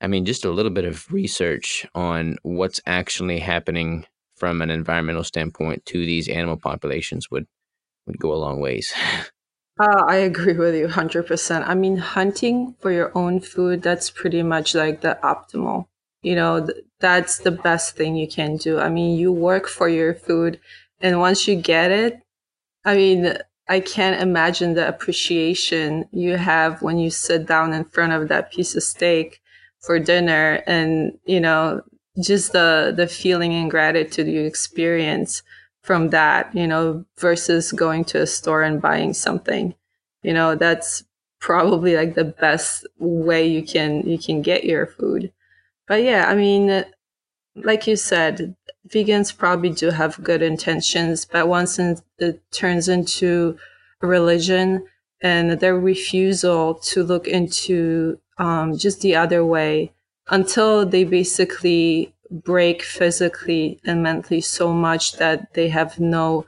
I 0.00 0.06
mean 0.06 0.24
just 0.24 0.44
a 0.44 0.50
little 0.50 0.70
bit 0.70 0.84
of 0.84 1.10
research 1.12 1.86
on 1.94 2.36
what's 2.42 2.80
actually 2.86 3.40
happening 3.40 4.06
from 4.36 4.62
an 4.62 4.70
environmental 4.70 5.24
standpoint 5.24 5.84
to 5.86 5.98
these 5.98 6.28
animal 6.28 6.56
populations 6.56 7.30
would 7.30 7.46
would 8.06 8.18
go 8.18 8.32
a 8.32 8.34
long 8.34 8.60
ways. 8.60 8.94
Uh, 9.80 10.04
I 10.06 10.16
agree 10.16 10.52
with 10.54 10.74
you 10.74 10.82
100%. 10.84 11.66
I 11.68 11.74
mean, 11.74 11.96
hunting 11.96 12.74
for 12.80 12.92
your 12.92 13.12
own 13.16 13.40
food, 13.40 13.82
that's 13.82 14.10
pretty 14.10 14.42
much 14.42 14.74
like 14.74 15.00
the 15.00 15.18
optimal. 15.22 15.86
You 16.22 16.34
know, 16.34 16.66
th- 16.66 16.84
that's 16.98 17.38
the 17.38 17.50
best 17.52 17.96
thing 17.96 18.14
you 18.16 18.28
can 18.28 18.56
do. 18.56 18.78
I 18.78 18.88
mean, 18.90 19.16
you 19.18 19.32
work 19.32 19.68
for 19.68 19.88
your 19.88 20.12
food, 20.14 20.60
and 21.00 21.18
once 21.20 21.48
you 21.48 21.56
get 21.56 21.90
it, 21.90 22.20
I 22.84 22.96
mean, 22.96 23.34
I 23.68 23.80
can't 23.80 24.20
imagine 24.22 24.74
the 24.74 24.88
appreciation 24.88 26.06
you 26.12 26.36
have 26.36 26.82
when 26.82 26.98
you 26.98 27.10
sit 27.10 27.46
down 27.46 27.72
in 27.74 27.84
front 27.86 28.12
of 28.14 28.28
that 28.28 28.52
piece 28.52 28.76
of 28.76 28.82
steak 28.84 29.40
for 29.80 29.98
dinner 30.00 30.62
and, 30.66 31.18
you 31.26 31.40
know, 31.40 31.82
just 32.22 32.52
the 32.52 32.92
the 32.96 33.08
feeling 33.08 33.54
and 33.54 33.70
gratitude 33.70 34.28
you 34.28 34.42
experience 34.44 35.42
from 35.82 36.10
that, 36.10 36.54
you 36.54 36.66
know, 36.66 37.04
versus 37.18 37.72
going 37.72 38.04
to 38.04 38.20
a 38.20 38.26
store 38.26 38.62
and 38.62 38.82
buying 38.82 39.14
something. 39.14 39.74
You 40.22 40.34
know, 40.34 40.54
that's 40.54 41.04
probably 41.40 41.96
like 41.96 42.14
the 42.14 42.24
best 42.24 42.86
way 42.98 43.46
you 43.46 43.62
can 43.62 44.06
you 44.06 44.18
can 44.18 44.42
get 44.42 44.64
your 44.64 44.86
food. 44.86 45.32
But 45.88 46.02
yeah, 46.02 46.26
I 46.28 46.34
mean, 46.34 46.84
like 47.56 47.86
you 47.86 47.96
said, 47.96 48.54
vegans 48.88 49.36
probably 49.36 49.70
do 49.70 49.90
have 49.90 50.22
good 50.22 50.42
intentions, 50.42 51.24
but 51.24 51.48
once 51.48 51.78
it 51.78 52.40
turns 52.52 52.88
into 52.88 53.56
a 54.02 54.06
religion 54.06 54.86
and 55.22 55.52
their 55.52 55.78
refusal 55.78 56.74
to 56.74 57.02
look 57.02 57.26
into 57.26 58.20
um, 58.38 58.76
just 58.76 59.00
the 59.00 59.16
other 59.16 59.44
way 59.44 59.92
until 60.28 60.86
they 60.86 61.04
basically 61.04 62.14
break 62.30 62.82
physically 62.82 63.80
and 63.84 64.02
mentally 64.02 64.40
so 64.40 64.72
much 64.72 65.16
that 65.16 65.52
they 65.54 65.68
have 65.68 65.98
no 65.98 66.46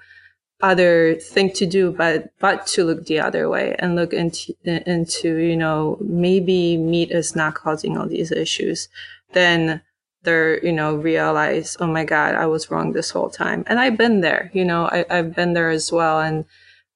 other 0.62 1.16
thing 1.16 1.51
to 1.51 1.66
do 1.66 1.90
but 1.90 2.31
but 2.38 2.66
to 2.68 2.85
look 2.85 3.05
the 3.07 3.18
other 3.18 3.49
way 3.49 3.75
and 3.81 3.97
look 3.97 4.12
into 4.12 4.55
into 4.64 5.37
you 5.38 5.57
know 5.57 5.99
maybe 6.01 6.77
meat 6.77 7.11
is 7.11 7.35
not 7.35 7.55
causing 7.55 7.99
all 7.99 8.07
these 8.07 8.31
issues. 8.31 8.88
Then 9.33 9.83
they're 10.23 10.64
you 10.64 10.73
know 10.73 10.95
realize 10.95 11.77
oh 11.81 11.87
my 11.88 12.05
god 12.05 12.37
i 12.37 12.47
was 12.47 12.71
wrong 12.71 12.92
this 12.92 13.11
whole 13.11 13.31
time. 13.31 13.64
And 13.66 13.81
i've 13.81 13.99
been 13.99 14.21
there 14.21 14.51
you 14.55 14.64
know 14.64 14.87
I, 14.87 15.05
i've 15.11 15.35
been 15.35 15.55
there 15.55 15.71
as 15.71 15.90
well. 15.90 16.21
And 16.21 16.45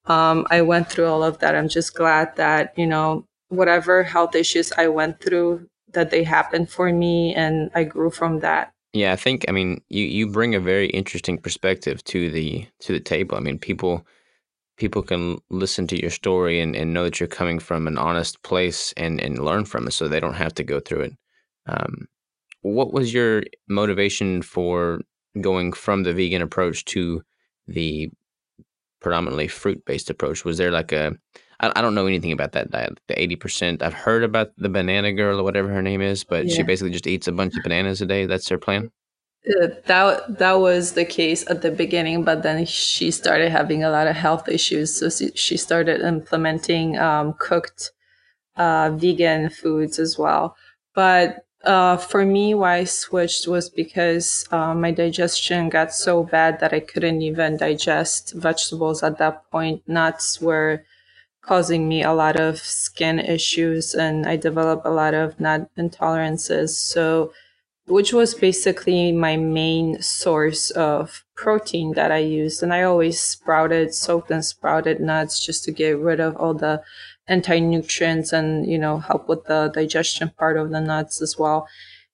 um, 0.05 0.47
i 0.49 0.61
went 0.61 0.89
through 0.89 1.07
all 1.07 1.23
of 1.23 1.39
that. 1.39 1.55
I'm 1.55 1.67
just 1.67 1.93
glad 1.93 2.35
that 2.37 2.73
you 2.77 2.87
know 2.87 3.25
whatever 3.49 4.03
health 4.03 4.35
issues 4.35 4.71
i 4.77 4.87
went 4.87 5.19
through 5.21 5.67
that 5.93 6.11
they 6.11 6.23
happened 6.23 6.69
for 6.69 6.91
me 6.91 7.33
and 7.33 7.71
i 7.75 7.83
grew 7.83 8.09
from 8.09 8.39
that 8.39 8.73
yeah, 8.97 9.13
I 9.13 9.15
think 9.15 9.45
I 9.47 9.51
mean 9.51 9.81
you 9.89 10.05
you 10.05 10.27
bring 10.27 10.55
a 10.55 10.59
very 10.59 10.87
interesting 10.87 11.37
perspective 11.37 12.03
to 12.05 12.29
the 12.31 12.67
to 12.79 12.93
the 12.93 12.99
table. 12.99 13.37
I 13.37 13.41
mean, 13.41 13.59
people 13.59 14.05
people 14.77 15.01
can 15.01 15.39
listen 15.49 15.87
to 15.87 15.99
your 15.99 16.11
story 16.11 16.59
and, 16.59 16.75
and 16.75 16.93
know 16.93 17.03
that 17.03 17.19
you're 17.19 17.27
coming 17.27 17.59
from 17.59 17.87
an 17.87 17.97
honest 17.97 18.41
place 18.43 18.93
and, 18.95 19.19
and 19.19 19.43
learn 19.43 19.65
from 19.65 19.87
it 19.87 19.91
so 19.91 20.07
they 20.07 20.19
don't 20.19 20.35
have 20.35 20.53
to 20.53 20.63
go 20.63 20.79
through 20.79 21.01
it. 21.01 21.13
Um, 21.65 22.07
what 22.61 22.93
was 22.93 23.13
your 23.13 23.43
motivation 23.67 24.41
for 24.41 25.01
going 25.41 25.73
from 25.73 26.03
the 26.03 26.13
vegan 26.13 26.43
approach 26.43 26.85
to 26.85 27.23
the 27.67 28.11
predominantly 29.01 29.47
fruit 29.47 29.83
based 29.85 30.09
approach? 30.09 30.45
Was 30.45 30.57
there 30.57 30.71
like 30.71 30.91
a 30.91 31.13
I, 31.59 31.71
I 31.75 31.81
don't 31.81 31.95
know 31.95 32.07
anything 32.07 32.31
about 32.31 32.51
that 32.53 32.71
diet. 32.71 32.99
The 33.07 33.21
eighty 33.21 33.35
percent. 33.35 33.81
I've 33.81 33.93
heard 33.93 34.23
about 34.23 34.51
the 34.57 34.69
banana 34.69 35.11
girl 35.13 35.39
or 35.39 35.43
whatever 35.43 35.69
her 35.69 35.81
name 35.81 36.01
is, 36.01 36.23
but 36.23 36.47
yeah. 36.47 36.55
she 36.55 36.63
basically 36.63 36.91
just 36.91 37.07
eats 37.07 37.27
a 37.27 37.31
bunch 37.31 37.55
of 37.55 37.63
bananas 37.63 38.01
a 38.01 38.05
day. 38.05 38.25
That's 38.25 38.49
her 38.49 38.57
plan. 38.57 38.91
Uh, 39.47 39.67
that 39.85 40.39
that 40.39 40.53
was 40.59 40.93
the 40.93 41.05
case 41.05 41.49
at 41.49 41.61
the 41.61 41.71
beginning, 41.71 42.23
but 42.23 42.43
then 42.43 42.65
she 42.65 43.11
started 43.11 43.49
having 43.49 43.83
a 43.83 43.89
lot 43.89 44.07
of 44.07 44.15
health 44.15 44.49
issues, 44.49 44.99
so 44.99 45.09
she 45.35 45.55
started 45.55 46.01
implementing 46.01 46.97
um, 46.97 47.33
cooked 47.39 47.91
uh, 48.57 48.91
vegan 48.93 49.49
foods 49.49 49.99
as 49.99 50.17
well. 50.17 50.55
But 50.93 51.45
uh, 51.63 51.97
for 51.97 52.25
me, 52.25 52.55
why 52.55 52.77
I 52.77 52.83
switched 52.83 53.47
was 53.47 53.69
because 53.69 54.45
uh, 54.51 54.73
my 54.73 54.91
digestion 54.91 55.69
got 55.69 55.93
so 55.93 56.23
bad 56.23 56.59
that 56.59 56.73
I 56.73 56.79
couldn't 56.81 57.21
even 57.21 57.57
digest 57.57 58.33
vegetables 58.33 59.01
at 59.01 59.17
that 59.19 59.49
point. 59.49 59.81
Nuts 59.87 60.41
were 60.41 60.83
causing 61.47 61.87
me 61.87 62.03
a 62.03 62.11
lot 62.11 62.39
of 62.39 62.59
skin 62.59 63.19
issues 63.19 63.95
and 63.95 64.25
I 64.25 64.35
developed 64.35 64.85
a 64.85 64.91
lot 64.91 65.13
of 65.13 65.39
nut 65.39 65.69
intolerances. 65.77 66.69
So, 66.69 67.31
which 67.85 68.11
was 68.11 68.33
basically 68.33 69.13
my 69.13 69.37
main 69.37 70.01
source 70.01 70.71
of 70.71 71.23
protein 71.35 71.93
that 71.93 72.11
I 72.11 72.17
used. 72.17 72.61
And 72.61 72.73
I 72.73 72.83
always 72.83 73.17
sprouted, 73.17 73.93
soaked 73.93 74.29
and 74.29 74.43
sprouted 74.43 74.99
nuts 74.99 75.43
just 75.45 75.63
to 75.63 75.71
get 75.71 75.97
rid 75.97 76.19
of 76.19 76.35
all 76.35 76.53
the 76.53 76.83
anti-nutrients 77.29 78.33
and, 78.33 78.69
you 78.69 78.77
know, 78.77 78.99
help 78.99 79.29
with 79.29 79.45
the 79.45 79.71
digestion 79.73 80.31
part 80.37 80.57
of 80.57 80.69
the 80.71 80.81
nuts 80.81 81.21
as 81.21 81.37
well 81.37 81.67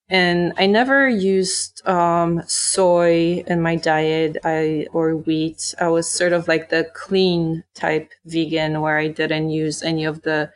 and 0.10 0.54
I 0.58 0.68
never 0.68 1.08
used 1.08 1.86
um, 1.88 2.44
soy 2.46 3.44
in 3.48 3.62
my 3.62 3.76
diet 3.76 4.38
I, 4.44 4.88
or 4.92 5.16
wheat. 5.16 5.74
I 5.80 5.88
was 5.88 6.10
sort 6.10 6.34
of 6.34 6.48
like 6.48 6.70
the 6.70 6.90
clean 6.94 7.64
type 7.74 8.12
vegan 8.26 8.82
where 8.82 8.98
I 8.98 9.08
didn't 9.08 9.50
use 9.50 9.82
any 9.82 10.06
of 10.06 10.22
the 10.24 10.52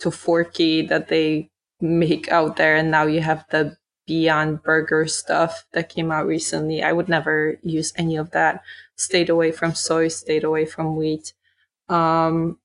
Tofurky 0.00 0.88
that 0.88 1.08
they 1.08 1.50
make 1.80 2.30
out 2.30 2.56
there. 2.56 2.76
And 2.76 2.90
now 2.90 3.06
you 3.06 3.20
have 3.20 3.44
the 3.50 3.76
Beyond 4.06 4.62
Burger 4.62 5.06
stuff 5.06 5.64
that 5.72 5.88
came 5.88 6.10
out 6.10 6.26
recently. 6.26 6.82
I 6.82 6.92
would 6.92 7.08
never 7.08 7.58
use 7.62 7.92
any 7.96 8.16
of 8.16 8.30
that. 8.32 8.62
Stayed 8.96 9.30
away 9.30 9.52
from 9.52 9.74
soy, 9.74 10.08
stayed 10.08 10.44
away 10.44 10.64
from 10.66 10.96
wheat. 10.96 11.34
Um, 11.88 12.58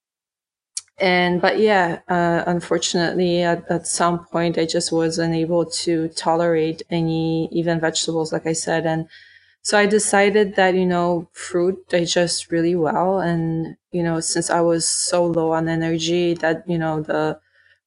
and 0.99 1.41
but 1.41 1.59
yeah 1.59 1.99
uh, 2.09 2.43
unfortunately 2.47 3.41
at, 3.43 3.69
at 3.69 3.85
some 3.85 4.25
point 4.25 4.57
i 4.57 4.65
just 4.65 4.91
wasn't 4.91 5.33
able 5.35 5.65
to 5.65 6.07
tolerate 6.09 6.81
any 6.89 7.47
even 7.51 7.79
vegetables 7.79 8.33
like 8.33 8.45
i 8.47 8.53
said. 8.53 8.85
And 8.85 9.07
so 9.63 9.77
i 9.77 9.85
decided 9.87 10.55
that 10.55 10.75
you 10.75 10.85
know 10.85 11.29
fruit 11.33 11.77
digest 11.89 12.51
really 12.51 12.75
well. 12.75 13.19
And 13.19 13.77
you 13.91 14.03
know 14.03 14.19
since 14.21 14.49
i 14.51 14.61
was 14.61 14.87
so 14.87 15.25
low 15.25 15.51
on 15.53 15.69
energy 15.69 16.35
that 16.35 16.63
you 16.69 16.77
know 16.79 17.01
the 17.01 17.39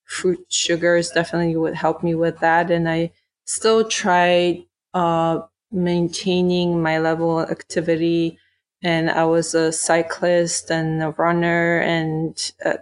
fruit 0.04 0.44
sugars 0.50 1.10
definitely 1.10 1.56
would 1.56 1.74
help 1.74 2.02
me 2.02 2.14
with 2.14 2.40
that. 2.40 2.70
And 2.70 2.88
i 2.88 3.12
still 3.46 3.84
tried 3.88 4.64
uh, 4.94 5.40
maintaining 5.72 6.82
my 6.82 6.98
level 6.98 7.40
of 7.40 7.50
activity. 7.50 8.38
And 8.82 9.10
i 9.10 9.24
was 9.24 9.54
a 9.54 9.72
cyclist 9.72 10.70
and 10.70 11.02
a 11.02 11.10
runner 11.12 11.80
and 11.80 12.34
uh, 12.64 12.78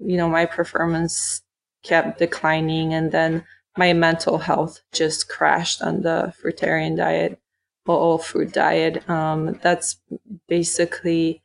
you 0.00 0.16
know, 0.16 0.28
my 0.28 0.46
performance 0.46 1.42
kept 1.82 2.18
declining 2.18 2.92
and 2.94 3.12
then 3.12 3.44
my 3.76 3.92
mental 3.92 4.38
health 4.38 4.80
just 4.92 5.28
crashed 5.28 5.82
on 5.82 6.02
the 6.02 6.32
fruitarian 6.42 6.96
diet 6.96 7.40
or 7.86 7.96
all 7.96 8.18
fruit 8.18 8.52
diet. 8.52 9.08
Um, 9.08 9.58
that's 9.62 10.00
basically, 10.48 11.42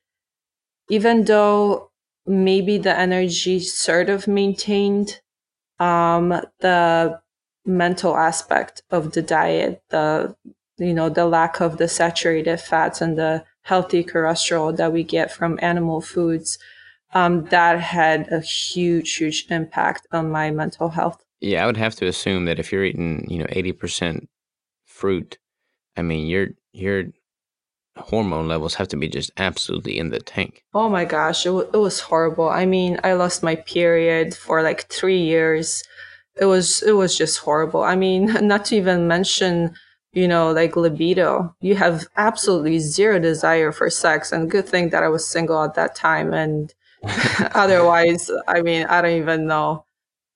even 0.89 1.25
though 1.25 1.91
maybe 2.25 2.77
the 2.77 2.97
energy 2.97 3.59
sort 3.59 4.09
of 4.09 4.27
maintained, 4.27 5.21
um, 5.79 6.41
the 6.59 7.21
mental 7.65 8.15
aspect 8.15 8.83
of 8.91 9.13
the 9.13 9.21
diet, 9.21 9.81
the, 9.89 10.35
you 10.77 10.93
know, 10.93 11.09
the 11.09 11.25
lack 11.25 11.61
of 11.61 11.77
the 11.77 11.87
saturated 11.87 12.57
fats 12.57 13.01
and 13.01 13.17
the 13.17 13.43
healthy 13.63 14.03
cholesterol 14.03 14.75
that 14.75 14.93
we 14.93 15.03
get 15.03 15.31
from 15.31 15.59
animal 15.61 16.01
foods 16.01 16.59
um, 17.15 17.45
that 17.45 17.79
had 17.79 18.31
a 18.31 18.41
huge, 18.41 19.15
huge 19.15 19.47
impact 19.49 20.05
on 20.11 20.29
my 20.29 20.51
mental 20.51 20.89
health. 20.89 21.23
Yeah, 21.39 21.63
I 21.63 21.65
would 21.65 21.77
have 21.77 21.95
to 21.95 22.05
assume 22.05 22.45
that 22.45 22.59
if 22.59 22.71
you're 22.71 22.83
eating, 22.83 23.25
you 23.29 23.39
know, 23.39 23.47
eighty 23.49 23.71
percent 23.71 24.29
fruit, 24.85 25.39
I 25.97 26.03
mean, 26.03 26.27
your 26.27 26.49
your 26.73 27.05
hormone 27.97 28.47
levels 28.47 28.75
have 28.75 28.89
to 28.89 28.97
be 28.97 29.07
just 29.07 29.31
absolutely 29.37 29.97
in 29.97 30.09
the 30.09 30.19
tank. 30.19 30.63
Oh 30.73 30.89
my 30.89 31.05
gosh, 31.05 31.45
it, 31.45 31.49
w- 31.49 31.69
it 31.73 31.77
was 31.77 32.01
horrible. 32.01 32.49
I 32.49 32.65
mean, 32.65 32.99
I 33.03 33.13
lost 33.13 33.41
my 33.41 33.55
period 33.55 34.35
for 34.35 34.61
like 34.61 34.89
three 34.89 35.21
years. 35.21 35.83
It 36.39 36.45
was 36.45 36.83
it 36.83 36.93
was 36.93 37.17
just 37.17 37.39
horrible. 37.39 37.83
I 37.83 37.95
mean, 37.95 38.25
not 38.47 38.65
to 38.65 38.75
even 38.75 39.07
mention 39.07 39.73
you 40.15 40.29
know, 40.29 40.51
like 40.53 40.77
libido. 40.77 41.53
You 41.59 41.75
have 41.75 42.07
absolutely 42.15 42.79
zero 42.79 43.19
desire 43.19 43.73
for 43.73 43.89
sex. 43.89 44.31
And 44.31 44.49
good 44.49 44.65
thing 44.65 44.89
that 44.89 45.03
I 45.03 45.09
was 45.09 45.27
single 45.27 45.61
at 45.61 45.73
that 45.75 45.93
time. 45.93 46.33
And 46.33 46.73
otherwise, 47.55 48.29
I 48.47 48.61
mean, 48.61 48.85
I 48.87 49.01
don't 49.01 49.17
even 49.17 49.47
know. 49.47 49.85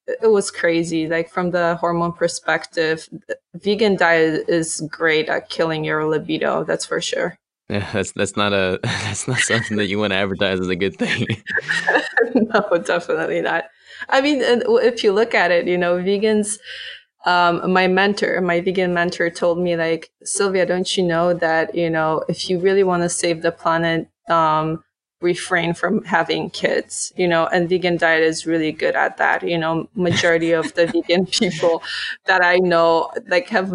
It 0.07 0.27
was 0.27 0.49
crazy. 0.49 1.07
Like 1.07 1.29
from 1.29 1.51
the 1.51 1.75
hormone 1.75 2.13
perspective, 2.13 3.07
vegan 3.53 3.95
diet 3.95 4.49
is 4.49 4.81
great 4.89 5.29
at 5.29 5.49
killing 5.49 5.83
your 5.83 6.05
libido. 6.05 6.63
That's 6.63 6.85
for 6.85 6.99
sure. 6.99 7.37
Yeah, 7.69 7.87
that's 7.93 8.11
that's 8.13 8.35
not 8.35 8.53
a 8.53 8.79
that's 8.83 9.27
not 9.27 9.39
something 9.39 9.77
that 9.77 9.87
you 9.87 9.99
want 9.99 10.11
to 10.11 10.17
advertise 10.17 10.59
as 10.59 10.67
a 10.67 10.75
good 10.75 10.97
thing. 10.97 11.27
no, 12.33 12.77
definitely 12.83 13.41
not. 13.41 13.65
I 14.07 14.21
mean, 14.21 14.41
if 14.41 15.03
you 15.03 15.11
look 15.11 15.35
at 15.35 15.51
it, 15.51 15.67
you 15.67 15.77
know, 15.77 15.97
vegans. 15.97 16.57
Um, 17.25 17.73
my 17.73 17.85
mentor, 17.87 18.39
my 18.39 18.61
vegan 18.61 18.93
mentor, 18.93 19.29
told 19.29 19.59
me 19.59 19.75
like, 19.75 20.09
Sylvia, 20.23 20.65
don't 20.65 20.95
you 20.95 21.03
know 21.03 21.33
that 21.33 21.75
you 21.75 21.89
know 21.89 22.23
if 22.29 22.49
you 22.49 22.59
really 22.59 22.83
want 22.83 23.03
to 23.03 23.09
save 23.09 23.41
the 23.41 23.51
planet, 23.51 24.07
um, 24.29 24.81
refrain 25.21 25.73
from 25.73 26.03
having 26.03 26.49
kids, 26.49 27.11
you 27.17 27.27
know, 27.27 27.47
and 27.47 27.69
vegan 27.69 27.97
diet 27.97 28.23
is 28.23 28.45
really 28.45 28.71
good 28.71 28.95
at 28.95 29.17
that. 29.17 29.43
You 29.43 29.57
know, 29.57 29.89
majority 29.95 30.51
of 30.51 30.73
the 30.75 30.87
vegan 30.93 31.25
people 31.25 31.83
that 32.25 32.43
I 32.43 32.57
know 32.57 33.11
like 33.27 33.49
have 33.49 33.73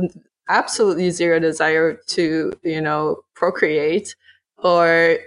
absolutely 0.49 1.11
zero 1.11 1.39
desire 1.39 1.95
to, 2.09 2.53
you 2.63 2.81
know, 2.81 3.23
procreate 3.35 4.15
or 4.59 5.19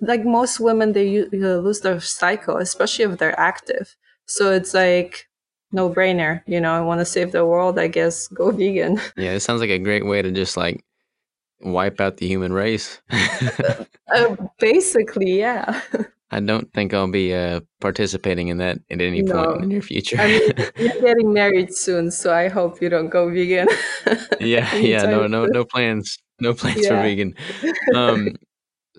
like 0.00 0.24
most 0.24 0.58
women, 0.58 0.92
they 0.92 1.24
lose 1.26 1.80
their 1.80 2.00
cycle, 2.00 2.56
especially 2.56 3.04
if 3.04 3.18
they're 3.18 3.38
active. 3.38 3.94
So 4.26 4.52
it's 4.52 4.74
like 4.74 5.28
no 5.72 5.88
brainer, 5.88 6.42
you 6.46 6.60
know, 6.60 6.72
I 6.72 6.80
want 6.80 7.00
to 7.00 7.04
save 7.04 7.32
the 7.32 7.46
world, 7.46 7.78
I 7.78 7.88
guess 7.88 8.28
go 8.28 8.50
vegan. 8.50 9.00
Yeah, 9.16 9.32
it 9.32 9.40
sounds 9.40 9.60
like 9.60 9.70
a 9.70 9.78
great 9.78 10.06
way 10.06 10.22
to 10.22 10.30
just 10.30 10.56
like 10.56 10.84
wipe 11.62 12.00
out 12.00 12.16
the 12.18 12.26
human 12.26 12.52
race. 12.52 13.00
uh, 13.10 14.36
basically, 14.58 15.38
yeah. 15.38 15.80
I 16.30 16.40
don't 16.40 16.72
think 16.72 16.94
I'll 16.94 17.10
be 17.10 17.34
uh, 17.34 17.60
participating 17.80 18.48
in 18.48 18.56
that 18.56 18.78
at 18.90 19.02
any 19.02 19.20
no. 19.20 19.34
point 19.34 19.56
in 19.56 19.60
the 19.60 19.66
near 19.66 19.82
future. 19.82 20.16
I 20.18 20.28
mean, 20.28 20.52
you're 20.76 21.00
getting 21.02 21.32
married 21.32 21.74
soon, 21.74 22.10
so 22.10 22.32
I 22.32 22.48
hope 22.48 22.80
you 22.80 22.88
don't 22.88 23.10
go 23.10 23.28
vegan. 23.28 23.68
yeah, 24.40 24.74
yeah, 24.74 25.02
no, 25.02 25.26
no, 25.26 25.44
no 25.44 25.64
plans, 25.64 26.18
no 26.40 26.54
plans 26.54 26.84
yeah. 26.84 26.88
for 26.88 27.02
vegan. 27.02 27.34
Um, 27.94 28.36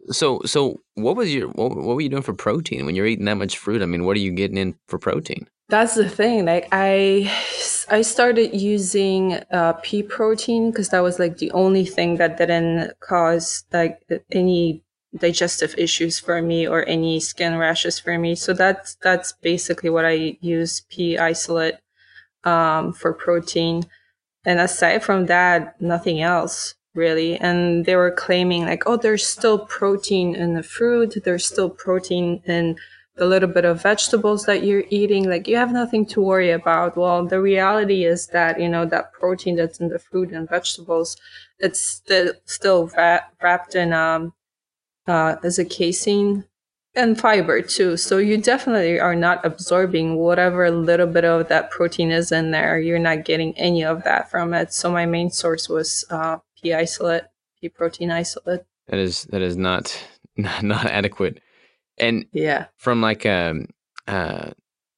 so, 0.09 0.41
so 0.45 0.79
what 0.93 1.15
was 1.15 1.33
your 1.33 1.47
what, 1.49 1.75
what 1.75 1.95
were 1.95 2.01
you 2.01 2.09
doing 2.09 2.21
for 2.21 2.33
protein 2.33 2.85
when 2.85 2.93
you're 2.93 3.07
eating 3.07 3.25
that 3.25 3.37
much 3.37 3.57
fruit? 3.57 3.81
I 3.81 3.87
mean, 3.87 4.05
what 4.05 4.15
are 4.15 4.19
you 4.21 4.31
getting 4.31 4.57
in 4.57 4.75
for 4.87 4.99
protein? 4.99 5.47
That's 5.69 5.95
the 5.95 6.09
thing. 6.09 6.45
Like 6.45 6.67
I, 6.71 7.31
I 7.89 8.01
started 8.01 8.53
using 8.53 9.39
uh, 9.51 9.73
pea 9.81 10.03
protein 10.03 10.71
because 10.71 10.89
that 10.89 10.99
was 11.01 11.19
like 11.19 11.37
the 11.37 11.51
only 11.51 11.85
thing 11.85 12.17
that 12.17 12.37
didn't 12.37 12.93
cause 12.99 13.63
like 13.71 14.01
any 14.31 14.83
digestive 15.17 15.75
issues 15.77 16.19
for 16.19 16.41
me 16.41 16.67
or 16.67 16.87
any 16.87 17.19
skin 17.19 17.57
rashes 17.57 17.99
for 17.99 18.17
me. 18.17 18.35
So 18.35 18.53
that's 18.53 18.95
that's 19.01 19.33
basically 19.41 19.89
what 19.89 20.05
I 20.05 20.37
use 20.41 20.81
pea 20.89 21.17
isolate 21.17 21.79
um, 22.43 22.93
for 22.93 23.13
protein. 23.13 23.83
And 24.45 24.59
aside 24.59 25.03
from 25.03 25.27
that, 25.27 25.79
nothing 25.81 26.21
else 26.21 26.75
really. 26.93 27.37
And 27.37 27.85
they 27.85 27.95
were 27.95 28.11
claiming 28.11 28.65
like, 28.65 28.83
oh, 28.85 28.97
there's 28.97 29.25
still 29.25 29.59
protein 29.59 30.35
in 30.35 30.53
the 30.53 30.63
fruit. 30.63 31.17
There's 31.23 31.45
still 31.45 31.69
protein 31.69 32.41
in 32.45 32.75
the 33.15 33.25
little 33.25 33.49
bit 33.49 33.65
of 33.65 33.81
vegetables 33.81 34.45
that 34.45 34.63
you're 34.63 34.85
eating. 34.89 35.29
Like 35.29 35.47
you 35.47 35.55
have 35.57 35.71
nothing 35.71 36.05
to 36.07 36.21
worry 36.21 36.51
about. 36.51 36.97
Well, 36.97 37.25
the 37.25 37.41
reality 37.41 38.05
is 38.05 38.27
that, 38.27 38.59
you 38.59 38.67
know, 38.67 38.85
that 38.85 39.13
protein 39.13 39.55
that's 39.55 39.79
in 39.79 39.89
the 39.89 39.99
fruit 39.99 40.31
and 40.31 40.49
vegetables, 40.49 41.17
it's 41.59 41.79
still, 41.79 42.33
still 42.45 42.91
wrapped 43.41 43.75
in, 43.75 43.93
um, 43.93 44.33
uh, 45.07 45.35
as 45.43 45.59
a 45.59 45.65
casein 45.65 46.45
and 46.95 47.19
fiber 47.19 47.61
too. 47.61 47.97
So 47.97 48.17
you 48.17 48.37
definitely 48.37 48.99
are 48.99 49.15
not 49.15 49.45
absorbing 49.45 50.15
whatever 50.15 50.69
little 50.71 51.07
bit 51.07 51.25
of 51.25 51.47
that 51.49 51.71
protein 51.71 52.11
is 52.11 52.31
in 52.31 52.51
there. 52.51 52.79
You're 52.79 52.99
not 52.99 53.25
getting 53.25 53.57
any 53.57 53.83
of 53.83 54.03
that 54.03 54.29
from 54.29 54.53
it. 54.53 54.73
So 54.73 54.91
my 54.91 55.05
main 55.05 55.29
source 55.29 55.67
was 55.69 56.05
uh, 56.09 56.37
pea 56.61 56.73
isolate, 56.73 57.25
pea 57.59 57.69
protein 57.69 58.11
isolate. 58.11 58.65
That 58.87 58.99
is 58.99 59.23
that 59.25 59.41
is 59.41 59.57
not 59.57 59.97
not 60.37 60.85
adequate. 60.85 61.41
And 61.97 62.25
yeah, 62.33 62.67
from 62.77 63.01
like 63.01 63.25
um 63.25 63.67
uh 64.07 64.51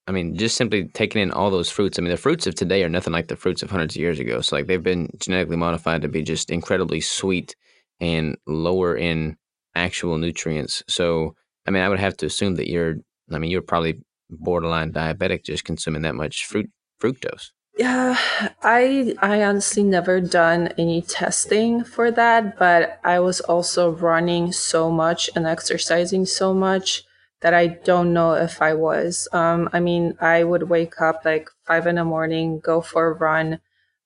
I 0.08 0.12
mean, 0.12 0.36
just 0.38 0.56
simply 0.56 0.86
taking 0.86 1.22
in 1.22 1.32
all 1.32 1.50
those 1.50 1.70
fruits. 1.70 1.98
I 1.98 2.02
mean, 2.04 2.12
the 2.12 2.18
fruits 2.18 2.46
of 2.46 2.54
today 2.54 2.84
are 2.84 2.90
nothing 2.90 3.14
like 3.14 3.28
the 3.28 3.36
fruits 3.36 3.64
of 3.64 3.72
hundreds 3.72 3.96
of 3.96 4.02
years 4.02 4.20
ago. 4.20 4.40
So, 4.42 4.56
like, 4.56 4.68
they've 4.68 4.82
been 4.84 5.10
genetically 5.20 5.58
modified 5.58 6.04
to 6.04 6.08
be 6.08 6.22
just 6.22 6.52
incredibly 6.52 7.02
sweet 7.02 7.56
and 8.00 8.38
lower 8.46 8.96
in 8.96 9.36
actual 9.74 10.20
nutrients. 10.20 10.84
So, 10.88 11.36
I 11.66 11.72
mean, 11.72 11.82
I 11.82 11.90
would 11.90 12.00
have 12.00 12.16
to 12.18 12.28
assume 12.28 12.56
that 12.56 12.70
you're, 12.70 12.98
I 13.32 13.40
mean, 13.40 13.50
you're 13.50 13.64
probably 13.64 14.00
borderline 14.30 14.92
diabetic 14.94 15.44
just 15.44 15.66
consuming 15.66 16.04
that 16.04 16.16
much 16.16 16.46
fruit 16.46 16.70
fructose. 17.02 17.50
Yeah, 17.78 18.18
I 18.64 19.16
I 19.22 19.44
honestly 19.44 19.84
never 19.84 20.22
done 20.22 20.70
any 20.78 21.02
testing 21.02 21.84
for 21.84 22.10
that, 22.12 22.58
but 22.58 23.00
I 23.04 23.20
was 23.20 23.42
also 23.42 23.92
running 23.92 24.52
so 24.54 24.90
much 24.92 25.30
and 25.36 25.46
exercising 25.46 26.26
so 26.26 26.54
much 26.54 27.04
that 27.42 27.54
I 27.54 27.68
don't 27.68 28.14
know 28.14 28.34
if 28.34 28.62
I 28.62 28.74
was. 28.74 29.28
Um, 29.34 29.70
I 29.74 29.80
mean, 29.82 30.16
I 30.22 30.44
would 30.46 30.70
wake 30.70 31.02
up 31.02 31.24
like 31.26 31.50
five 31.68 31.86
in 31.88 31.96
the 31.96 32.06
morning, 32.06 32.60
go 32.60 32.80
for 32.82 33.08
a 33.08 33.14
run, 33.14 33.60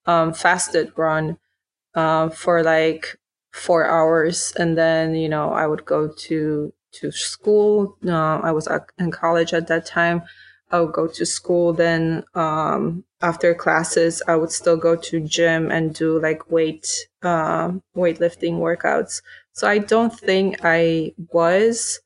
um, 0.08 0.34
fasted 0.34 0.91
run, 0.97 1.38
uh, 1.95 2.29
for 2.29 2.63
like 2.63 3.17
four 3.51 3.86
hours 3.86 4.53
and 4.58 4.77
then 4.77 5.15
you 5.15 5.27
know 5.27 5.51
i 5.51 5.65
would 5.65 5.84
go 5.86 6.08
to 6.08 6.71
to 6.91 7.12
school 7.12 7.97
uh, 8.08 8.39
i 8.43 8.51
was 8.51 8.67
in 8.99 9.10
college 9.12 9.53
at 9.53 9.67
that 9.67 9.86
time 9.86 10.21
i 10.71 10.79
would 10.79 10.93
go 10.93 11.08
to 11.08 11.25
school 11.25 11.73
then 11.73 12.23
um, 12.36 13.03
after 13.21 13.53
classes 13.53 14.21
i 14.27 14.36
would 14.36 14.51
still 14.51 14.77
go 14.77 14.95
to 14.95 15.19
gym 15.19 15.71
and 15.71 15.93
do 15.95 16.19
like 16.21 16.49
weight 16.51 16.88
uh, 17.23 17.71
weightlifting 17.95 18.55
workouts. 18.60 19.21
So 19.53 19.67
i 19.67 19.77
don't 19.77 20.17
think 20.17 20.58
i 20.63 21.13
was 21.34 21.99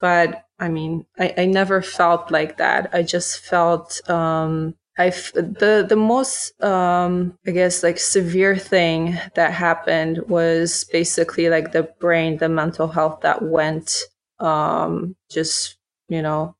but 0.00 0.44
i 0.58 0.68
mean 0.68 1.06
I, 1.18 1.34
I 1.38 1.44
never 1.46 1.82
felt 1.82 2.30
like 2.30 2.58
that. 2.58 2.90
I 2.92 3.02
just 3.02 3.40
felt 3.40 4.00
um, 4.10 4.74
I 4.98 5.10
the 5.10 5.86
the 5.88 5.96
most 5.96 6.60
um, 6.62 7.38
I 7.46 7.52
guess 7.52 7.82
like 7.82 7.98
severe 7.98 8.56
thing 8.56 9.16
that 9.34 9.52
happened 9.52 10.18
was 10.28 10.84
basically 10.92 11.48
like 11.48 11.70
the 11.72 11.84
brain, 12.00 12.38
the 12.38 12.48
mental 12.48 12.88
health 12.88 13.20
that 13.22 13.42
went 13.42 13.96
um, 14.40 15.14
just 15.30 15.78
you 16.08 16.20
know 16.22 16.56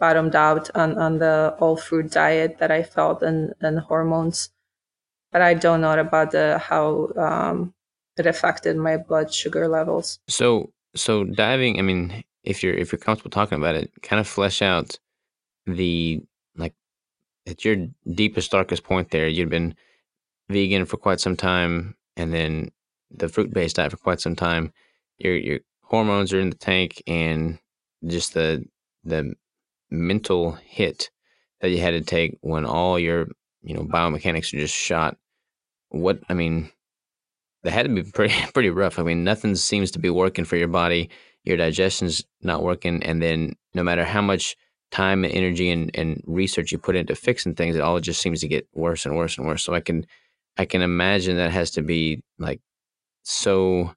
bottomed 0.00 0.34
out 0.34 0.70
on 0.74 0.98
on 0.98 1.18
the 1.18 1.54
all 1.60 1.76
fruit 1.76 2.10
diet 2.10 2.58
that 2.58 2.70
I 2.70 2.82
felt 2.82 3.22
and 3.22 3.54
and 3.60 3.78
hormones, 3.78 4.50
but 5.30 5.42
I 5.42 5.54
don't 5.54 5.80
know 5.80 5.96
about 5.98 6.32
the 6.32 6.58
how 6.58 7.12
um, 7.16 7.74
it 8.16 8.26
affected 8.26 8.76
my 8.76 8.96
blood 8.96 9.32
sugar 9.32 9.68
levels. 9.68 10.18
So 10.28 10.72
so 10.94 11.24
diving, 11.24 11.78
I 11.78 11.82
mean, 11.82 12.24
if 12.42 12.62
you're 12.62 12.74
if 12.74 12.92
you're 12.92 12.98
comfortable 12.98 13.30
talking 13.30 13.58
about 13.58 13.74
it, 13.74 13.90
kind 14.02 14.20
of 14.20 14.26
flesh 14.26 14.62
out 14.62 14.98
the 15.66 16.22
like 16.56 16.74
at 17.46 17.64
your 17.64 17.76
deepest, 18.12 18.50
darkest 18.50 18.84
point 18.84 19.10
there, 19.10 19.28
you'd 19.28 19.50
been 19.50 19.74
vegan 20.48 20.86
for 20.86 20.96
quite 20.96 21.20
some 21.20 21.36
time, 21.36 21.94
and 22.16 22.32
then 22.32 22.70
the 23.10 23.28
fruit 23.28 23.52
based 23.52 23.76
diet 23.76 23.90
for 23.90 23.96
quite 23.98 24.20
some 24.20 24.36
time. 24.36 24.72
Your 25.18 25.36
your 25.36 25.60
hormones 25.82 26.32
are 26.32 26.40
in 26.40 26.50
the 26.50 26.56
tank, 26.56 27.02
and 27.06 27.58
just 28.06 28.34
the 28.34 28.64
the 29.04 29.34
mental 29.90 30.52
hit 30.64 31.10
that 31.60 31.70
you 31.70 31.78
had 31.80 31.92
to 31.92 32.00
take 32.00 32.38
when 32.40 32.64
all 32.64 32.98
your 32.98 33.28
you 33.62 33.74
know 33.74 33.82
biomechanics 33.82 34.54
are 34.54 34.60
just 34.60 34.74
shot. 34.74 35.16
What 35.88 36.20
I 36.28 36.34
mean, 36.34 36.70
that 37.62 37.72
had 37.72 37.86
to 37.86 37.92
be 37.92 38.02
pretty 38.14 38.34
pretty 38.52 38.70
rough. 38.70 38.98
I 38.98 39.02
mean, 39.02 39.24
nothing 39.24 39.54
seems 39.56 39.90
to 39.92 39.98
be 39.98 40.10
working 40.10 40.44
for 40.44 40.56
your 40.56 40.68
body. 40.68 41.10
Your 41.44 41.56
digestion's 41.56 42.24
not 42.42 42.62
working, 42.62 43.02
and 43.02 43.22
then 43.22 43.56
no 43.74 43.82
matter 43.82 44.04
how 44.04 44.20
much 44.20 44.56
time 44.90 45.24
and 45.24 45.32
energy 45.32 45.70
and, 45.70 45.90
and 45.94 46.22
research 46.26 46.72
you 46.72 46.78
put 46.78 46.96
into 46.96 47.14
fixing 47.14 47.54
things, 47.54 47.76
it 47.76 47.80
all 47.80 48.00
just 48.00 48.20
seems 48.20 48.40
to 48.40 48.48
get 48.48 48.66
worse 48.74 49.06
and 49.06 49.16
worse 49.16 49.38
and 49.38 49.46
worse. 49.46 49.62
So 49.62 49.74
I 49.74 49.80
can 49.80 50.06
I 50.56 50.64
can 50.64 50.82
imagine 50.82 51.36
that 51.36 51.52
has 51.52 51.70
to 51.72 51.82
be 51.82 52.22
like 52.38 52.60
so 53.22 53.94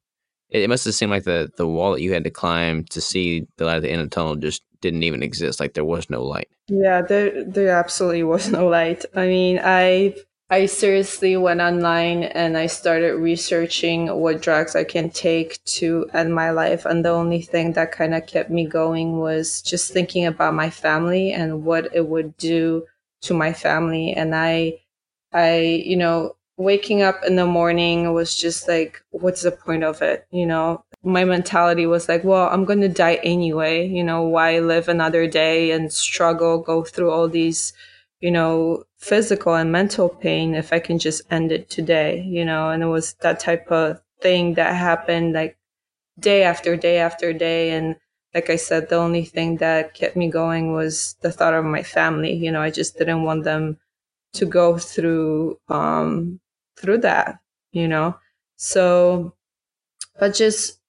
it, 0.53 0.69
must 0.69 0.85
have 0.85 0.93
seemed 0.93 1.11
like 1.11 1.23
the 1.23 1.51
the 1.57 1.67
wall 1.67 1.91
that 1.91 2.01
you 2.01 2.13
had 2.13 2.23
to 2.23 2.29
climb 2.29 2.85
to 2.85 3.01
see 3.01 3.47
the 3.57 3.65
light 3.65 3.77
at 3.77 3.81
the 3.81 3.91
end 3.91 4.01
of 4.01 4.09
the 4.09 4.15
tunnel 4.15 4.35
just 4.35 4.63
didn't 4.81 5.03
even 5.03 5.23
exist. 5.23 5.59
Like 5.59 5.73
there 5.73 5.85
was 5.85 6.09
no 6.09 6.23
light. 6.23 6.47
Yeah, 6.67 7.01
there 7.01 7.43
there 7.43 7.77
absolutely 7.77 8.23
was 8.33 8.49
no 8.49 8.67
light. 8.67 9.03
I 9.15 9.27
mean, 9.27 9.59
I 9.63 10.15
I 10.49 10.67
seriously 10.67 11.35
went 11.35 11.61
online 11.61 12.25
and 12.25 12.57
I 12.57 12.67
started 12.67 13.15
researching 13.15 14.07
what 14.19 14.41
drugs 14.41 14.75
I 14.75 14.83
can 14.83 15.09
take 15.09 15.63
to 15.77 16.07
end 16.13 16.35
my 16.35 16.51
life. 16.51 16.85
And 16.85 17.03
the 17.03 17.09
only 17.09 17.41
thing 17.41 17.73
that 17.73 17.91
kind 17.91 18.13
of 18.13 18.27
kept 18.27 18.51
me 18.51 18.67
going 18.67 19.17
was 19.17 19.63
just 19.63 19.91
thinking 19.91 20.27
about 20.27 20.53
my 20.53 20.69
family 20.69 21.31
and 21.33 21.63
what 21.65 21.89
it 21.95 22.07
would 22.07 22.37
do 22.37 22.85
to 23.21 23.33
my 23.33 23.51
family. 23.51 24.13
And 24.13 24.35
I, 24.35 24.81
I, 25.31 25.57
you 25.59 25.97
know, 25.97 26.35
waking 26.63 27.01
up 27.01 27.23
in 27.25 27.35
the 27.35 27.45
morning 27.45 28.13
was 28.13 28.35
just 28.35 28.67
like, 28.67 29.03
what's 29.11 29.43
the 29.43 29.51
point 29.51 29.83
of 29.83 30.01
it? 30.01 30.25
You 30.31 30.45
know, 30.45 30.83
my 31.03 31.25
mentality 31.25 31.85
was 31.85 32.07
like, 32.09 32.23
well, 32.23 32.47
I'm 32.49 32.65
going 32.65 32.81
to 32.81 32.89
die 32.89 33.19
anyway. 33.23 33.87
You 33.87 34.03
know, 34.03 34.23
why 34.23 34.59
live 34.59 34.87
another 34.87 35.27
day 35.27 35.71
and 35.71 35.91
struggle, 35.91 36.59
go 36.59 36.83
through 36.83 37.11
all 37.11 37.27
these, 37.27 37.73
you 38.21 38.31
know, 38.31 38.85
physical 38.97 39.53
and 39.55 39.71
mental 39.71 40.09
pain 40.09 40.55
if 40.55 40.71
I 40.73 40.79
can 40.79 40.97
just 40.99 41.21
end 41.31 41.51
it 41.51 41.69
today, 41.69 42.21
you 42.21 42.45
know? 42.45 42.69
And 42.69 42.83
it 42.83 42.87
was 42.87 43.15
that 43.21 43.39
type 43.39 43.71
of 43.71 44.01
thing 44.21 44.53
that 44.55 44.75
happened 44.75 45.33
like 45.33 45.57
day 46.19 46.43
after 46.43 46.75
day 46.77 46.97
after 46.99 47.33
day. 47.33 47.71
And 47.71 47.95
like 48.33 48.49
I 48.49 48.55
said, 48.55 48.89
the 48.89 48.95
only 48.95 49.25
thing 49.25 49.57
that 49.57 49.93
kept 49.93 50.15
me 50.15 50.29
going 50.29 50.73
was 50.73 51.15
the 51.21 51.31
thought 51.31 51.53
of 51.53 51.65
my 51.65 51.83
family. 51.83 52.33
You 52.33 52.51
know, 52.51 52.61
I 52.61 52.71
just 52.71 52.97
didn't 52.97 53.23
want 53.23 53.43
them 53.43 53.77
to 54.33 54.45
go 54.45 54.77
through 54.77 55.59
um 55.69 56.39
through 56.77 56.99
that, 56.99 57.39
you 57.71 57.87
know. 57.87 58.15
So 58.57 59.35
but 60.19 60.33
just 60.35 60.79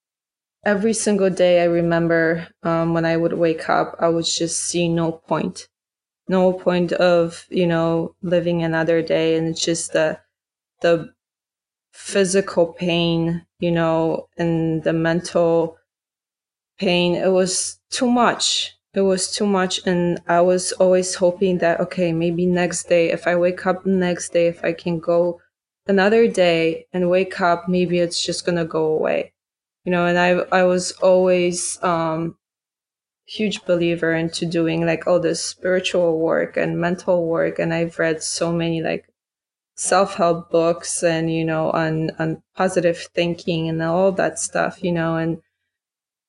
every 0.64 0.94
single 0.94 1.30
day 1.30 1.62
I 1.62 1.66
remember 1.66 2.48
um 2.62 2.94
when 2.94 3.04
I 3.04 3.16
would 3.16 3.34
wake 3.34 3.68
up, 3.70 3.96
I 4.00 4.08
would 4.08 4.26
just 4.26 4.60
see 4.64 4.88
no 4.88 5.12
point. 5.12 5.68
No 6.28 6.52
point 6.54 6.92
of, 6.92 7.46
you 7.50 7.66
know, 7.66 8.14
living 8.22 8.62
another 8.62 9.02
day 9.02 9.36
and 9.36 9.48
it's 9.48 9.64
just 9.64 9.92
the 9.94 10.20
the 10.82 11.14
physical 11.92 12.72
pain, 12.74 13.46
you 13.60 13.72
know, 13.72 14.28
and 14.38 14.84
the 14.84 14.92
mental 14.92 15.78
pain. 16.78 17.14
It 17.14 17.30
was 17.32 17.78
too 17.90 18.10
much. 18.10 18.72
It 18.94 19.00
was 19.02 19.30
too 19.32 19.46
much. 19.46 19.80
And 19.86 20.20
I 20.28 20.40
was 20.40 20.72
always 20.72 21.14
hoping 21.16 21.58
that, 21.58 21.80
okay, 21.80 22.12
maybe 22.12 22.46
next 22.46 22.88
day, 22.88 23.10
if 23.10 23.26
I 23.26 23.36
wake 23.36 23.66
up 23.66 23.84
next 23.86 24.32
day, 24.32 24.46
if 24.46 24.64
I 24.64 24.72
can 24.72 24.98
go 24.98 25.40
another 25.86 26.28
day 26.28 26.86
and 26.92 27.10
wake 27.10 27.40
up, 27.40 27.68
maybe 27.68 27.98
it's 27.98 28.24
just 28.24 28.44
going 28.44 28.58
to 28.58 28.64
go 28.64 28.86
away. 28.86 29.32
You 29.84 29.92
know, 29.92 30.06
and 30.06 30.18
I, 30.18 30.30
I 30.60 30.64
was 30.64 30.92
always, 30.92 31.82
um, 31.82 32.36
huge 33.26 33.64
believer 33.64 34.12
into 34.14 34.44
doing 34.44 34.84
like 34.84 35.06
all 35.06 35.18
this 35.18 35.42
spiritual 35.42 36.18
work 36.18 36.56
and 36.56 36.78
mental 36.78 37.26
work. 37.26 37.58
And 37.58 37.72
I've 37.72 37.98
read 37.98 38.22
so 38.22 38.52
many 38.52 38.82
like 38.82 39.08
self-help 39.76 40.50
books 40.50 41.02
and 41.02 41.32
you 41.32 41.44
know 41.44 41.70
on 41.72 42.10
on 42.20 42.40
positive 42.54 42.96
thinking 43.14 43.68
and 43.68 43.82
all 43.82 44.12
that 44.12 44.38
stuff 44.38 44.84
you 44.84 44.92
know 44.92 45.16
and 45.16 45.42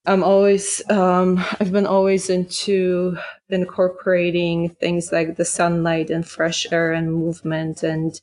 i'm 0.08 0.24
always 0.24 0.82
um 0.90 1.38
i've 1.60 1.72
been 1.72 1.86
always 1.86 2.28
into 2.30 3.16
incorporating 3.50 4.70
things 4.70 5.12
like 5.12 5.36
the 5.36 5.46
sunlight 5.46 6.10
and 6.10 6.28
fresh 6.28 6.66
air 6.72 6.92
and 6.92 7.14
movement 7.14 7.84
and 7.84 8.20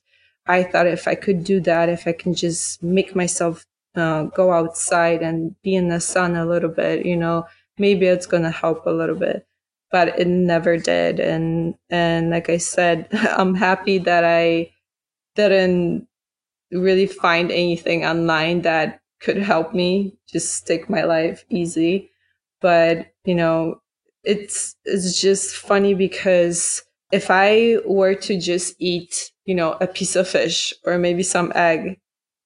i 0.47 0.62
thought 0.62 0.86
if 0.86 1.07
i 1.09 1.14
could 1.14 1.45
do 1.45 1.61
that 1.61 1.88
if 1.88 2.07
i 2.07 2.12
can 2.12 2.34
just 2.34 2.82
make 2.82 3.14
myself 3.14 3.64
uh, 3.95 4.24
go 4.24 4.53
outside 4.53 5.20
and 5.22 5.55
be 5.62 5.74
in 5.74 5.88
the 5.88 6.01
sun 6.01 6.34
a 6.34 6.47
little 6.47 6.70
bit 6.70 7.05
you 7.05 7.16
know 7.16 7.47
maybe 7.78 8.07
it's 8.07 8.26
going 8.26 8.43
to 8.43 8.51
help 8.51 8.86
a 8.86 8.90
little 8.90 9.16
bit 9.16 9.47
but 9.90 10.18
it 10.18 10.26
never 10.26 10.78
did 10.78 11.20
and 11.20 11.74
and 11.90 12.30
like 12.30 12.49
i 12.49 12.57
said 12.57 13.07
i'm 13.36 13.55
happy 13.55 13.99
that 13.99 14.24
i 14.24 14.70
didn't 15.34 16.07
really 16.72 17.07
find 17.07 17.51
anything 17.51 18.05
online 18.05 18.62
that 18.62 19.01
could 19.20 19.36
help 19.36 19.74
me 19.74 20.16
just 20.28 20.66
take 20.66 20.90
my 20.90 21.03
life 21.03 21.45
easy. 21.49 22.11
But, 22.61 23.09
you 23.24 23.34
know, 23.34 23.80
it's 24.24 24.76
it's 24.84 25.20
just 25.20 25.57
funny 25.57 25.95
because 25.95 26.82
if 27.12 27.30
I 27.30 27.76
were 27.84 28.14
to 28.14 28.40
just 28.40 28.74
eat, 28.78 29.30
you 29.44 29.54
know, 29.54 29.76
a 29.80 29.86
piece 29.86 30.16
of 30.16 30.26
fish 30.26 30.74
or 30.84 30.98
maybe 30.98 31.22
some 31.22 31.52
egg, 31.54 32.00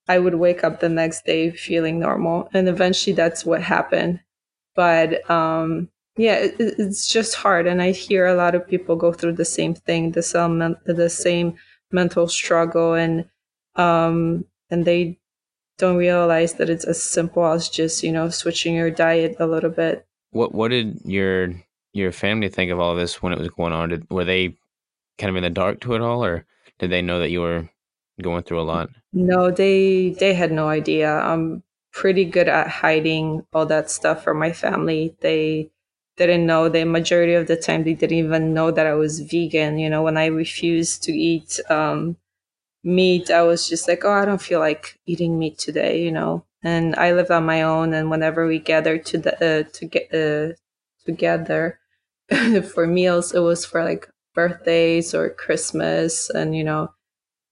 I 0.09 0.19
would 0.19 0.35
wake 0.35 0.65
up 0.65 0.81
the 0.81 0.89
next 0.89 1.25
day 1.25 1.51
feeling 1.53 1.99
normal. 2.01 2.51
And 2.53 2.69
eventually 2.69 3.15
that's 3.15 3.47
what 3.47 3.63
happened. 3.63 4.21
But 4.75 5.29
um 5.31 5.89
yeah, 6.19 6.37
it, 6.37 6.57
it's 6.59 7.07
just 7.07 7.37
hard. 7.37 7.67
And 7.67 7.81
I 7.83 7.93
hear 7.93 8.27
a 8.27 8.35
lot 8.35 8.55
of 8.55 8.67
people 8.67 8.97
go 8.97 9.13
through 9.13 9.35
the 9.35 9.45
same 9.45 9.75
thing, 9.75 10.13
the 10.13 10.23
same, 10.23 10.77
the 10.87 11.11
same 11.11 11.57
mental 11.93 12.27
struggle 12.29 12.95
and 12.95 13.27
um 13.77 14.45
and 14.71 14.85
they 14.85 15.19
don't 15.79 15.97
realize 15.97 16.55
that 16.55 16.71
it's 16.71 16.85
as 16.85 17.03
simple 17.03 17.47
as 17.47 17.69
just 17.69 18.03
you 18.03 18.11
know 18.11 18.29
switching 18.29 18.75
your 18.75 18.91
diet 18.91 19.37
a 19.39 19.47
little 19.47 19.71
bit 19.71 20.07
what 20.31 20.55
what 20.55 20.71
did 20.71 21.01
your 21.05 21.55
your 21.97 22.13
family 22.13 22.49
think 22.49 22.71
of 22.71 22.79
all 22.79 22.93
of 22.93 22.99
this 22.99 23.23
when 23.23 23.33
it 23.33 23.39
was 23.39 23.49
going 23.49 23.73
on? 23.73 23.89
Did, 23.91 24.11
were 24.11 24.25
they 24.25 24.57
kind 25.19 25.31
of 25.31 25.37
in 25.37 25.43
the 25.43 25.51
dark 25.51 25.81
to 25.81 25.95
it 25.95 26.01
all 26.01 26.25
or 26.25 26.45
did 26.79 26.91
they 26.91 27.03
know 27.03 27.21
that 27.21 27.31
you 27.31 27.41
were 27.41 27.69
going 28.23 28.43
through 28.43 28.61
a 28.61 28.63
lot? 28.63 28.91
no 29.13 29.51
they 29.51 30.11
they 30.21 30.35
had 30.35 30.53
no 30.53 30.69
idea. 30.69 31.11
I'm 31.11 31.63
pretty 31.93 32.27
good 32.27 32.49
at 32.49 32.69
hiding 32.69 33.45
all 33.55 33.67
that 33.67 33.91
stuff 33.91 34.23
from 34.23 34.39
my 34.39 34.53
family. 34.53 35.17
They 35.21 35.71
didn't 36.19 36.47
know 36.47 36.69
the 36.69 36.85
majority 36.85 37.35
of 37.35 37.47
the 37.47 37.57
time. 37.57 37.85
They 37.85 37.95
didn't 37.95 38.19
even 38.19 38.53
know 38.53 38.71
that 38.71 38.87
I 38.87 38.95
was 38.95 39.21
vegan. 39.21 39.79
You 39.79 39.89
know, 39.89 40.03
when 40.03 40.19
I 40.19 40.27
refused 40.27 41.03
to 41.05 41.13
eat 41.13 41.59
um, 41.71 42.17
meat, 42.85 43.31
I 43.31 43.43
was 43.43 43.69
just 43.69 43.89
like, 43.89 44.05
oh, 44.05 44.13
I 44.13 44.27
don't 44.27 44.41
feel 44.41 44.61
like 44.61 44.99
eating 45.07 45.39
meat 45.39 45.59
today. 45.59 46.03
You 46.03 46.13
know, 46.13 46.45
and 46.63 46.95
I 46.97 47.13
live 47.13 47.31
on 47.31 47.47
my 47.47 47.63
own, 47.63 47.95
and 47.95 48.11
whenever 48.11 48.47
we 48.47 48.59
gather 48.59 48.99
to 48.99 49.19
the 49.19 49.35
uh, 49.35 49.63
to 49.73 49.87
get 49.87 50.15
uh, 50.15 50.55
together 51.07 51.81
for 52.75 52.87
meals, 52.87 53.33
it 53.33 53.41
was 53.41 53.65
for 53.65 53.85
like 53.85 54.09
birthdays 54.35 55.15
or 55.15 55.31
Christmas, 55.31 56.31
and 56.31 56.57
you 56.57 56.65
know, 56.65 56.91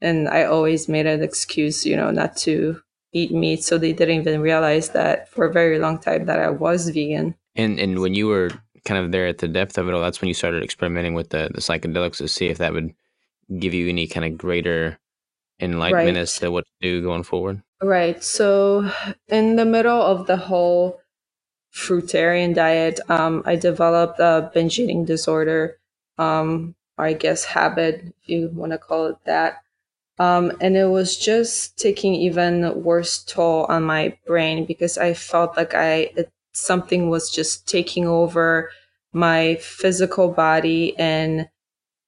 and 0.01 0.29
I 0.29 0.45
always 0.45 0.89
made 0.89 1.07
an 1.07 1.22
excuse, 1.22 1.87
you 1.87 1.97
know, 1.97 2.11
not 2.11 2.37
to 2.39 2.81
eat 3.12 3.31
meat, 3.31 3.62
so 3.62 3.79
they 3.79 3.93
didn't 3.93 4.20
even 4.20 4.41
realize 4.41 4.91
that 4.91 5.29
for 5.29 5.47
a 5.47 5.53
very 5.53 5.79
long 5.79 5.99
time 5.99 6.27
that 6.27 6.41
I 6.41 6.51
was 6.51 6.89
vegan. 6.91 7.35
And 7.55 7.79
and 7.79 8.01
when 8.01 8.14
you 8.14 8.27
were 8.27 8.51
kind 8.85 9.03
of 9.03 9.12
there 9.12 9.27
at 9.27 9.39
the 9.39 9.49
depth 9.49 9.79
of 9.79 9.89
it 9.89 9.95
all, 9.95 10.03
that's 10.03 10.20
when 10.20 10.29
you 10.29 10.35
started 10.35 10.62
experimenting 10.62 11.14
with 11.14 11.31
the 11.31 11.51
the 11.55 11.61
psychedelics 11.61 12.18
to 12.18 12.29
see 12.29 12.47
if 12.47 12.59
that 12.59 12.72
would 12.72 12.93
give 13.59 13.75
you 13.75 13.89
any 13.89 14.07
kind 14.07 14.25
of 14.27 14.39
greater 14.39 14.99
enlightenment 15.61 16.16
right. 16.16 16.22
as 16.22 16.39
to 16.39 16.51
what 16.51 16.64
to 16.64 16.72
do 16.81 17.03
going 17.03 17.22
forward. 17.22 17.62
Right. 17.83 18.22
So 18.22 18.91
in 19.29 19.57
the 19.57 19.64
middle 19.64 20.01
of 20.01 20.27
the 20.27 20.37
whole 20.37 21.01
fruitarian 21.75 22.55
diet, 22.55 23.01
um, 23.11 23.43
I 23.45 23.57
developed 23.57 24.20
a 24.20 24.51
binge 24.55 24.79
eating 24.79 25.05
disorder, 25.05 25.79
um, 26.18 26.75
or 26.97 27.07
I 27.07 27.12
guess 27.14 27.45
habit, 27.45 28.05
if 28.07 28.29
you 28.29 28.51
want 28.55 28.72
to 28.72 28.79
call 28.79 29.07
it 29.07 29.16
that. 29.27 29.62
Um, 30.18 30.53
and 30.61 30.77
it 30.77 30.87
was 30.87 31.16
just 31.16 31.77
taking 31.77 32.14
even 32.14 32.85
worse 32.85 33.22
toll 33.25 33.66
on 33.68 33.83
my 33.83 34.16
brain 34.27 34.64
because 34.64 34.97
I 34.97 35.12
felt 35.14 35.57
like 35.57 35.75
I 35.75 36.11
it 36.16 36.31
something 36.53 37.11
was 37.11 37.31
just 37.31 37.66
taking 37.68 38.07
over 38.07 38.70
my 39.12 39.57
physical 39.57 40.29
body 40.29 40.97
and 40.99 41.49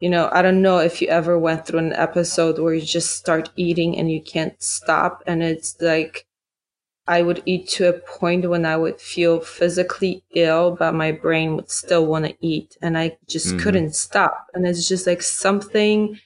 you 0.01 0.11
know 0.11 0.29
i 0.33 0.43
don't 0.43 0.62
know 0.62 0.79
if 0.79 1.01
you 1.01 1.09
ever 1.09 1.39
went 1.39 1.67
through 1.67 1.79
an 1.79 1.93
episode 1.95 2.59
where 2.59 2.75
you 2.75 2.81
just 2.81 3.17
start 3.17 3.51
eating 3.57 3.97
and 3.99 4.11
you 4.11 4.21
can't 4.21 4.62
stop 4.62 5.23
and 5.27 5.43
it's 5.43 5.81
like 5.81 6.26
i 7.09 7.22
would 7.22 7.42
eat 7.46 7.68
to 7.68 7.88
a 7.88 7.92
point 7.92 8.48
when 8.48 8.66
i 8.66 8.76
would 8.76 9.00
feel 9.00 9.40
physically 9.40 10.22
ill 10.34 10.74
but 10.76 10.94
my 10.94 11.12
brain 11.12 11.54
would 11.57 11.70
still 11.70 12.07
want 12.07 12.24
to 12.24 12.34
eat 12.40 12.76
and 12.82 12.98
i 12.98 13.16
just 13.28 13.48
mm-hmm. 13.48 13.59
couldn't 13.59 13.94
stop. 13.94 14.46
And 14.54 14.66
it's 14.66 14.88
just 14.88 15.07
like 15.07 15.22
something 15.22 16.18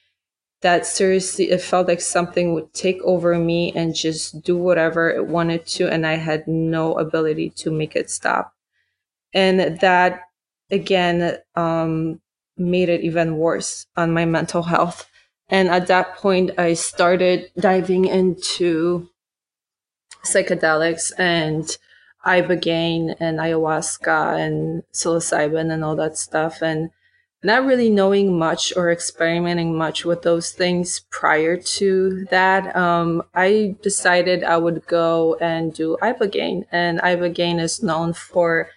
that 0.62 0.86
seriously 0.86 1.50
it 1.50 1.60
felt 1.60 1.88
like 1.88 2.00
something 2.00 2.54
would 2.54 2.72
take 2.74 3.00
over 3.02 3.38
me 3.38 3.72
and 3.74 3.94
just 3.94 4.42
do 4.42 4.56
whatever 4.56 5.10
it 5.10 5.26
wanted 5.26 5.66
to 5.66 5.88
and 5.88 6.06
i 6.06 6.14
had 6.14 6.46
no 6.46 6.94
ability 6.94 7.50
to 7.50 7.70
make 7.70 7.96
it 7.96 8.10
stop. 8.10 8.54
And 9.34 9.80
that 9.80 10.22
again 10.70 11.38
um, 11.56 12.20
made 12.56 12.88
it 12.88 13.02
even 13.02 13.36
worse 13.36 13.86
on 13.96 14.12
my 14.12 14.24
mental 14.24 14.62
health. 14.62 15.08
And 15.48 15.68
at 15.68 15.88
that 15.88 16.16
point 16.16 16.52
i 16.58 16.74
started 16.74 17.50
diving 17.58 18.04
into 18.06 19.09
psychedelics 20.24 21.12
and 21.18 21.76
ibogaine 22.26 23.16
and 23.18 23.38
ayahuasca 23.38 24.38
and 24.38 24.82
psilocybin 24.92 25.72
and 25.72 25.82
all 25.82 25.96
that 25.96 26.18
stuff 26.18 26.60
and 26.60 26.90
not 27.42 27.64
really 27.64 27.88
knowing 27.88 28.38
much 28.38 28.76
or 28.76 28.90
experimenting 28.90 29.76
much 29.76 30.04
with 30.04 30.22
those 30.22 30.52
things 30.52 31.00
prior 31.10 31.56
to 31.56 32.26
that, 32.26 32.74
um, 32.76 33.22
I 33.34 33.76
decided 33.82 34.44
I 34.44 34.58
would 34.58 34.86
go 34.86 35.36
and 35.40 35.72
do 35.72 35.96
ibogaine. 36.02 36.66
And 36.70 37.00
ibogaine 37.00 37.58
is 37.58 37.82
known 37.82 38.12
for, 38.12 38.68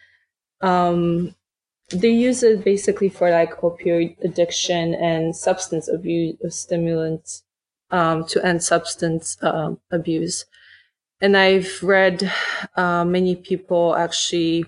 um, 0.62 1.36
they 1.90 2.12
use 2.12 2.42
it 2.42 2.64
basically 2.64 3.10
for 3.10 3.30
like 3.30 3.58
opioid 3.58 4.16
addiction 4.24 4.96
and 4.96 5.36
substance 5.36 5.90
abuse 5.90 6.38
stimulants 6.50 7.44
um, 7.92 8.26
to 8.28 8.46
end 8.46 8.64
substance 8.64 9.38
uh, 9.42 9.76
abuse. 9.92 10.46
And 11.24 11.38
I've 11.38 11.82
read 11.82 12.30
uh, 12.76 13.06
many 13.06 13.38
people 13.38 13.96
actually 13.96 14.66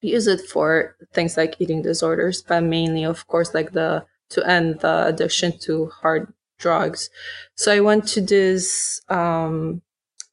use 0.00 0.28
it 0.28 0.40
for 0.48 0.94
things 1.12 1.36
like 1.36 1.56
eating 1.58 1.82
disorders, 1.82 2.42
but 2.42 2.62
mainly, 2.62 3.04
of 3.04 3.26
course, 3.26 3.54
like 3.54 3.72
the 3.72 4.06
to 4.30 4.48
end 4.48 4.78
the 4.80 5.06
addiction 5.06 5.58
to 5.62 5.86
hard 5.86 6.32
drugs. 6.60 7.10
So 7.56 7.72
I 7.72 7.80
went 7.80 8.06
to 8.08 8.20
this 8.20 9.00
um, 9.08 9.82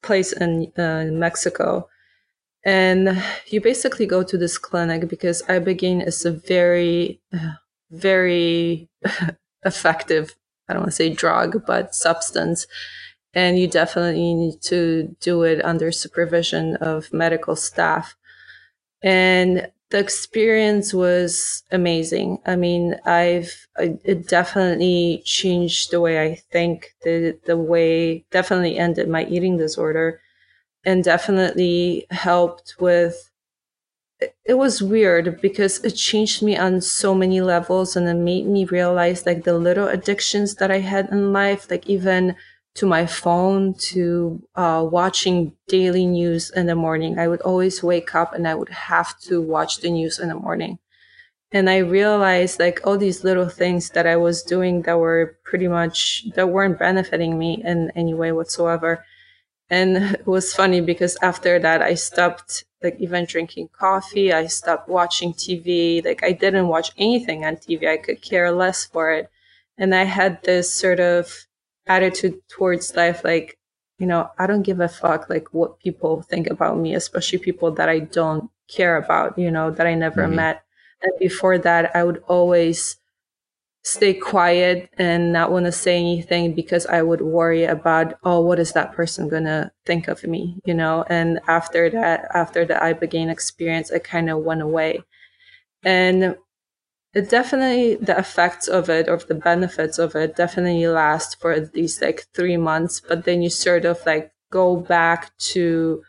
place 0.00 0.32
in, 0.32 0.72
uh, 0.78 1.06
Mexico. 1.10 1.88
And 2.64 3.20
you 3.48 3.60
basically 3.60 4.06
go 4.06 4.22
to 4.22 4.38
this 4.38 4.58
clinic 4.58 5.08
because 5.08 5.42
Ibogaine 5.42 6.06
is 6.06 6.24
a 6.24 6.30
very, 6.30 7.20
very 7.90 8.88
effective, 9.64 10.36
I 10.68 10.72
don't 10.72 10.82
want 10.82 10.92
to 10.92 10.96
say 10.96 11.10
drug, 11.10 11.66
but 11.66 11.96
substance. 11.96 12.68
And 13.36 13.60
you 13.60 13.68
definitely 13.68 14.34
need 14.34 14.62
to 14.64 15.16
do 15.20 15.44
it 15.44 15.64
under 15.64 15.92
supervision 15.92 16.76
of 16.78 17.12
medical 17.14 17.56
staff. 17.56 18.16
And 19.02 19.70
the 19.90 19.98
experience 19.98 20.92
was 20.94 21.62
amazing. 21.70 22.38
I 22.46 22.56
mean, 22.56 22.96
I've 23.06 23.68
it 23.78 24.28
definitely 24.28 25.22
changed 25.24 25.90
the 25.92 26.00
way 26.00 26.22
I 26.22 26.36
think, 26.52 26.94
the 27.04 27.38
the 27.46 27.56
way 27.56 28.24
definitely 28.32 28.78
ended 28.78 29.08
my 29.08 29.24
eating 29.26 29.58
disorder, 29.58 30.20
and 30.84 31.04
definitely 31.04 32.06
helped 32.10 32.76
with. 32.80 33.30
It 34.46 34.54
was 34.54 34.82
weird 34.82 35.40
because 35.42 35.84
it 35.84 35.90
changed 35.90 36.42
me 36.42 36.56
on 36.56 36.80
so 36.80 37.14
many 37.14 37.40
levels, 37.42 37.96
and 37.96 38.08
it 38.08 38.14
made 38.14 38.46
me 38.46 38.64
realize 38.64 39.26
like 39.26 39.44
the 39.44 39.58
little 39.58 39.88
addictions 39.88 40.54
that 40.56 40.70
I 40.70 40.78
had 40.78 41.10
in 41.10 41.32
life, 41.34 41.70
like 41.70 41.86
even 41.86 42.34
to 42.76 42.86
my 42.86 43.06
phone 43.06 43.74
to 43.74 44.42
uh, 44.54 44.86
watching 44.90 45.52
daily 45.66 46.06
news 46.06 46.50
in 46.50 46.66
the 46.66 46.74
morning. 46.74 47.18
I 47.18 47.28
would 47.28 47.40
always 47.40 47.82
wake 47.82 48.14
up 48.14 48.34
and 48.34 48.46
I 48.46 48.54
would 48.54 48.68
have 48.68 49.18
to 49.20 49.40
watch 49.40 49.78
the 49.78 49.90
news 49.90 50.18
in 50.18 50.28
the 50.28 50.34
morning. 50.34 50.78
And 51.52 51.70
I 51.70 51.78
realized 51.78 52.60
like 52.60 52.80
all 52.84 52.98
these 52.98 53.24
little 53.24 53.48
things 53.48 53.90
that 53.90 54.06
I 54.06 54.16
was 54.16 54.42
doing 54.42 54.82
that 54.82 54.98
were 54.98 55.38
pretty 55.44 55.68
much 55.68 56.24
that 56.34 56.48
weren't 56.48 56.78
benefiting 56.78 57.38
me 57.38 57.62
in 57.64 57.90
any 57.96 58.14
way 58.14 58.32
whatsoever. 58.32 59.04
And 59.70 59.96
it 60.20 60.26
was 60.26 60.52
funny 60.52 60.80
because 60.80 61.16
after 61.22 61.58
that 61.58 61.80
I 61.80 61.94
stopped 61.94 62.64
like 62.82 62.96
even 63.00 63.24
drinking 63.24 63.70
coffee. 63.72 64.32
I 64.32 64.46
stopped 64.48 64.88
watching 64.88 65.32
TV. 65.32 66.04
Like 66.04 66.22
I 66.22 66.32
didn't 66.32 66.68
watch 66.68 66.90
anything 66.98 67.44
on 67.44 67.56
TV. 67.56 67.88
I 67.88 67.96
could 67.96 68.20
care 68.20 68.52
less 68.52 68.84
for 68.84 69.10
it. 69.12 69.30
And 69.78 69.94
I 69.94 70.04
had 70.04 70.42
this 70.42 70.72
sort 70.72 71.00
of 71.00 71.46
attitude 71.86 72.40
towards 72.48 72.94
life 72.96 73.22
like 73.24 73.58
you 73.98 74.06
know 74.06 74.30
i 74.38 74.46
don't 74.46 74.62
give 74.62 74.80
a 74.80 74.88
fuck 74.88 75.28
like 75.30 75.52
what 75.52 75.78
people 75.78 76.22
think 76.22 76.48
about 76.48 76.78
me 76.78 76.94
especially 76.94 77.38
people 77.38 77.70
that 77.70 77.88
i 77.88 77.98
don't 77.98 78.50
care 78.68 78.96
about 78.96 79.38
you 79.38 79.50
know 79.50 79.70
that 79.70 79.86
i 79.86 79.94
never 79.94 80.22
mm-hmm. 80.22 80.36
met. 80.36 80.62
And 81.02 81.12
before 81.18 81.58
that 81.58 81.94
i 81.94 82.02
would 82.02 82.22
always 82.26 82.96
stay 83.82 84.14
quiet 84.14 84.90
and 84.98 85.32
not 85.32 85.52
want 85.52 85.66
to 85.66 85.72
say 85.72 85.96
anything 85.96 86.54
because 86.54 86.86
i 86.86 87.02
would 87.02 87.20
worry 87.20 87.64
about 87.64 88.14
oh 88.24 88.40
what 88.40 88.58
is 88.58 88.72
that 88.72 88.92
person 88.92 89.28
gonna 89.28 89.70
think 89.84 90.08
of 90.08 90.24
me 90.24 90.58
you 90.64 90.74
know? 90.74 91.04
And 91.08 91.40
after 91.46 91.88
that 91.90 92.28
after 92.34 92.64
the 92.64 92.74
ibogaine 92.74 93.30
experience 93.30 93.90
it 93.90 94.02
kind 94.02 94.28
of 94.28 94.38
went 94.38 94.62
away 94.62 95.04
and 95.84 96.36
it 97.16 97.30
definitely 97.30 97.96
the 97.96 98.16
effects 98.18 98.68
of 98.68 98.90
it 98.90 99.08
or 99.08 99.16
the 99.16 99.40
benefits 99.50 99.98
of 99.98 100.14
it 100.14 100.36
definitely 100.36 100.86
last 100.86 101.40
for 101.40 101.50
at 101.52 101.74
least 101.74 102.02
like 102.02 102.26
three 102.34 102.58
months 102.70 103.00
but 103.08 103.24
then 103.24 103.40
you 103.42 103.50
sort 103.50 103.84
of 103.84 103.98
like 104.04 104.32
go 104.50 104.76
back 104.76 105.36
to 105.38 106.02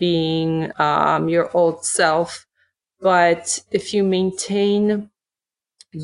being 0.00 0.72
um, 0.80 1.28
your 1.28 1.54
old 1.56 1.84
self. 1.84 2.46
But 3.00 3.60
if 3.70 3.94
you 3.94 4.02
maintain 4.02 5.10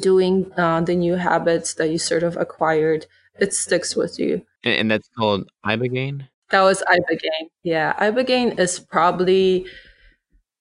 doing 0.00 0.52
uh, 0.56 0.80
the 0.82 0.94
new 0.94 1.16
habits 1.16 1.74
that 1.74 1.90
you 1.90 1.98
sort 1.98 2.22
of 2.22 2.36
acquired 2.36 3.06
it 3.38 3.52
sticks 3.52 3.94
with 3.94 4.18
you. 4.18 4.42
And 4.64 4.90
that's 4.90 5.08
called 5.16 5.50
ibogaine? 5.64 6.26
That 6.50 6.62
was 6.62 6.82
ibogaine. 6.88 7.48
Yeah 7.62 7.92
ibogaine 8.00 8.58
is 8.58 8.80
probably 8.80 9.66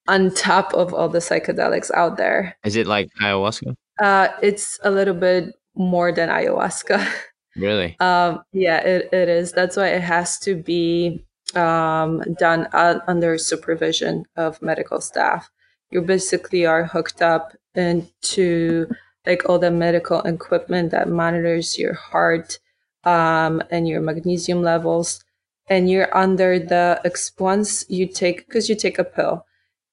on 0.08 0.32
top 0.32 0.74
of 0.74 0.93
all 0.93 1.10
the 1.10 1.20
psychedelics 1.20 1.89
out 1.93 2.18
there. 2.18 2.58
Is 2.64 2.76
it 2.76 2.86
like 2.86 3.10
ayahuasca 3.22 3.76
uh, 4.00 4.30
it's 4.41 4.80
a 4.84 4.91
little 4.91 5.14
bit 5.14 5.56
more 5.76 6.12
than 6.12 6.30
ayahuasca. 6.30 7.08
Really? 7.56 7.96
um, 8.00 8.43
yeah, 8.52 8.80
it, 8.80 9.10
it 9.14 9.30
is. 9.30 9.52
That's 9.52 9.78
why 9.78 9.88
it 9.88 10.02
has 10.02 10.38
to 10.39 10.56
be 10.56 11.26
um, 11.56 12.22
done 12.38 12.68
uh, 12.74 13.00
under 13.08 13.38
supervision 13.38 14.26
of 14.36 14.62
medical 14.62 15.02
staff. 15.02 15.50
You 15.91 16.02
basically 16.02 16.66
are 16.66 16.86
hooked 16.86 17.22
up 17.22 17.56
into 17.76 18.88
like 19.26 19.48
all 19.48 19.60
the 19.60 19.72
medical 19.72 20.22
equipment 20.22 20.91
that 20.91 21.10
monitors 21.10 21.78
your 21.78 21.93
heart 21.93 22.60
um, 23.04 23.62
and 23.72 23.88
your 23.88 24.02
magnesium 24.02 24.62
levels. 24.62 25.24
And 25.68 25.89
you're 25.89 26.16
under 26.16 26.60
the 26.60 27.02
once 27.39 27.86
you 27.89 28.06
take 28.06 28.46
because 28.46 28.70
you 28.70 28.76
take 28.76 29.00
a 29.00 29.04
pill. 29.04 29.46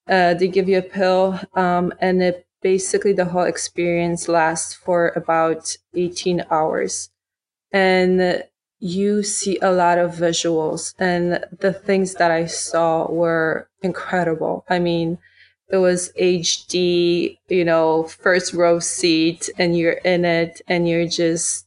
Uh, 0.07 0.35
they 0.35 0.49
give 0.49 0.69
you 0.69 0.79
a 0.79 0.83
pill 0.83 1.41
um, 1.55 1.95
and 2.01 2.23
it 2.23 2.47
basically 2.63 3.13
the 3.13 3.27
whole 3.27 3.43
experience 3.45 4.29
lasts 4.29 4.75
for 4.75 5.09
about 5.17 5.77
18 5.95 6.45
hours. 6.51 7.11
And 7.73 8.45
you 8.79 9.23
see 9.23 9.59
a 9.63 9.73
lot 9.73 9.99
of 9.99 10.13
visuals 10.13 10.95
and 10.99 11.45
the 11.61 11.73
things 11.73 12.15
that 12.15 12.33
i 12.33 12.47
saw 12.47 13.09
were 13.11 13.69
incredible. 13.83 14.65
I 14.69 14.81
mean 14.81 15.19
it 15.73 15.79
was 15.79 16.13
hd 16.21 17.39
you 17.49 17.65
know 17.65 18.05
first 18.05 18.53
row 18.53 18.79
seat 18.79 19.49
and 19.59 19.77
you're 19.77 20.01
in 20.05 20.25
it 20.25 20.61
and 20.69 20.87
you're 20.87 21.09
just 21.09 21.67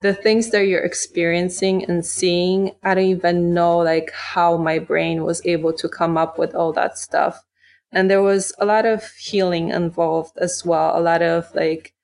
the 0.00 0.12
things 0.12 0.50
that 0.50 0.66
you're 0.66 0.84
experiencing 0.84 1.84
and 1.84 2.04
seeing 2.04 2.72
i 2.82 2.94
don't 2.94 3.04
even 3.04 3.54
know 3.54 3.78
like 3.78 4.10
how 4.12 4.56
my 4.56 4.78
brain 4.78 5.24
was 5.24 5.40
able 5.46 5.72
to 5.72 5.88
come 5.88 6.18
up 6.18 6.38
with 6.38 6.54
all 6.54 6.72
that 6.72 6.98
stuff 6.98 7.44
and 7.92 8.10
there 8.10 8.22
was 8.22 8.52
a 8.58 8.66
lot 8.66 8.86
of 8.86 9.10
healing 9.12 9.70
involved 9.70 10.36
as 10.38 10.64
well 10.64 10.98
a 10.98 11.00
lot 11.02 11.22
of 11.22 11.54
like 11.54 11.94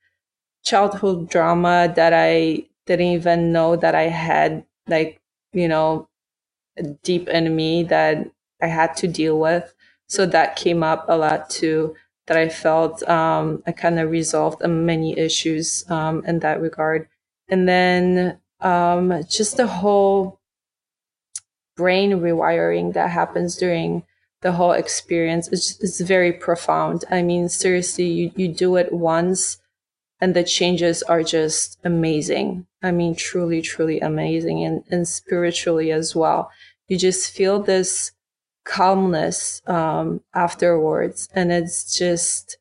childhood 0.64 1.28
drama 1.28 1.92
that 1.96 2.12
i 2.14 2.64
didn't 2.86 3.06
even 3.06 3.52
know 3.52 3.76
that 3.76 3.94
i 3.94 4.04
had 4.04 4.64
like 4.88 5.20
you 5.52 5.68
know 5.68 6.08
deep 7.02 7.28
in 7.28 7.54
me 7.54 7.82
that 7.84 8.28
i 8.62 8.66
had 8.66 8.96
to 8.96 9.06
deal 9.08 9.38
with. 9.38 9.74
So 10.08 10.26
that 10.26 10.56
came 10.56 10.82
up 10.82 11.06
a 11.08 11.16
lot 11.16 11.48
too 11.50 11.94
that 12.26 12.36
i 12.36 12.48
felt 12.48 13.02
um, 13.08 13.62
i 13.66 13.72
kind 13.72 13.98
of 14.00 14.10
resolved 14.10 14.66
many 14.66 15.18
issues 15.18 15.84
um, 15.90 16.24
in 16.26 16.40
that 16.40 16.60
regard. 16.60 17.08
And 17.48 17.68
then 17.68 18.38
um, 18.60 19.22
just 19.28 19.56
the 19.56 19.66
whole 19.66 20.40
brain 21.76 22.12
rewiring 22.12 22.92
that 22.94 23.10
happens 23.10 23.56
during 23.56 24.04
the 24.44 24.52
whole 24.52 24.72
experience 24.72 25.48
is 25.48 25.78
is 25.80 26.00
very 26.02 26.32
profound. 26.32 27.04
I 27.10 27.22
mean, 27.22 27.48
seriously, 27.48 28.04
you, 28.04 28.30
you 28.36 28.48
do 28.48 28.76
it 28.76 28.92
once 28.92 29.58
and 30.20 30.34
the 30.34 30.44
changes 30.44 31.02
are 31.02 31.22
just 31.22 31.78
amazing. 31.82 32.66
I 32.82 32.90
mean, 32.92 33.16
truly, 33.16 33.62
truly 33.62 34.00
amazing 34.00 34.62
and, 34.62 34.84
and 34.90 35.08
spiritually 35.08 35.90
as 35.90 36.14
well. 36.14 36.50
You 36.88 36.98
just 36.98 37.32
feel 37.32 37.62
this 37.62 38.12
calmness 38.64 39.62
um, 39.66 40.20
afterwards 40.34 41.28
and 41.34 41.50
it's 41.50 41.96
just 41.96 42.58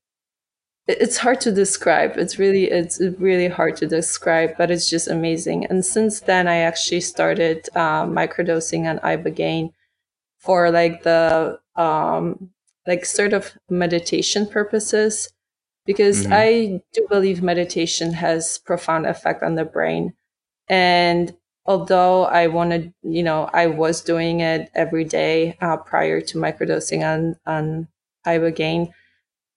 it's 0.86 1.16
hard 1.18 1.40
to 1.40 1.50
describe 1.50 2.18
it's 2.18 2.38
really 2.38 2.70
it's 2.70 3.00
really 3.18 3.48
hard 3.48 3.78
to 3.78 3.88
describe 3.88 4.54
but 4.58 4.70
it's 4.70 4.90
just 4.90 5.08
amazing 5.08 5.66
and 5.68 5.86
since 5.86 6.20
then 6.20 6.46
i 6.46 6.58
actually 6.58 7.00
started 7.00 7.70
uh, 7.74 8.04
microdosing 8.06 8.84
on 8.84 9.00
ibogaine 9.00 9.72
for 10.40 10.70
like 10.72 11.04
the 11.04 11.58
um 11.76 12.50
like 12.86 13.06
sort 13.06 13.34
of 13.34 13.54
meditation 13.70 14.46
purposes 14.46 15.30
because 15.86 16.24
mm-hmm. 16.24 16.34
I 16.34 16.82
do 16.94 17.08
believe 17.10 17.42
meditation 17.42 18.14
has 18.14 18.58
profound 18.58 19.06
effect 19.06 19.44
on 19.44 19.56
the 19.56 19.66
brain. 19.66 20.14
And 20.70 21.36
although 21.66 22.26
I 22.26 22.48
wanted, 22.48 22.94
you 23.04 23.24
know, 23.24 23.50
I 23.54 23.68
was 23.68 24.02
doing 24.02 24.40
it 24.40 24.70
every 24.74 25.04
day 25.04 25.58
uh, 25.62 25.78
prior 25.78 26.22
to 26.22 26.38
microdosing 26.38 27.04
on 27.04 27.36
on 27.46 27.88
ibogaine, 28.26 28.92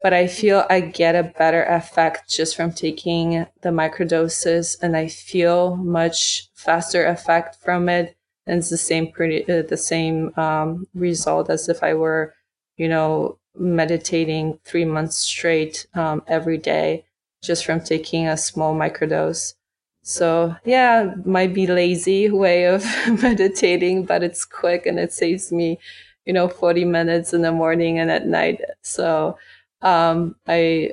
but 0.02 0.12
I 0.12 0.26
feel 0.26 0.64
I 0.68 0.80
get 0.80 1.14
a 1.14 1.32
better 1.38 1.62
effect 1.64 2.28
just 2.28 2.56
from 2.56 2.72
taking 2.72 3.46
the 3.62 3.70
microdoses, 3.70 4.76
and 4.82 4.96
I 4.96 5.08
feel 5.08 5.76
much 5.76 6.48
faster 6.54 7.06
effect 7.06 7.56
from 7.62 7.88
it 7.88 8.15
and 8.46 8.58
it's 8.58 8.70
the 8.70 8.76
same 8.76 9.10
pretty 9.10 9.42
uh, 9.50 9.62
the 9.62 9.76
same 9.76 10.32
um, 10.36 10.86
result 10.94 11.50
as 11.50 11.68
if 11.68 11.82
I 11.82 11.94
were, 11.94 12.34
you 12.76 12.88
know, 12.88 13.38
meditating 13.58 14.58
three 14.64 14.84
months 14.84 15.16
straight 15.16 15.86
um, 15.94 16.22
every 16.26 16.58
day 16.58 17.04
just 17.42 17.64
from 17.64 17.80
taking 17.80 18.26
a 18.26 18.36
small 18.36 18.74
microdose. 18.74 19.54
So 20.02 20.54
yeah, 20.64 21.14
might 21.24 21.54
be 21.54 21.66
lazy 21.66 22.30
way 22.30 22.64
of 22.66 22.84
meditating, 23.22 24.04
but 24.04 24.22
it's 24.22 24.44
quick 24.44 24.86
and 24.86 24.98
it 24.98 25.12
saves 25.12 25.52
me, 25.52 25.78
you 26.24 26.32
know, 26.32 26.48
40 26.48 26.84
minutes 26.84 27.32
in 27.32 27.42
the 27.42 27.52
morning 27.52 27.98
and 27.98 28.10
at 28.10 28.26
night. 28.26 28.60
So 28.82 29.38
um, 29.82 30.36
I 30.46 30.90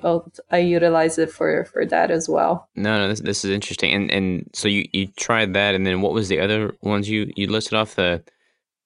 I 0.51 0.57
utilize 0.57 1.17
it 1.17 1.31
for 1.31 1.65
for 1.65 1.85
that 1.85 2.11
as 2.11 2.27
well. 2.27 2.67
No, 2.75 2.99
no, 2.99 3.07
this 3.07 3.21
this 3.21 3.45
is 3.45 3.51
interesting. 3.51 3.93
And 3.93 4.11
and 4.11 4.49
so 4.53 4.67
you 4.67 4.87
you 4.91 5.07
tried 5.17 5.53
that, 5.53 5.75
and 5.75 5.85
then 5.85 6.01
what 6.01 6.13
was 6.13 6.27
the 6.27 6.39
other 6.39 6.75
ones 6.81 7.09
you 7.09 7.31
you 7.35 7.47
listed 7.47 7.75
off 7.75 7.95
the 7.95 8.23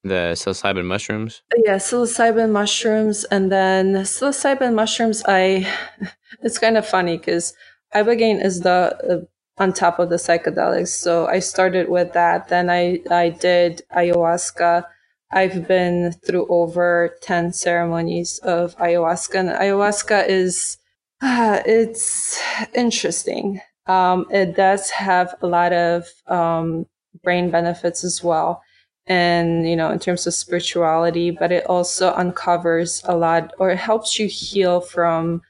the 0.04 0.32
psilocybin 0.34 0.84
mushrooms? 0.84 1.42
Yeah, 1.56 1.76
psilocybin 1.76 2.50
mushrooms, 2.50 3.24
and 3.24 3.50
then 3.50 3.94
psilocybin 3.94 4.74
mushrooms. 4.74 5.22
I 5.26 5.66
it's 6.42 6.58
kind 6.58 6.76
of 6.76 6.86
funny 6.86 7.18
because 7.18 7.54
ibogaine 7.94 8.42
is 8.44 8.60
the 8.60 8.96
uh, 9.10 9.62
on 9.62 9.72
top 9.72 9.98
of 9.98 10.10
the 10.10 10.16
psychedelics. 10.16 10.88
So 10.88 11.26
I 11.26 11.40
started 11.40 11.88
with 11.88 12.12
that. 12.12 12.48
Then 12.48 12.70
I 12.70 13.00
I 13.10 13.30
did 13.30 13.82
ayahuasca 13.96 14.84
I've 15.30 15.68
been 15.68 16.12
through 16.12 16.46
over 16.48 17.16
10 17.20 17.52
ceremonies 17.52 18.38
of 18.38 18.76
ayahuasca, 18.78 19.38
and 19.38 19.48
ayahuasca 19.50 20.28
is, 20.28 20.78
uh, 21.20 21.60
it's 21.66 22.40
interesting. 22.74 23.60
Um, 23.86 24.26
it 24.30 24.56
does 24.56 24.90
have 24.90 25.34
a 25.42 25.46
lot 25.46 25.72
of 25.72 26.06
um, 26.26 26.86
brain 27.22 27.50
benefits 27.50 28.04
as 28.04 28.22
well. 28.22 28.62
And, 29.06 29.68
you 29.68 29.74
know, 29.76 29.90
in 29.90 29.98
terms 29.98 30.26
of 30.26 30.34
spirituality, 30.34 31.30
but 31.30 31.50
it 31.50 31.64
also 31.66 32.12
uncovers 32.12 33.02
a 33.06 33.16
lot 33.16 33.54
or 33.58 33.70
it 33.70 33.78
helps 33.78 34.18
you 34.18 34.28
heal 34.28 34.82
from 34.82 35.40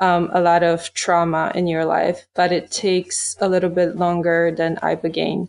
um, 0.00 0.30
a 0.32 0.40
lot 0.40 0.62
of 0.64 0.92
trauma 0.94 1.52
in 1.54 1.68
your 1.68 1.84
life, 1.84 2.26
but 2.34 2.50
it 2.50 2.70
takes 2.72 3.36
a 3.40 3.48
little 3.48 3.70
bit 3.70 3.96
longer 3.96 4.52
than 4.56 4.76
Ibogaine. 4.76 5.48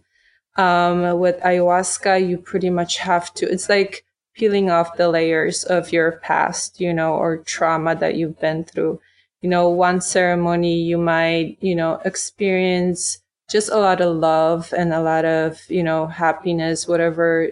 Um, 0.57 1.19
with 1.19 1.39
ayahuasca, 1.41 2.27
you 2.27 2.37
pretty 2.37 2.69
much 2.69 2.97
have 2.99 3.33
to, 3.35 3.51
it's 3.51 3.67
like 3.67 4.05
peeling 4.33 4.69
off 4.69 4.97
the 4.97 5.09
layers 5.09 5.63
of 5.63 5.91
your 5.91 6.13
past, 6.13 6.79
you 6.79 6.93
know, 6.93 7.13
or 7.13 7.37
trauma 7.37 7.95
that 7.95 8.15
you've 8.15 8.39
been 8.39 8.63
through. 8.63 8.99
You 9.41 9.49
know, 9.49 9.69
one 9.69 10.01
ceremony, 10.01 10.81
you 10.81 10.97
might, 10.97 11.57
you 11.61 11.75
know, 11.75 12.01
experience 12.05 13.19
just 13.49 13.69
a 13.69 13.77
lot 13.77 14.01
of 14.01 14.15
love 14.15 14.73
and 14.75 14.93
a 14.93 15.01
lot 15.01 15.25
of, 15.25 15.61
you 15.69 15.83
know, 15.83 16.07
happiness, 16.07 16.87
whatever 16.87 17.49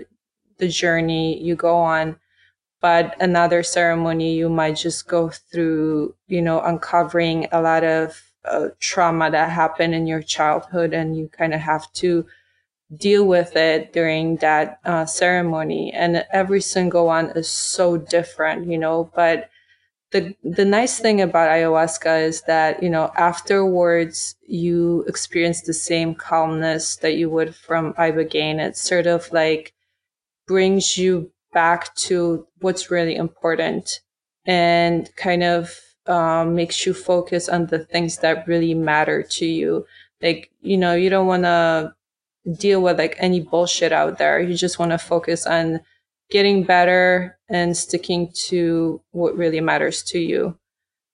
the 0.57 0.67
journey 0.67 1.41
you 1.41 1.55
go 1.55 1.77
on. 1.77 2.17
But 2.81 3.15
another 3.21 3.63
ceremony, 3.63 4.33
you 4.35 4.49
might 4.49 4.75
just 4.75 5.07
go 5.07 5.29
through, 5.29 6.15
you 6.27 6.41
know, 6.41 6.61
uncovering 6.61 7.47
a 7.51 7.61
lot 7.61 7.83
of 7.83 8.21
uh, 8.45 8.69
trauma 8.79 9.31
that 9.31 9.49
happened 9.51 9.93
in 9.95 10.07
your 10.07 10.21
childhood 10.21 10.93
and 10.93 11.15
you 11.15 11.29
kind 11.29 11.53
of 11.53 11.61
have 11.61 11.91
to 11.93 12.25
deal 12.97 13.25
with 13.25 13.55
it 13.55 13.93
during 13.93 14.37
that 14.37 14.79
uh, 14.85 15.05
ceremony. 15.05 15.91
And 15.93 16.25
every 16.31 16.61
single 16.61 17.05
one 17.05 17.31
is 17.31 17.47
so 17.49 17.97
different 17.97 18.67
you 18.67 18.77
know 18.77 19.11
but 19.15 19.49
the 20.11 20.35
the 20.43 20.65
nice 20.65 20.99
thing 20.99 21.21
about 21.21 21.49
ayahuasca 21.49 22.23
is 22.23 22.41
that 22.43 22.81
you 22.83 22.89
know 22.89 23.11
afterwards 23.17 24.35
you 24.47 25.03
experience 25.07 25.61
the 25.61 25.73
same 25.73 26.13
calmness 26.15 26.97
that 26.97 27.15
you 27.15 27.29
would 27.29 27.55
from 27.55 27.93
ibogaine 27.95 28.59
it 28.59 28.77
sort 28.77 29.07
of 29.07 29.31
like 29.33 29.73
brings 30.47 30.97
you 30.97 31.31
back 31.53 31.93
to 31.95 32.47
what's 32.59 32.91
really 32.91 33.15
important 33.15 34.01
and 34.45 35.15
kind 35.15 35.43
of 35.43 35.79
um, 36.07 36.55
makes 36.55 36.85
you 36.85 36.93
focus 36.93 37.47
on 37.47 37.67
the 37.67 37.79
things 37.79 38.17
that 38.17 38.47
really 38.47 38.73
matter 38.73 39.23
to 39.23 39.45
you. 39.45 39.85
Like 40.21 40.51
you 40.61 40.77
know 40.77 40.95
you 40.95 41.09
don't 41.09 41.27
want 41.27 41.43
to 41.43 41.93
deal 42.51 42.81
with 42.81 42.97
like 42.97 43.15
any 43.19 43.39
bullshit 43.39 43.91
out 43.91 44.17
there. 44.17 44.39
You 44.39 44.55
just 44.55 44.79
want 44.79 44.91
to 44.91 44.97
focus 44.97 45.45
on 45.45 45.81
getting 46.29 46.63
better 46.63 47.37
and 47.49 47.77
sticking 47.77 48.31
to 48.47 49.01
what 49.11 49.37
really 49.37 49.61
matters 49.61 50.03
to 50.03 50.19
you. 50.19 50.57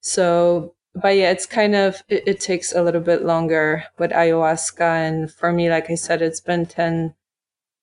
So, 0.02 0.74
but 0.96 1.16
yeah, 1.16 1.32
it's 1.32 1.46
kind 1.46 1.76
of, 1.76 2.02
it, 2.08 2.24
it 2.26 2.40
takes 2.40 2.74
a 2.74 2.82
little 2.82 3.02
bit 3.02 3.24
longer 3.24 3.84
with 3.98 4.12
ayahuasca. 4.12 4.82
And 4.82 5.32
for 5.32 5.52
me, 5.52 5.70
like 5.70 5.90
I 5.90 5.96
said, 5.96 6.22
it's 6.22 6.42
been 6.42 6.66
10, 6.66 7.14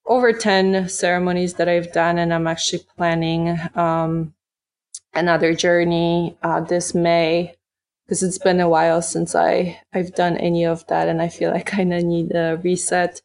over 0.07 0.33
10 0.33 0.89
ceremonies 0.89 1.55
that 1.55 1.69
I've 1.69 1.93
done. 1.93 2.19
And 2.19 2.33
I'm 2.33 2.47
actually 2.47 2.85
planning 2.97 3.59
um, 3.75 4.35
another 5.15 5.55
journey 5.55 6.37
uh, 6.43 6.61
this 6.61 6.95
May 6.95 7.55
because 8.07 8.23
it's 8.23 8.39
been 8.39 8.61
a 8.61 8.69
while 8.69 9.03
since 9.03 9.35
I, 9.35 9.81
I've 9.93 10.15
done 10.15 10.37
any 10.37 10.65
of 10.65 10.87
that. 10.87 11.09
And 11.09 11.21
I 11.21 11.29
feel 11.29 11.51
like 11.51 11.73
I 11.73 11.77
kind 11.77 11.93
of 11.93 12.03
need 12.05 12.35
a 12.35 12.59
reset. 12.63 13.21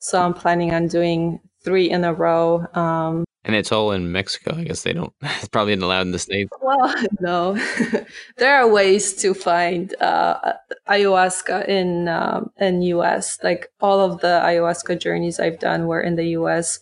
So 0.00 0.20
I'm 0.20 0.34
planning 0.34 0.72
on 0.74 0.88
doing 0.88 1.40
three 1.62 1.90
in 1.90 2.04
a 2.04 2.12
row. 2.12 2.66
Um, 2.74 3.24
and 3.44 3.54
it's 3.54 3.72
all 3.72 3.92
in 3.92 4.12
Mexico. 4.12 4.56
I 4.56 4.64
guess 4.64 4.82
they 4.82 4.92
don't. 4.92 5.12
It's 5.22 5.48
probably 5.48 5.76
not 5.76 5.86
allowed 5.86 6.02
in 6.02 6.12
the 6.12 6.18
states. 6.18 6.50
Well, 6.60 6.94
no, 7.20 7.58
there 8.36 8.56
are 8.56 8.68
ways 8.68 9.14
to 9.16 9.34
find 9.34 9.94
uh, 10.00 10.54
ayahuasca 10.88 11.68
in 11.68 12.08
um, 12.08 12.50
in 12.58 12.82
U.S. 12.82 13.38
Like 13.42 13.70
all 13.80 14.00
of 14.00 14.20
the 14.20 14.40
ayahuasca 14.44 14.98
journeys 15.00 15.40
I've 15.40 15.58
done 15.58 15.86
were 15.86 16.00
in 16.00 16.16
the 16.16 16.28
U.S. 16.40 16.80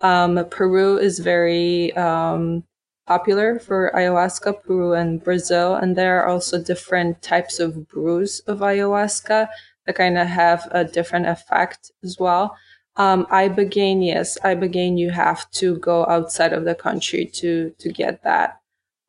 Um, 0.00 0.44
Peru 0.50 0.98
is 0.98 1.18
very 1.18 1.94
um, 1.96 2.64
popular 3.06 3.58
for 3.58 3.90
ayahuasca. 3.94 4.62
Peru 4.62 4.92
and 4.92 5.22
Brazil, 5.22 5.74
and 5.74 5.96
there 5.96 6.20
are 6.20 6.28
also 6.28 6.62
different 6.62 7.22
types 7.22 7.58
of 7.58 7.88
brews 7.88 8.40
of 8.46 8.58
ayahuasca 8.58 9.48
that 9.86 9.96
kind 9.96 10.18
of 10.18 10.26
have 10.26 10.68
a 10.70 10.84
different 10.84 11.26
effect 11.26 11.92
as 12.02 12.16
well. 12.18 12.56
Um, 12.96 13.26
Ibogaine, 13.26 14.04
yes, 14.04 14.38
Ibogaine, 14.42 14.98
you 14.98 15.10
have 15.10 15.50
to 15.52 15.76
go 15.78 16.06
outside 16.06 16.52
of 16.52 16.64
the 16.64 16.74
country 16.74 17.26
to 17.34 17.74
to 17.78 17.92
get 17.92 18.22
that 18.24 18.60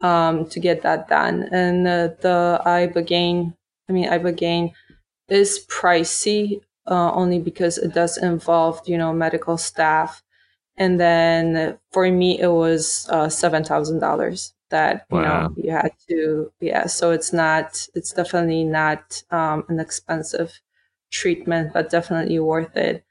um, 0.01 0.45
to 0.49 0.59
get 0.59 0.81
that 0.81 1.07
done. 1.07 1.47
And 1.51 1.87
uh, 1.87 2.09
the 2.19 2.61
Ibogaine, 2.65 3.55
I 3.89 3.93
mean, 3.93 4.09
Ibogaine 4.09 4.73
is 5.29 5.65
pricey 5.69 6.61
uh, 6.85 7.11
only 7.13 7.39
because 7.39 7.77
it 7.77 7.93
does 7.93 8.17
involve, 8.17 8.81
you 8.87 8.97
know, 8.97 9.13
medical 9.13 9.57
staff. 9.57 10.23
And 10.75 10.99
then 10.99 11.79
for 11.91 12.09
me, 12.11 12.39
it 12.39 12.51
was 12.51 13.07
uh, 13.09 13.29
seven 13.29 13.63
thousand 13.63 13.99
dollars 13.99 14.53
that 14.69 15.05
you 15.11 15.17
wow. 15.17 15.47
know 15.47 15.53
you 15.55 15.71
had 15.71 15.91
to 16.09 16.51
yeah 16.59 16.87
so 16.87 17.11
it's 17.11 17.31
not 17.31 17.87
it's 17.93 18.11
definitely 18.11 18.63
not 18.63 19.23
um, 19.31 19.63
an 19.69 19.79
expensive 19.79 20.59
treatment, 21.11 21.73
but 21.73 21.89
definitely 21.89 22.39
worth 22.39 22.75
it. 22.77 23.03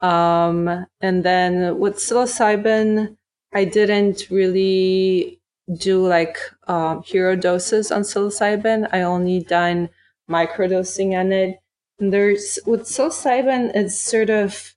Um, 0.00 0.86
and 1.00 1.24
then 1.24 1.78
with 1.78 1.96
psilocybin, 1.96 3.16
I 3.54 3.64
didn't 3.64 4.28
really 4.30 5.40
do 5.72 6.06
like 6.06 6.38
um, 6.66 7.02
hero 7.02 7.36
doses 7.36 7.92
on 7.92 8.02
psilocybin. 8.02 8.88
I 8.92 9.02
only 9.02 9.40
done 9.40 9.90
microdosing 10.28 11.18
on 11.18 11.32
it. 11.32 11.58
And 11.98 12.12
there's 12.12 12.58
with 12.66 12.82
psilocybin, 12.82 13.72
it's 13.74 13.98
sort 13.98 14.30
of 14.30 14.74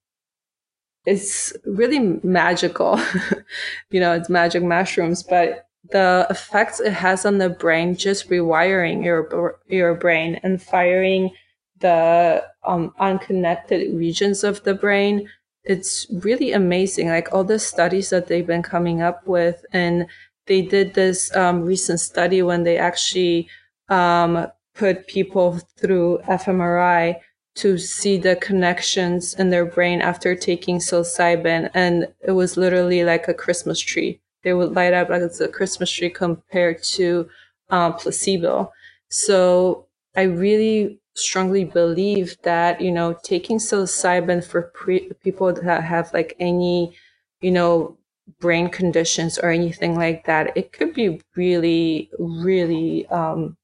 it's 1.05 1.53
really 1.65 1.99
magical. 2.23 2.99
you 3.89 3.99
know, 3.99 4.13
it's 4.13 4.29
magic 4.29 4.63
mushrooms, 4.63 5.23
but 5.23 5.67
the 5.91 6.25
effects 6.29 6.79
it 6.79 6.93
has 6.93 7.25
on 7.25 7.37
the 7.37 7.49
brain, 7.49 7.95
just 7.95 8.29
rewiring 8.29 9.03
your 9.03 9.59
your 9.67 9.95
brain 9.95 10.39
and 10.43 10.61
firing 10.61 11.31
the 11.79 12.43
um, 12.65 12.93
unconnected 12.99 13.93
regions 13.95 14.43
of 14.43 14.63
the 14.63 14.73
brain. 14.73 15.29
It's 15.63 16.07
really 16.11 16.51
amazing 16.51 17.09
like 17.09 17.33
all 17.33 17.43
the 17.43 17.59
studies 17.59 18.09
that 18.11 18.27
they've 18.27 18.45
been 18.45 18.63
coming 18.63 19.01
up 19.01 19.25
with 19.27 19.65
and 19.73 20.07
they 20.47 20.61
did 20.61 20.93
this 20.93 21.35
um, 21.35 21.63
recent 21.63 21.99
study 21.99 22.41
when 22.43 22.63
they 22.63 22.77
actually 22.77 23.49
um, 23.89 24.47
put 24.75 25.07
people 25.07 25.59
through 25.77 26.19
fMRI 26.27 27.19
to 27.55 27.77
see 27.77 28.17
the 28.17 28.35
connections 28.35 29.33
in 29.33 29.49
their 29.49 29.65
brain 29.65 30.01
after 30.01 30.35
taking 30.35 30.77
psilocybin 30.77 31.69
and 31.73 32.07
it 32.21 32.31
was 32.31 32.57
literally 32.57 33.03
like 33.03 33.27
a 33.27 33.33
christmas 33.33 33.79
tree. 33.79 34.21
They 34.43 34.53
would 34.53 34.73
light 34.75 34.93
up 34.93 35.09
like 35.09 35.21
it's 35.21 35.39
a 35.39 35.47
christmas 35.47 35.89
tree 35.89 36.11
compared 36.11 36.83
to 36.83 37.27
um, 37.69 37.93
placebo. 37.93 38.71
So 39.09 39.87
i 40.15 40.23
really 40.23 40.99
strongly 41.15 41.63
believe 41.63 42.37
that 42.43 42.81
you 42.81 42.91
know 42.91 43.15
taking 43.23 43.57
psilocybin 43.57 44.43
for 44.45 44.63
pre- 44.73 45.11
people 45.23 45.51
that 45.53 45.83
have 45.83 46.13
like 46.13 46.35
any 46.39 46.93
you 47.41 47.51
know 47.51 47.97
brain 48.39 48.69
conditions 48.69 49.37
or 49.37 49.49
anything 49.49 49.95
like 49.95 50.25
that 50.25 50.55
it 50.57 50.73
could 50.73 50.93
be 50.93 51.21
really 51.35 52.09
really 52.19 53.05
um, 53.07 53.55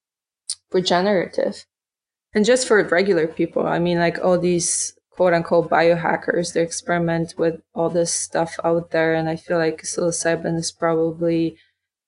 regenerative. 0.72 1.66
And 2.34 2.45
just 2.45 2.68
for 2.68 2.82
regular 2.84 3.28
people 3.28 3.68
i 3.68 3.78
mean 3.78 3.99
like 3.99 4.18
all 4.24 4.39
these 4.39 4.93
quote 5.10 5.34
unquote 5.34 5.70
biohackers 5.70 6.54
they 6.54 6.62
experiment 6.62 7.34
with 7.38 7.62
all 7.76 7.89
this 7.89 8.14
stuff 8.14 8.58
out 8.64 8.91
there 8.91 9.14
and 9.14 9.28
i 9.28 9.36
feel 9.36 9.58
like 9.58 9.82
psilocybin 9.82 10.58
is 10.58 10.72
probably 10.72 11.58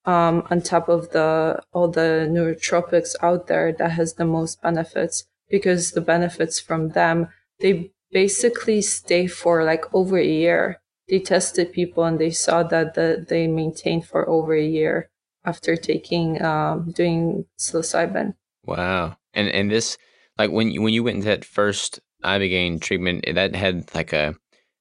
um, 0.06 0.48
on 0.50 0.62
top 0.62 0.90
of 0.90 1.12
the 1.12 1.62
all 1.74 1.90
the 1.90 2.28
neurotropics 2.32 3.16
out 3.22 3.48
there 3.48 3.74
that 3.74 3.92
has 3.92 4.14
the 4.14 4.26
most 4.26 4.62
benefits 4.62 5.26
because 5.54 5.92
the 5.92 6.02
benefits 6.02 6.60
from 6.60 6.90
them, 6.90 7.28
they 7.60 7.92
basically 8.12 8.82
stay 8.82 9.28
for 9.28 9.64
like 9.64 9.86
over 9.94 10.18
a 10.18 10.26
year. 10.26 10.82
They 11.08 11.20
tested 11.20 11.72
people 11.72 12.06
and 12.06 12.18
they 12.18 12.32
saw 12.32 12.64
that 12.64 12.96
the, 12.96 13.24
they 13.30 13.46
maintained 13.46 14.08
for 14.08 14.28
over 14.28 14.56
a 14.56 14.66
year 14.66 15.12
after 15.46 15.76
taking 15.76 16.42
um, 16.42 16.92
doing 16.92 17.46
psilocybin. 17.60 18.34
Wow. 18.66 19.18
And 19.36 19.48
and 19.50 19.70
this 19.70 19.96
like 20.40 20.50
when 20.50 20.72
you, 20.72 20.82
when 20.82 20.92
you 20.96 21.04
went 21.04 21.18
into 21.18 21.28
that 21.28 21.46
first 21.46 22.00
ibogaine 22.24 22.82
treatment, 22.82 23.24
that 23.32 23.54
had 23.54 23.94
like 23.94 24.12
a 24.12 24.34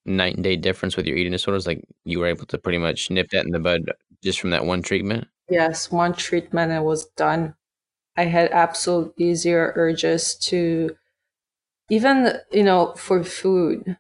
night 0.07 0.37
and 0.37 0.45
day 0.45 0.57
difference 0.57 0.97
with 0.97 1.05
your 1.05 1.18
eating 1.18 1.33
disorders. 1.33 1.66
Like 1.66 1.85
you 2.05 2.18
were 2.18 2.29
able 2.29 2.47
to 2.47 2.57
pretty 2.57 2.79
much 2.79 3.11
nip 3.11 3.29
that 3.33 3.45
in 3.45 3.51
the 3.51 3.61
bud 3.61 3.83
just 4.25 4.41
from 4.41 4.51
that 4.51 4.64
one 4.64 4.81
treatment. 4.81 5.29
Yes, 5.51 5.93
one 5.93 6.14
treatment 6.14 6.73
and 6.73 6.81
it 6.81 6.87
was 6.87 7.05
done. 7.14 7.57
I 8.17 8.25
had 8.27 8.51
absolutely 8.53 9.35
zero 9.35 9.73
urges 9.77 10.35
to 10.51 10.97
even 11.91 12.33
you 12.53 12.63
know 12.65 12.95
for 12.97 13.25
food. 13.25 13.97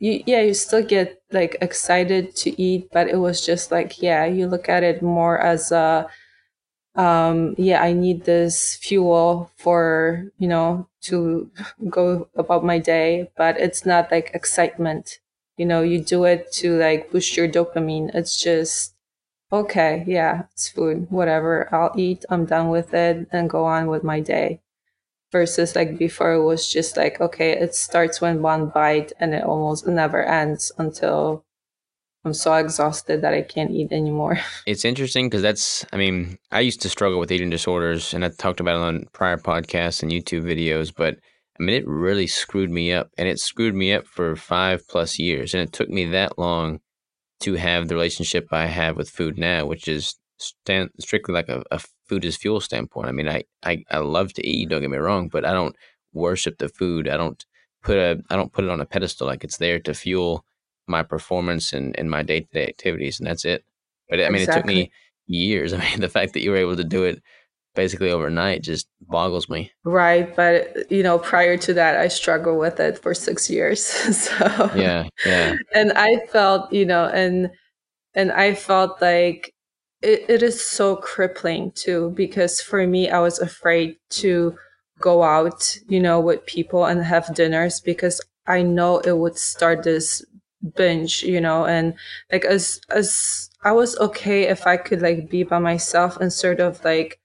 You 0.00 0.22
yeah 0.26 0.42
you 0.42 0.54
still 0.54 0.84
get 0.84 1.22
like 1.32 1.56
excited 1.62 2.36
to 2.44 2.60
eat 2.62 2.90
but 2.92 3.08
it 3.08 3.18
was 3.18 3.44
just 3.46 3.72
like 3.72 4.02
yeah 4.02 4.26
you 4.26 4.46
look 4.48 4.68
at 4.68 4.84
it 4.84 5.02
more 5.02 5.38
as 5.40 5.72
a 5.72 6.08
um 6.96 7.54
yeah 7.58 7.82
i 7.82 7.92
need 7.92 8.24
this 8.24 8.76
fuel 8.76 9.50
for 9.56 10.26
you 10.38 10.48
know 10.48 10.88
to 11.02 11.50
go 11.90 12.28
about 12.36 12.64
my 12.64 12.78
day 12.78 13.30
but 13.38 13.58
it's 13.60 13.86
not 13.86 14.10
like 14.12 14.32
excitement. 14.34 15.20
You 15.58 15.66
know 15.66 15.82
you 15.82 16.00
do 16.02 16.24
it 16.24 16.52
to 16.64 16.78
like 16.78 17.12
boost 17.12 17.36
your 17.38 17.48
dopamine. 17.48 18.10
It's 18.16 18.42
just 18.42 18.95
okay 19.52 20.04
yeah 20.06 20.42
it's 20.52 20.68
food 20.68 21.06
whatever. 21.10 21.68
I'll 21.74 21.92
eat 21.96 22.24
i'm 22.30 22.46
done 22.46 22.68
with 22.68 22.92
it 22.94 23.26
and 23.30 23.50
go 23.50 23.64
on 23.64 23.86
with 23.86 24.04
my 24.04 24.20
day. 24.20 24.60
Versus 25.32 25.74
like 25.76 25.98
before 25.98 26.32
it 26.34 26.44
was 26.44 26.68
just 26.72 26.96
like 26.96 27.20
okay 27.20 27.52
it 27.52 27.74
starts 27.74 28.20
when 28.20 28.42
one 28.42 28.68
bite 28.68 29.12
and 29.20 29.34
it 29.34 29.44
almost 29.44 29.86
never 29.86 30.22
ends 30.24 30.72
until 30.78 31.44
i'm 32.24 32.32
so 32.32 32.54
exhausted 32.54 33.22
that 33.22 33.34
i 33.34 33.42
can't 33.42 33.72
eat 33.72 33.92
anymore. 33.92 34.38
It's 34.66 34.84
interesting 34.84 35.28
because 35.28 35.42
that's 35.42 35.84
i 35.92 35.96
mean 35.96 36.38
i 36.52 36.60
used 36.60 36.80
to 36.82 36.88
struggle 36.88 37.18
with 37.18 37.32
eating 37.32 37.50
disorders 37.50 38.14
and 38.14 38.24
i 38.24 38.28
talked 38.28 38.60
about 38.60 38.76
it 38.76 38.86
on 38.86 39.06
prior 39.12 39.36
podcasts 39.36 40.02
and 40.02 40.12
youtube 40.12 40.44
videos 40.44 40.92
but 40.94 41.16
i 41.58 41.62
mean 41.62 41.74
it 41.74 41.86
really 41.86 42.26
screwed 42.28 42.70
me 42.70 42.92
up 42.92 43.10
and 43.18 43.28
it 43.28 43.38
screwed 43.38 43.74
me 43.74 43.92
up 43.92 44.06
for 44.06 44.36
five 44.36 44.86
plus 44.88 45.18
years 45.18 45.54
and 45.54 45.62
it 45.62 45.72
took 45.72 45.88
me 45.88 46.04
that 46.06 46.38
long 46.38 46.80
to 47.40 47.54
have 47.54 47.88
the 47.88 47.94
relationship 47.94 48.48
i 48.52 48.66
have 48.66 48.96
with 48.96 49.10
food 49.10 49.38
now 49.38 49.64
which 49.66 49.88
is 49.88 50.16
stand, 50.38 50.90
strictly 51.00 51.34
like 51.34 51.48
a, 51.48 51.62
a 51.70 51.80
food 52.06 52.24
is 52.24 52.36
fuel 52.36 52.60
standpoint. 52.60 53.08
I 53.08 53.12
mean, 53.12 53.28
I, 53.28 53.44
I, 53.64 53.84
I 53.90 53.98
love 53.98 54.32
to 54.34 54.46
eat, 54.46 54.68
don't 54.68 54.80
get 54.80 54.90
me 54.90 54.98
wrong, 54.98 55.28
but 55.28 55.44
I 55.44 55.52
don't 55.52 55.76
worship 56.12 56.58
the 56.58 56.68
food. 56.68 57.08
I 57.08 57.16
don't 57.16 57.44
put 57.82 57.98
a 57.98 58.22
I 58.30 58.36
don't 58.36 58.52
put 58.52 58.64
it 58.64 58.70
on 58.70 58.80
a 58.80 58.86
pedestal. 58.86 59.26
Like 59.26 59.44
it's 59.44 59.58
there 59.58 59.78
to 59.80 59.94
fuel 59.94 60.44
my 60.86 61.02
performance 61.02 61.72
and, 61.72 61.98
and 61.98 62.10
my 62.10 62.22
day 62.22 62.40
to 62.40 62.48
day 62.52 62.66
activities 62.66 63.18
and 63.18 63.26
that's 63.26 63.44
it. 63.44 63.64
But 64.08 64.20
I 64.20 64.30
mean 64.30 64.42
exactly. 64.42 64.44
it 64.44 64.56
took 64.56 64.66
me 64.66 64.92
years. 65.26 65.72
I 65.74 65.78
mean 65.78 66.00
the 66.00 66.08
fact 66.08 66.32
that 66.34 66.42
you 66.42 66.50
were 66.50 66.56
able 66.56 66.76
to 66.76 66.84
do 66.84 67.04
it 67.04 67.22
basically 67.76 68.10
overnight 68.10 68.62
just 68.62 68.88
boggles 69.02 69.48
me. 69.48 69.70
Right. 69.84 70.34
But 70.34 70.90
you 70.90 71.02
know, 71.02 71.18
prior 71.18 71.56
to 71.58 71.74
that 71.74 71.96
I 71.96 72.08
struggled 72.08 72.58
with 72.58 72.80
it 72.80 72.98
for 72.98 73.14
six 73.14 73.48
years. 73.48 73.84
so 74.16 74.70
Yeah, 74.74 75.08
yeah. 75.24 75.54
And 75.72 75.92
I 75.92 76.26
felt, 76.32 76.72
you 76.72 76.84
know, 76.84 77.04
and 77.06 77.50
and 78.14 78.32
I 78.32 78.54
felt 78.54 79.00
like 79.00 79.52
it, 80.02 80.24
it 80.28 80.42
is 80.42 80.64
so 80.64 80.96
crippling 80.96 81.72
too 81.72 82.12
because 82.16 82.60
for 82.60 82.86
me 82.86 83.08
i 83.08 83.18
was 83.18 83.38
afraid 83.38 83.96
to 84.10 84.54
go 85.00 85.22
out 85.22 85.78
you 85.88 86.00
know 86.00 86.20
with 86.20 86.44
people 86.46 86.84
and 86.84 87.02
have 87.02 87.34
dinners 87.34 87.80
because 87.80 88.20
i 88.46 88.62
know 88.62 88.98
it 89.00 89.18
would 89.18 89.36
start 89.36 89.82
this 89.82 90.24
binge 90.76 91.22
you 91.22 91.40
know 91.40 91.64
and 91.66 91.94
like 92.32 92.44
as 92.44 92.80
as 92.90 93.50
i 93.64 93.72
was 93.72 93.96
okay 93.98 94.44
if 94.44 94.66
i 94.66 94.76
could 94.76 95.02
like 95.02 95.28
be 95.28 95.42
by 95.42 95.58
myself 95.58 96.16
and 96.18 96.32
sort 96.32 96.60
of 96.60 96.82
like 96.84 97.18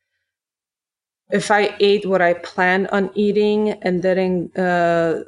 if 1.32 1.52
i 1.52 1.76
ate 1.80 2.06
what 2.06 2.22
i 2.22 2.34
planned 2.34 2.88
on 2.90 3.10
eating 3.16 3.72
and 3.84 4.02
didn't 4.02 4.58
uh 4.58 5.24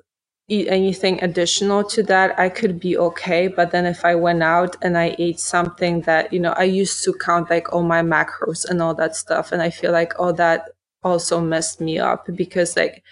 eat 0.50 0.68
anything 0.68 1.24
additional 1.24 1.84
to 1.84 2.04
that, 2.04 2.38
I 2.38 2.50
could 2.50 2.80
be 2.80 2.98
okay. 2.98 3.48
But 3.48 3.72
then 3.72 3.86
if 3.86 4.04
I 4.04 4.16
went 4.16 4.44
out 4.44 4.76
and 4.82 4.98
I 4.98 5.16
ate 5.18 5.40
something 5.40 6.02
that, 6.02 6.34
you 6.34 6.40
know, 6.40 6.54
I 6.54 6.64
used 6.64 7.04
to 7.06 7.14
count 7.14 7.50
like 7.50 7.72
all 7.72 7.84
my 7.84 8.02
macros 8.02 8.66
and 8.66 8.82
all 8.82 8.94
that 8.96 9.16
stuff. 9.16 9.52
And 9.52 9.62
I 9.62 9.70
feel 9.70 9.92
like 9.92 10.14
all 10.20 10.34
that 10.34 10.70
also 11.04 11.40
messed 11.42 11.80
me 11.82 11.98
up 12.00 12.28
because 12.36 12.76
like 12.76 13.04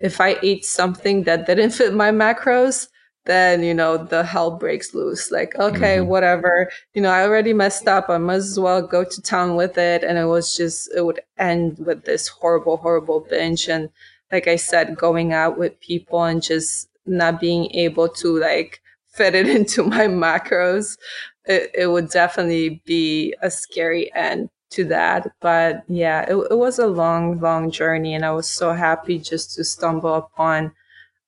if 0.00 0.20
I 0.20 0.36
ate 0.42 0.64
something 0.64 1.24
that 1.24 1.46
didn't 1.46 1.70
fit 1.78 1.94
my 1.94 2.10
macros, 2.10 2.88
then 3.26 3.62
you 3.62 3.74
know 3.74 3.96
the 3.96 4.24
hell 4.24 4.52
breaks 4.52 4.94
loose 4.94 5.30
like 5.30 5.54
okay 5.56 5.98
mm-hmm. 5.98 6.08
whatever 6.08 6.70
you 6.94 7.02
know 7.02 7.10
i 7.10 7.22
already 7.22 7.52
messed 7.52 7.86
up 7.86 8.08
i 8.08 8.16
might 8.16 8.34
as 8.34 8.58
well 8.58 8.80
go 8.80 9.04
to 9.04 9.20
town 9.20 9.56
with 9.56 9.76
it 9.76 10.02
and 10.02 10.16
it 10.16 10.24
was 10.24 10.56
just 10.56 10.90
it 10.96 11.04
would 11.04 11.20
end 11.38 11.78
with 11.78 12.04
this 12.04 12.28
horrible 12.28 12.78
horrible 12.78 13.20
binge 13.28 13.68
and 13.68 13.90
like 14.32 14.46
I 14.46 14.56
said, 14.56 14.96
going 14.96 15.32
out 15.32 15.58
with 15.58 15.80
people 15.80 16.22
and 16.24 16.42
just 16.42 16.88
not 17.06 17.40
being 17.40 17.70
able 17.72 18.08
to 18.08 18.38
like 18.38 18.80
fit 19.08 19.34
it 19.34 19.48
into 19.48 19.82
my 19.82 20.06
macros, 20.06 20.96
it, 21.44 21.70
it 21.74 21.86
would 21.88 22.10
definitely 22.10 22.80
be 22.84 23.34
a 23.42 23.50
scary 23.50 24.12
end 24.14 24.48
to 24.70 24.84
that. 24.84 25.32
But 25.40 25.82
yeah, 25.88 26.22
it, 26.22 26.36
it 26.50 26.56
was 26.56 26.78
a 26.78 26.86
long, 26.86 27.40
long 27.40 27.70
journey. 27.70 28.14
And 28.14 28.24
I 28.24 28.30
was 28.30 28.48
so 28.48 28.72
happy 28.72 29.18
just 29.18 29.56
to 29.56 29.64
stumble 29.64 30.14
upon 30.14 30.72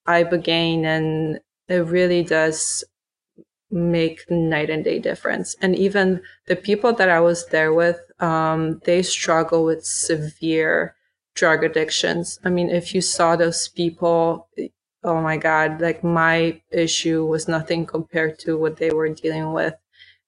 Ibogaine. 0.07 0.85
And 0.85 1.41
it 1.67 1.85
really 1.85 2.23
does 2.23 2.83
make 3.71 4.29
night 4.29 4.69
and 4.69 4.83
day 4.83 4.99
difference. 4.99 5.55
And 5.61 5.75
even 5.75 6.21
the 6.45 6.55
people 6.55 6.93
that 6.93 7.09
I 7.09 7.19
was 7.19 7.47
there 7.47 7.73
with, 7.73 7.99
um, 8.19 8.79
they 8.85 9.01
struggle 9.01 9.65
with 9.65 9.85
severe 9.85 10.95
drug 11.35 11.63
addictions. 11.63 12.39
I 12.43 12.49
mean, 12.49 12.69
if 12.69 12.93
you 12.93 13.01
saw 13.01 13.35
those 13.35 13.67
people, 13.67 14.47
oh 15.03 15.21
my 15.21 15.37
God, 15.37 15.81
like 15.81 16.03
my 16.03 16.61
issue 16.71 17.25
was 17.25 17.47
nothing 17.47 17.85
compared 17.85 18.37
to 18.39 18.57
what 18.57 18.77
they 18.77 18.91
were 18.91 19.09
dealing 19.09 19.51
with. 19.53 19.73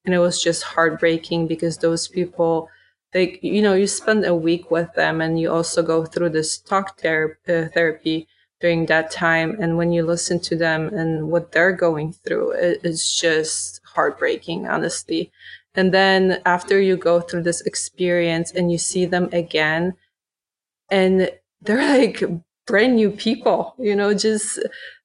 And 0.06 0.14
it 0.14 0.20
was 0.20 0.42
just 0.42 0.64
heartbreaking 0.64 1.48
because 1.48 1.78
those 1.78 2.08
people, 2.08 2.70
they, 3.14 3.40
you 3.42 3.62
know, 3.62 3.74
you 3.74 3.88
spend 3.88 4.26
a 4.26 4.36
week 4.36 4.72
with 4.72 4.94
them 4.96 5.22
and 5.22 5.40
you 5.40 5.52
also 5.52 5.84
go 5.84 6.06
through 6.06 6.30
this 6.30 6.58
talk 6.58 7.00
uh, 7.06 7.28
therapy 7.46 8.28
during 8.66 8.88
that 8.88 9.12
time. 9.12 9.56
And 9.62 9.78
when 9.78 9.92
you 9.92 10.04
listen 10.04 10.40
to 10.40 10.56
them 10.56 10.88
and 10.88 11.30
what 11.30 11.52
they're 11.52 11.72
going 11.72 12.14
through, 12.14 12.54
it, 12.54 12.82
it's 12.84 13.16
just 13.16 13.80
heartbreaking, 13.94 14.66
honestly. 14.66 15.32
And 15.76 15.94
then 15.94 16.42
after 16.48 16.82
you 16.82 16.98
go 16.98 17.22
through 17.22 17.44
this 17.44 17.62
experience 17.62 18.52
and 18.52 18.72
you 18.72 18.80
see 18.80 19.06
them 19.06 19.30
again, 19.32 19.94
and 20.90 21.30
they're 21.62 21.98
like 22.00 22.24
brand 22.66 22.96
new 22.96 23.12
people, 23.12 23.76
you 23.78 23.96
know, 23.96 24.16
just 24.16 24.58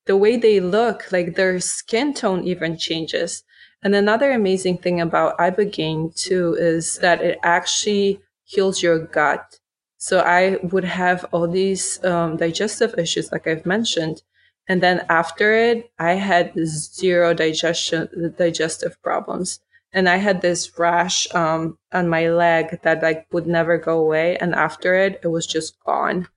the 0.06 0.16
way 0.16 0.38
they 0.38 0.61
look, 0.61 1.12
like 1.12 1.34
their 1.34 1.61
skin 1.61 2.14
tone 2.14 2.42
even 2.44 2.78
changes. 2.78 3.44
And 3.82 3.94
another 3.94 4.30
amazing 4.30 4.78
thing 4.78 5.02
about 5.02 5.36
ibogaine 5.36 6.16
too 6.16 6.56
is 6.58 6.96
that 7.00 7.20
it 7.20 7.38
actually 7.42 8.22
heals 8.44 8.82
your 8.82 8.98
gut. 8.98 9.59
So 10.01 10.20
I 10.20 10.57
would 10.62 10.84
have 10.84 11.24
all 11.30 11.46
these 11.46 12.03
um, 12.05 12.36
digestive 12.38 12.94
issues, 12.98 13.30
like 13.30 13.46
I've 13.46 13.66
mentioned, 13.66 14.22
and 14.66 14.82
then 14.82 15.05
after 15.09 15.53
it, 15.53 15.90
I 15.98 16.14
had 16.14 16.53
zero 16.66 17.34
digestion 17.34 18.34
digestive 18.38 19.01
problems 19.03 19.61
and 19.92 20.09
I 20.09 20.16
had 20.16 20.40
this 20.40 20.78
rash 20.78 21.32
um, 21.34 21.78
on 21.92 22.09
my 22.09 22.28
leg 22.28 22.80
that 22.82 23.03
like 23.03 23.26
would 23.32 23.46
never 23.46 23.78
go 23.78 23.98
away. 23.98 24.36
And 24.36 24.55
after 24.55 24.94
it, 24.94 25.20
it 25.22 25.28
was 25.28 25.46
just 25.46 25.78
gone. 25.84 26.28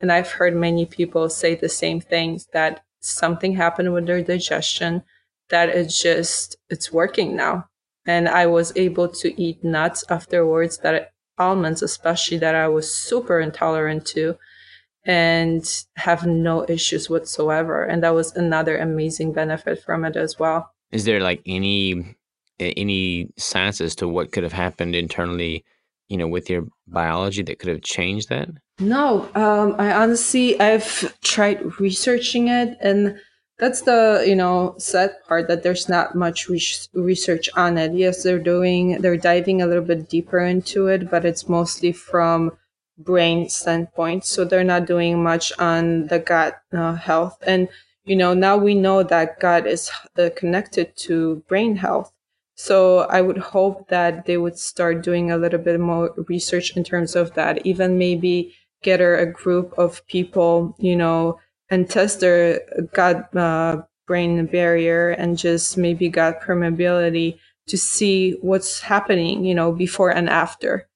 And 0.00 0.12
I've 0.12 0.30
heard 0.32 0.54
many 0.54 0.84
people 0.86 1.28
say 1.28 1.54
the 1.54 1.68
same 1.68 2.00
things 2.00 2.46
that 2.52 2.84
something 3.00 3.54
happened 3.54 3.92
with 3.92 4.06
their 4.06 4.22
digestion 4.22 5.02
that 5.48 5.70
it's 5.70 6.00
just 6.00 6.56
it's 6.68 6.92
working 6.92 7.34
now. 7.34 7.68
And 8.06 8.28
I 8.28 8.46
was 8.46 8.72
able 8.76 9.08
to 9.08 9.40
eat 9.40 9.64
nuts 9.64 10.04
afterwards 10.10 10.78
that 10.78 11.12
almonds 11.38 11.82
especially 11.82 12.38
that 12.38 12.54
I 12.54 12.68
was 12.68 12.92
super 12.92 13.40
intolerant 13.40 14.06
to 14.08 14.36
and 15.04 15.84
have 15.96 16.26
no 16.26 16.66
issues 16.68 17.08
whatsoever. 17.08 17.82
And 17.82 18.02
that 18.02 18.14
was 18.14 18.36
another 18.36 18.76
amazing 18.76 19.32
benefit 19.32 19.82
from 19.82 20.04
it 20.04 20.16
as 20.16 20.38
well. 20.38 20.72
Is 20.92 21.04
there 21.04 21.20
like 21.20 21.42
any 21.46 22.16
any 22.60 23.30
science 23.36 23.80
as 23.80 23.94
to 23.96 24.08
what 24.08 24.32
could 24.32 24.42
have 24.42 24.52
happened 24.52 24.96
internally, 24.96 25.64
you 26.08 26.16
know, 26.16 26.26
with 26.26 26.50
your 26.50 26.66
biology 26.86 27.42
that 27.42 27.58
could 27.58 27.68
have 27.68 27.82
changed 27.82 28.28
that? 28.28 28.48
No, 28.80 29.28
um, 29.34 29.76
I 29.78 29.92
honestly 29.92 30.60
I've 30.60 31.16
tried 31.22 31.80
researching 31.80 32.48
it, 32.48 32.76
and 32.80 33.18
that's 33.58 33.82
the 33.82 34.24
you 34.26 34.36
know 34.36 34.74
sad 34.78 35.10
part 35.26 35.48
that 35.48 35.62
there's 35.62 35.88
not 35.88 36.14
much 36.14 36.48
research 36.94 37.48
on 37.56 37.76
it. 37.78 37.92
Yes, 37.94 38.22
they're 38.22 38.38
doing 38.38 39.00
they're 39.00 39.16
diving 39.16 39.60
a 39.62 39.66
little 39.66 39.84
bit 39.84 40.08
deeper 40.08 40.38
into 40.40 40.86
it, 40.88 41.10
but 41.10 41.24
it's 41.24 41.48
mostly 41.48 41.92
from 41.92 42.56
brain 42.98 43.48
standpoint, 43.48 44.24
so 44.24 44.44
they're 44.44 44.64
not 44.64 44.86
doing 44.86 45.22
much 45.22 45.52
on 45.58 46.06
the 46.08 46.18
gut 46.18 46.60
uh, 46.72 46.94
health 46.94 47.38
and 47.46 47.68
you 48.04 48.16
know 48.16 48.34
now 48.34 48.56
we 48.56 48.74
know 48.74 49.02
that 49.02 49.38
gut 49.40 49.66
is 49.66 49.90
uh, 50.18 50.30
connected 50.36 50.96
to 50.96 51.42
brain 51.48 51.76
health 51.76 52.12
So 52.56 53.00
I 53.00 53.20
would 53.22 53.38
hope 53.38 53.88
that 53.88 54.26
they 54.26 54.36
would 54.36 54.58
start 54.58 55.02
doing 55.02 55.30
a 55.30 55.38
little 55.38 55.60
bit 55.60 55.78
more 55.80 56.12
research 56.28 56.76
in 56.76 56.84
terms 56.84 57.14
of 57.16 57.34
that, 57.34 57.64
even 57.64 57.98
maybe 57.98 58.54
gather 58.82 59.14
a 59.16 59.26
group 59.32 59.72
of 59.78 60.04
people, 60.08 60.74
you 60.78 60.96
know, 60.96 61.38
and 61.70 61.88
test 61.88 62.20
their 62.20 62.60
gut 62.92 63.34
uh, 63.36 63.82
brain 64.06 64.46
barrier 64.46 65.10
and 65.10 65.38
just 65.38 65.76
maybe 65.76 66.08
gut 66.08 66.40
permeability 66.40 67.38
to 67.66 67.76
see 67.76 68.32
what's 68.40 68.80
happening, 68.80 69.44
you 69.44 69.54
know, 69.54 69.72
before 69.72 70.10
and 70.10 70.28
after. 70.28 70.88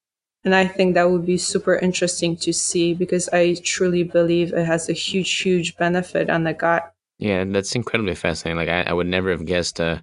And 0.45 0.55
I 0.55 0.67
think 0.67 0.95
that 0.95 1.11
would 1.11 1.25
be 1.25 1.39
super 1.39 1.77
interesting 1.77 2.37
to 2.39 2.53
see 2.53 2.95
because 2.95 3.29
I 3.29 3.57
truly 3.63 4.03
believe 4.03 4.53
it 4.53 4.67
has 4.67 4.89
a 4.89 4.93
huge, 4.93 5.39
huge 5.39 5.77
benefit 5.77 6.29
on 6.31 6.45
the 6.45 6.53
gut. 6.53 6.93
Yeah, 7.19 7.45
that's 7.45 7.77
incredibly 7.77 8.17
fascinating. 8.17 8.57
Like 8.57 8.69
I, 8.69 8.91
I 8.91 8.93
would 8.93 9.07
never 9.07 9.31
have 9.31 9.45
guessed 9.45 9.81
uh 9.81 9.99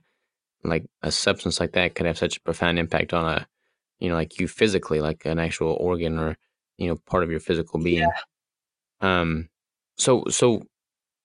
like 0.64 0.86
a 1.02 1.12
substance 1.12 1.60
like 1.60 1.72
that 1.74 1.96
could 1.96 2.06
have 2.06 2.18
such 2.18 2.38
a 2.38 2.42
profound 2.42 2.80
impact 2.80 3.14
on 3.14 3.26
a 3.26 3.48
you 4.00 4.08
know, 4.08 4.16
like 4.16 4.40
you 4.40 4.48
physically, 4.48 5.02
like 5.02 5.26
an 5.26 5.40
actual 5.40 5.74
organ 5.74 6.18
or, 6.18 6.38
you 6.78 6.88
know, 6.88 6.96
part 6.96 7.24
of 7.24 7.32
your 7.32 7.42
physical 7.42 7.82
being. 7.82 8.08
Yeah. 8.08 8.22
Um 9.02 9.49
so 10.00 10.24
so 10.30 10.64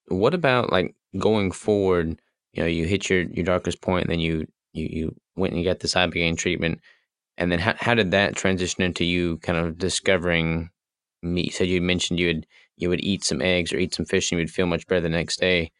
what 0.08 0.34
about 0.34 0.70
like 0.70 0.94
going 1.18 1.50
forward, 1.50 2.20
you 2.52 2.62
know, 2.62 2.68
you 2.68 2.86
hit 2.86 3.08
your 3.08 3.22
your 3.22 3.44
darkest 3.44 3.80
point 3.80 4.04
and 4.04 4.12
then 4.12 4.20
you 4.20 4.46
you 4.72 4.88
you 4.90 5.16
went 5.36 5.52
and 5.52 5.62
you 5.62 5.68
got 5.68 5.80
this 5.80 5.94
ibogaine 5.94 6.36
treatment 6.36 6.80
and 7.36 7.50
then 7.50 7.58
how, 7.58 7.74
how 7.78 7.94
did 7.94 8.10
that 8.12 8.36
transition 8.36 8.82
into 8.82 9.04
you 9.04 9.38
kind 9.38 9.58
of 9.58 9.78
discovering 9.78 10.70
meat? 11.22 11.54
So 11.54 11.64
you 11.64 11.80
mentioned 11.80 12.20
you 12.20 12.28
would 12.28 12.46
you 12.76 12.88
would 12.88 13.02
eat 13.02 13.24
some 13.24 13.42
eggs 13.42 13.72
or 13.72 13.78
eat 13.78 13.94
some 13.94 14.06
fish 14.06 14.30
and 14.30 14.38
you 14.38 14.42
would 14.42 14.50
feel 14.50 14.66
much 14.66 14.86
better 14.86 15.00
the 15.00 15.08
next 15.08 15.40
day. 15.40 15.70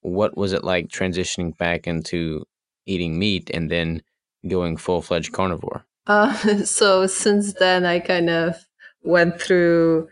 What 0.00 0.36
was 0.36 0.52
it 0.52 0.64
like 0.64 0.88
transitioning 0.88 1.56
back 1.56 1.86
into 1.86 2.44
eating 2.86 3.18
meat 3.18 3.50
and 3.52 3.70
then 3.70 4.02
going 4.46 4.76
full 4.76 5.02
fledged 5.02 5.32
carnivore? 5.32 5.84
Uh, 6.06 6.34
so 6.64 7.06
since 7.06 7.54
then, 7.54 7.84
I 7.84 7.98
kind 8.00 8.30
of 8.30 8.56
went 9.02 9.40
through 9.40 10.08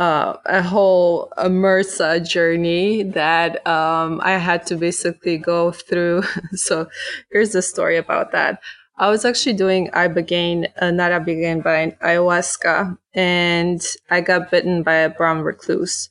uh, 0.00 0.38
a 0.46 0.62
whole 0.62 1.30
MRSA 1.36 2.26
journey 2.26 3.02
that 3.02 3.64
um, 3.66 4.18
I 4.24 4.38
had 4.38 4.66
to 4.68 4.76
basically 4.76 5.36
go 5.36 5.72
through. 5.72 6.22
so 6.54 6.88
here's 7.30 7.52
the 7.52 7.60
story 7.60 7.98
about 7.98 8.32
that. 8.32 8.62
I 8.96 9.10
was 9.10 9.26
actually 9.26 9.52
doing 9.54 9.90
ibogaine, 9.90 10.72
uh, 10.80 10.90
not 10.90 11.12
ibogaine, 11.12 11.62
but 11.62 12.00
ayahuasca, 12.00 12.96
and 13.12 13.82
I 14.10 14.22
got 14.22 14.50
bitten 14.50 14.82
by 14.82 14.94
a 14.94 15.10
brown 15.10 15.42
recluse. 15.42 16.08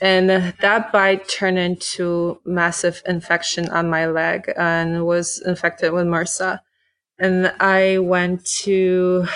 And 0.00 0.30
that 0.30 0.90
bite 0.90 1.28
turned 1.28 1.58
into 1.58 2.40
massive 2.46 3.02
infection 3.06 3.68
on 3.68 3.90
my 3.90 4.06
leg 4.06 4.50
and 4.56 5.04
was 5.04 5.42
infected 5.44 5.92
with 5.92 6.06
MRSA. 6.06 6.60
And 7.20 7.52
I 7.60 7.98
went 7.98 8.44
to 8.64 9.26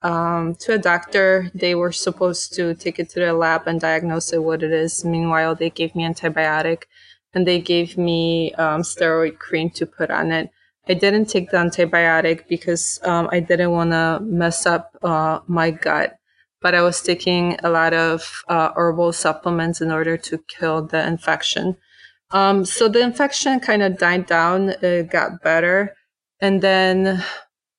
um, 0.00 0.54
to 0.60 0.74
a 0.74 0.78
doctor. 0.78 1.50
They 1.54 1.74
were 1.74 1.92
supposed 1.92 2.54
to 2.54 2.74
take 2.74 2.98
it 2.98 3.10
to 3.10 3.20
the 3.20 3.32
lab 3.34 3.66
and 3.66 3.80
diagnose 3.80 4.32
it 4.32 4.42
what 4.42 4.62
it 4.62 4.72
is. 4.72 5.04
Meanwhile, 5.04 5.56
they 5.56 5.70
gave 5.70 5.94
me 5.94 6.04
antibiotic, 6.04 6.84
and 7.34 7.46
they 7.46 7.60
gave 7.60 7.98
me 7.98 8.52
um, 8.54 8.82
steroid 8.82 9.38
cream 9.38 9.70
to 9.70 9.86
put 9.86 10.10
on 10.10 10.30
it 10.30 10.50
I 10.88 10.94
didn't 10.94 11.26
take 11.26 11.50
the 11.50 11.58
antibiotic 11.58 12.48
because 12.48 12.98
um, 13.04 13.28
I 13.30 13.38
didn't 13.38 13.70
want 13.70 13.92
to 13.92 14.18
mess 14.22 14.66
up 14.66 14.96
uh, 15.02 15.38
my 15.46 15.70
gut. 15.70 16.16
But 16.60 16.74
I 16.74 16.82
was 16.82 17.02
taking 17.02 17.58
a 17.62 17.70
lot 17.70 17.92
of 17.92 18.42
uh, 18.48 18.72
herbal 18.76 19.12
supplements 19.12 19.80
in 19.80 19.90
order 19.90 20.16
to 20.16 20.38
kill 20.48 20.82
the 20.82 21.04
infection. 21.04 21.76
Um, 22.30 22.64
so 22.64 22.88
the 22.88 23.00
infection 23.00 23.60
kind 23.60 23.82
of 23.82 23.98
died 23.98 24.26
down, 24.26 24.70
it 24.80 25.10
got 25.10 25.42
better. 25.42 25.94
And 26.42 26.60
then 26.60 27.24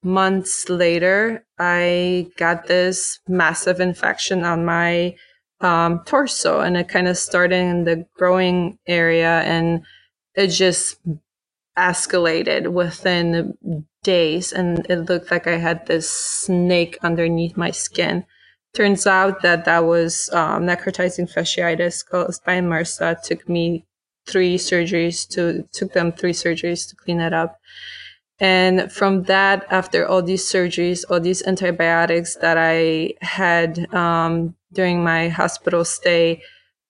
months 0.03 0.69
later, 0.69 1.45
I 1.59 2.31
got 2.37 2.67
this 2.67 3.19
massive 3.27 3.81
infection 3.81 4.45
on 4.45 4.63
my 4.63 5.15
um, 5.59 6.01
torso 6.05 6.61
and 6.61 6.77
it 6.77 6.87
kind 6.87 7.09
of 7.09 7.17
started 7.17 7.57
in 7.57 7.83
the 7.83 8.05
growing 8.17 8.79
area 8.87 9.41
and 9.41 9.83
it 10.35 10.47
just 10.47 10.97
escalated 11.77 12.71
within 12.71 13.85
days 14.01 14.53
and 14.53 14.85
it 14.89 15.09
looked 15.09 15.29
like 15.29 15.45
I 15.45 15.57
had 15.57 15.85
this 15.85 16.09
snake 16.09 16.97
underneath 17.03 17.57
my 17.57 17.71
skin. 17.71 18.25
Turns 18.73 19.05
out 19.05 19.41
that 19.41 19.65
that 19.65 19.83
was 19.85 20.29
um, 20.31 20.63
necrotizing 20.63 21.31
fasciitis 21.31 22.05
caused 22.05 22.43
by 22.45 22.59
MRSA. 22.59 23.13
It 23.13 23.23
took 23.23 23.49
me 23.49 23.85
three 24.25 24.57
surgeries 24.57 25.27
to 25.29 25.67
took 25.73 25.91
them 25.91 26.13
three 26.13 26.31
surgeries 26.31 26.89
to 26.89 26.95
clean 26.95 27.19
it 27.19 27.33
up. 27.33 27.59
And 28.39 28.91
from 28.91 29.23
that, 29.23 29.65
after 29.69 30.07
all 30.07 30.21
these 30.21 30.45
surgeries, 30.45 31.05
all 31.09 31.19
these 31.19 31.43
antibiotics 31.45 32.35
that 32.37 32.57
I 32.57 33.13
had 33.21 33.93
um, 33.93 34.55
during 34.73 35.03
my 35.03 35.29
hospital 35.29 35.85
stay, 35.85 36.41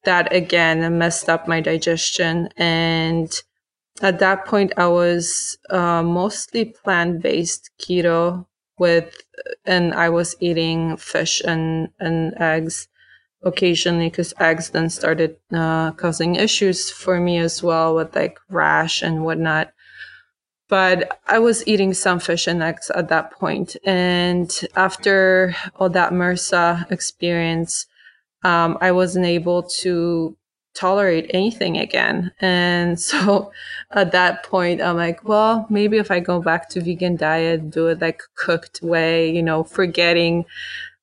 that 0.06 0.34
again 0.34 0.98
messed 0.98 1.30
up 1.30 1.48
my 1.48 1.62
digestion. 1.62 2.50
And 2.58 3.32
at 4.02 4.20
that 4.20 4.46
point 4.46 4.74
i 4.78 4.88
was 4.88 5.58
uh, 5.70 6.04
mostly 6.04 6.66
plant-based 6.66 7.70
keto 7.80 8.46
with 8.80 9.16
and 9.66 9.94
i 9.94 10.10
was 10.10 10.36
eating 10.40 10.98
fish 10.98 11.42
and 11.46 11.90
and 12.00 12.34
eggs 12.40 12.88
occasionally 13.44 14.10
because 14.10 14.34
eggs 14.40 14.72
then 14.72 14.90
started 14.90 15.38
uh, 15.54 15.92
causing 15.92 16.36
issues 16.36 16.90
for 16.92 17.20
me 17.20 17.38
as 17.38 17.62
well 17.64 17.96
with 17.96 18.16
like 18.16 18.40
rash 18.50 19.02
and 19.02 19.24
whatnot 19.26 19.74
but 20.74 21.20
i 21.28 21.38
was 21.48 21.58
eating 21.72 21.94
some 21.94 22.20
fish 22.20 22.46
and 22.48 22.62
eggs 22.70 22.90
at 23.00 23.10
that 23.10 23.26
point 23.32 23.70
and 23.86 24.50
after 24.76 25.56
all 25.76 25.90
that 25.90 26.12
mrsa 26.12 26.68
experience 26.92 27.86
um, 28.44 28.78
i 28.82 28.92
wasn't 28.92 29.26
able 29.26 29.62
to 29.64 30.36
tolerate 30.74 31.30
anything 31.34 31.78
again. 31.78 32.32
And 32.40 33.00
so 33.10 33.52
at 33.92 34.12
that 34.12 34.44
point, 34.44 34.82
I'm 34.82 34.98
like, 34.98 35.28
well, 35.28 35.66
maybe 35.70 35.98
if 35.98 36.12
I 36.12 36.20
go 36.20 36.42
back 36.42 36.70
to 36.70 36.82
vegan 36.82 37.16
diet, 37.16 37.70
do 37.70 37.88
it 37.88 38.02
like 38.02 38.22
cooked 38.36 38.82
way, 38.82 39.32
you 39.32 39.44
know, 39.44 39.64
forgetting 39.64 40.46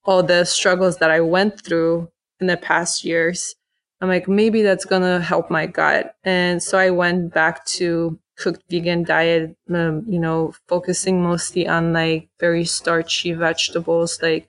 all 0.04 0.22
the 0.22 0.44
struggles 0.44 0.98
that 0.98 1.10
I 1.10 1.20
went 1.20 1.60
through 1.60 2.10
in 2.40 2.46
the 2.46 2.56
past 2.56 3.04
years. 3.04 3.54
I'm 4.00 4.08
like, 4.08 4.28
maybe 4.28 4.62
that's 4.62 4.86
going 4.86 5.02
to 5.02 5.20
help 5.20 5.50
my 5.50 5.66
gut. 5.66 6.14
And 6.24 6.62
so 6.62 6.78
I 6.78 6.90
went 6.90 7.34
back 7.34 7.66
to 7.66 8.18
cooked 8.41 8.62
vegan 8.70 9.05
diet, 9.05 9.57
um, 9.74 10.05
you 10.09 10.18
know, 10.18 10.55
focusing 10.68 11.22
mostly 11.22 11.68
on 11.68 11.93
like 11.93 12.28
very 12.41 12.64
starchy 12.64 13.32
vegetables 13.34 14.20
like 14.22 14.49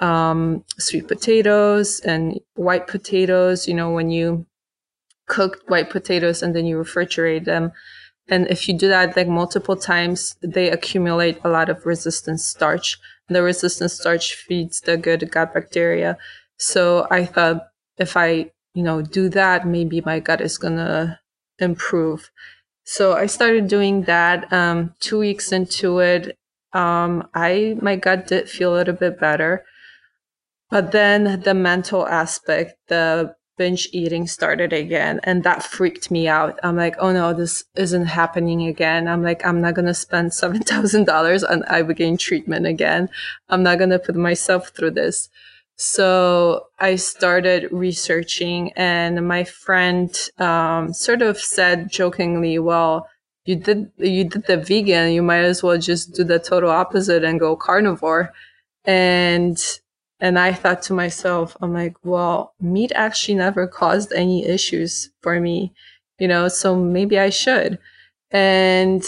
um, 0.00 0.64
sweet 0.78 1.08
potatoes 1.08 2.00
and 2.00 2.40
white 2.54 2.86
potatoes. 2.86 3.68
You 3.68 3.74
know, 3.74 3.90
when 3.92 4.10
you 4.10 4.46
cook 5.26 5.62
white 5.68 5.90
potatoes 5.90 6.42
and 6.42 6.54
then 6.54 6.66
you 6.66 6.76
refrigerate 6.78 7.44
them, 7.44 7.72
and 8.28 8.48
if 8.48 8.68
you 8.68 8.74
do 8.78 8.88
that 8.88 9.16
like 9.16 9.28
multiple 9.28 9.76
times, 9.76 10.36
they 10.42 10.70
accumulate 10.70 11.38
a 11.44 11.50
lot 11.50 11.68
of 11.68 11.86
resistant 11.86 12.40
starch. 12.40 12.98
The 13.28 13.42
resistant 13.42 13.92
starch 13.92 14.34
feeds 14.34 14.80
the 14.82 14.96
good 14.96 15.30
gut 15.30 15.54
bacteria. 15.54 16.18
So 16.58 17.06
I 17.10 17.26
thought 17.26 17.68
if 17.98 18.16
I, 18.16 18.52
you 18.74 18.82
know, 18.84 19.02
do 19.02 19.28
that, 19.30 19.66
maybe 19.66 20.00
my 20.02 20.20
gut 20.20 20.40
is 20.40 20.58
gonna 20.58 21.20
improve. 21.60 22.30
So 22.90 23.12
I 23.12 23.26
started 23.26 23.68
doing 23.68 24.02
that. 24.10 24.52
Um, 24.52 24.94
two 24.98 25.20
weeks 25.20 25.52
into 25.52 26.00
it, 26.00 26.36
um, 26.72 27.28
I 27.32 27.76
my 27.80 27.94
gut 27.94 28.26
did 28.26 28.50
feel 28.50 28.74
a 28.74 28.78
little 28.78 28.96
bit 28.96 29.20
better. 29.20 29.64
But 30.70 30.90
then 30.90 31.40
the 31.42 31.54
mental 31.54 32.04
aspect, 32.08 32.74
the 32.88 33.36
binge 33.56 33.88
eating 33.92 34.26
started 34.26 34.72
again 34.72 35.20
and 35.22 35.44
that 35.44 35.62
freaked 35.62 36.10
me 36.10 36.26
out. 36.26 36.58
I'm 36.64 36.76
like, 36.76 36.96
oh 36.98 37.12
no, 37.12 37.32
this 37.32 37.62
isn't 37.76 38.06
happening 38.06 38.66
again. 38.66 39.06
I'm 39.06 39.22
like, 39.22 39.46
I'm 39.46 39.60
not 39.60 39.74
going 39.74 39.86
to 39.86 39.94
spend 39.94 40.30
$7,000 40.42 41.48
on 41.48 41.62
Ibogaine 41.62 42.18
treatment 42.18 42.66
again. 42.66 43.08
I'm 43.50 43.62
not 43.62 43.78
going 43.78 43.90
to 43.90 44.00
put 44.00 44.16
myself 44.16 44.70
through 44.70 44.92
this. 44.92 45.28
So 45.80 46.66
I 46.78 46.96
started 46.96 47.66
researching 47.72 48.70
and 48.76 49.26
my 49.26 49.44
friend 49.44 50.14
um, 50.38 50.92
sort 50.92 51.22
of 51.22 51.38
said 51.38 51.90
jokingly, 51.90 52.58
well, 52.58 53.08
you 53.46 53.56
did 53.56 53.90
you 53.96 54.24
did 54.24 54.46
the 54.46 54.58
vegan 54.58 55.12
you 55.12 55.22
might 55.22 55.40
as 55.40 55.62
well 55.62 55.78
just 55.78 56.12
do 56.14 56.22
the 56.22 56.38
total 56.38 56.68
opposite 56.68 57.24
and 57.24 57.40
go 57.40 57.56
carnivore 57.56 58.30
and 58.84 59.58
and 60.20 60.38
I 60.38 60.52
thought 60.52 60.82
to 60.82 60.92
myself, 60.92 61.56
I'm 61.62 61.72
like, 61.72 61.96
well, 62.04 62.52
meat 62.60 62.92
actually 62.94 63.36
never 63.36 63.66
caused 63.66 64.12
any 64.12 64.44
issues 64.44 65.08
for 65.22 65.40
me, 65.40 65.72
you 66.18 66.28
know, 66.28 66.48
so 66.48 66.76
maybe 66.76 67.18
I 67.18 67.30
should. 67.30 67.78
And 68.30 69.02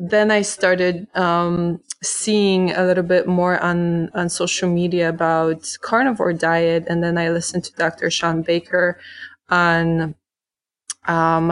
then 0.00 0.30
I 0.30 0.42
started 0.42 1.08
um, 1.16 1.80
seeing 2.02 2.72
a 2.72 2.84
little 2.84 3.04
bit 3.04 3.26
more 3.26 3.58
on, 3.60 4.10
on 4.14 4.28
social 4.28 4.68
media 4.70 5.08
about 5.10 5.76
carnivore 5.82 6.32
diet. 6.34 6.84
And 6.88 7.02
then 7.02 7.18
I 7.18 7.30
listened 7.30 7.64
to 7.64 7.72
Dr. 7.74 8.10
Shawn 8.10 8.42
Baker 8.42 8.98
on 9.50 10.14
um, 11.06 11.50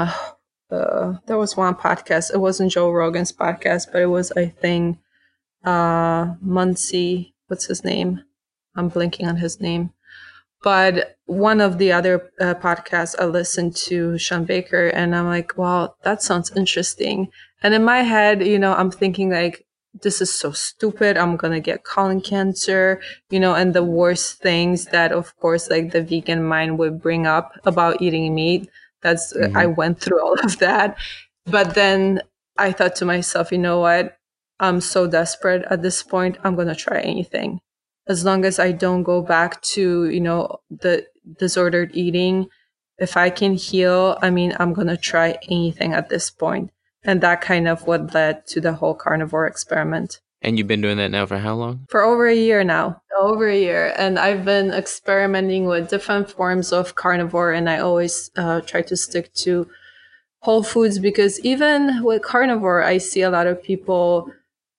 uh, 0.71 1.15
there 1.27 1.39
was 1.39 1.57
one 1.57 1.75
podcast. 1.75 2.33
It 2.35 2.39
wasn't 2.39 2.73
Joe 2.73 2.91
Rogan's 2.91 3.33
podcast, 3.33 3.89
but 3.93 4.03
it 4.03 4.07
was 4.07 4.33
I 4.33 4.47
think 4.47 4.99
uh 5.65 6.35
Muncie. 6.41 7.35
What's 7.49 7.67
his 7.67 7.85
name? 7.85 8.23
I'm 8.77 8.89
blinking 8.89 9.29
on 9.29 9.37
his 9.37 9.61
name. 9.61 9.93
But 10.63 11.17
one 11.27 11.61
of 11.61 11.79
the 11.79 11.93
other 11.93 12.31
uh, 12.41 12.55
podcasts 12.55 13.17
I 13.19 13.25
listened 13.25 13.75
to 13.89 14.17
Shawn 14.19 14.45
Baker, 14.45 14.89
and 14.89 15.15
I'm 15.15 15.27
like, 15.27 15.57
wow, 15.59 15.95
that 16.05 16.23
sounds 16.23 16.53
interesting. 16.57 17.29
And 17.63 17.75
in 17.75 17.85
my 17.85 18.03
head, 18.03 18.47
you 18.47 18.59
know, 18.59 18.75
I'm 18.75 18.91
thinking 18.91 19.31
like, 19.31 19.67
this 20.03 20.21
is 20.21 20.33
so 20.33 20.53
stupid. 20.53 21.19
I'm 21.19 21.37
gonna 21.37 21.61
get 21.61 21.85
colon 21.85 22.21
cancer, 22.21 23.01
you 23.29 23.41
know, 23.41 23.55
and 23.55 23.75
the 23.75 23.85
worst 23.85 24.41
things 24.41 24.87
that, 24.87 25.13
of 25.13 25.37
course, 25.37 25.69
like 25.69 25.91
the 25.91 26.03
vegan 26.03 26.43
mind 26.43 26.79
would 26.79 27.03
bring 27.03 27.27
up 27.27 27.53
about 27.65 28.01
eating 28.01 28.35
meat. 28.35 28.71
That's 29.03 29.37
mm-hmm. 29.37 29.57
I 29.57 29.67
went 29.67 30.01
through 30.01 30.23
all 30.23 30.39
of 30.41 30.59
that, 30.61 30.97
but 31.45 31.75
then 31.75 32.23
I 32.57 32.73
thought 32.73 32.97
to 32.97 33.05
myself, 33.05 33.53
you 33.53 33.59
know 33.59 33.81
what? 33.81 34.17
I'm 34.61 34.81
so 34.81 35.07
desperate 35.07 35.65
at 35.69 35.83
this 35.83 36.03
point. 36.03 36.39
I'm 36.45 36.57
gonna 36.57 36.75
try 36.75 37.01
anything 37.01 37.61
as 38.09 38.25
long 38.25 38.45
as 38.45 38.59
I 38.59 38.73
don't 38.73 39.03
go 39.03 39.23
back 39.23 39.63
to, 39.63 40.09
you 40.09 40.21
know, 40.21 40.61
the 40.71 41.07
disordered 41.39 41.91
eating, 41.95 42.49
if 42.99 43.17
I 43.17 43.31
can 43.31 43.55
heal, 43.55 44.19
I 44.23 44.31
mean, 44.31 44.55
I'm 44.59 44.73
going 44.73 44.89
to 44.89 44.97
try 44.97 45.39
anything 45.49 45.93
at 45.93 46.09
this 46.09 46.31
point. 46.31 46.71
And 47.05 47.21
that 47.21 47.41
kind 47.41 47.67
of 47.67 47.87
what 47.87 48.15
led 48.15 48.47
to 48.49 48.61
the 48.61 48.75
whole 48.75 48.95
carnivore 48.95 49.47
experiment. 49.47 50.21
And 50.41 50.59
you've 50.59 50.69
been 50.69 50.81
doing 50.81 50.97
that 50.97 51.11
now 51.11 51.27
for 51.27 51.39
how 51.39 51.55
long? 51.55 51.87
For 51.89 52.03
over 52.03 52.27
a 52.27 52.35
year 52.35 52.65
now. 52.65 53.01
Over 53.17 53.49
a 53.49 53.59
year. 53.59 53.95
And 53.97 54.19
I've 54.19 54.45
been 54.45 54.73
experimenting 54.73 55.67
with 55.67 55.89
different 55.89 56.31
forms 56.31 56.73
of 56.73 56.97
carnivore, 56.97 57.53
and 57.53 57.71
I 57.71 57.79
always 57.79 58.31
uh, 58.37 58.61
try 58.61 58.83
to 58.83 58.97
stick 58.97 59.33
to 59.35 59.69
whole 60.41 60.65
foods 60.65 60.99
because 60.99 61.39
even 61.41 62.03
with 62.03 62.23
carnivore, 62.23 62.83
I 62.83 62.99
see 62.99 63.23
a 63.23 63.31
lot 63.31 63.47
of 63.47 63.63
people 63.63 64.33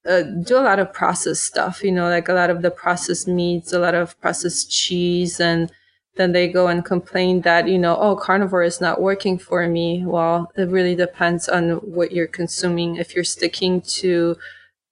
uh, 0.07 0.21
do 0.21 0.57
a 0.57 0.61
lot 0.61 0.79
of 0.79 0.93
processed 0.93 1.43
stuff, 1.43 1.83
you 1.83 1.91
know, 1.91 2.09
like 2.09 2.27
a 2.27 2.33
lot 2.33 2.49
of 2.49 2.61
the 2.61 2.71
processed 2.71 3.27
meats, 3.27 3.71
a 3.71 3.79
lot 3.79 3.95
of 3.95 4.19
processed 4.19 4.69
cheese, 4.69 5.39
and 5.39 5.71
then 6.15 6.31
they 6.31 6.47
go 6.47 6.67
and 6.67 6.85
complain 6.85 7.41
that, 7.41 7.67
you 7.67 7.77
know, 7.77 7.97
oh, 7.97 8.15
carnivore 8.15 8.63
is 8.63 8.79
not 8.79 9.01
working 9.01 9.37
for 9.37 9.67
me. 9.67 10.03
Well, 10.05 10.51
it 10.55 10.69
really 10.69 10.95
depends 10.95 11.49
on 11.49 11.71
what 11.77 12.11
you're 12.11 12.27
consuming. 12.27 12.97
If 12.97 13.15
you're 13.15 13.23
sticking 13.23 13.81
to 13.81 14.37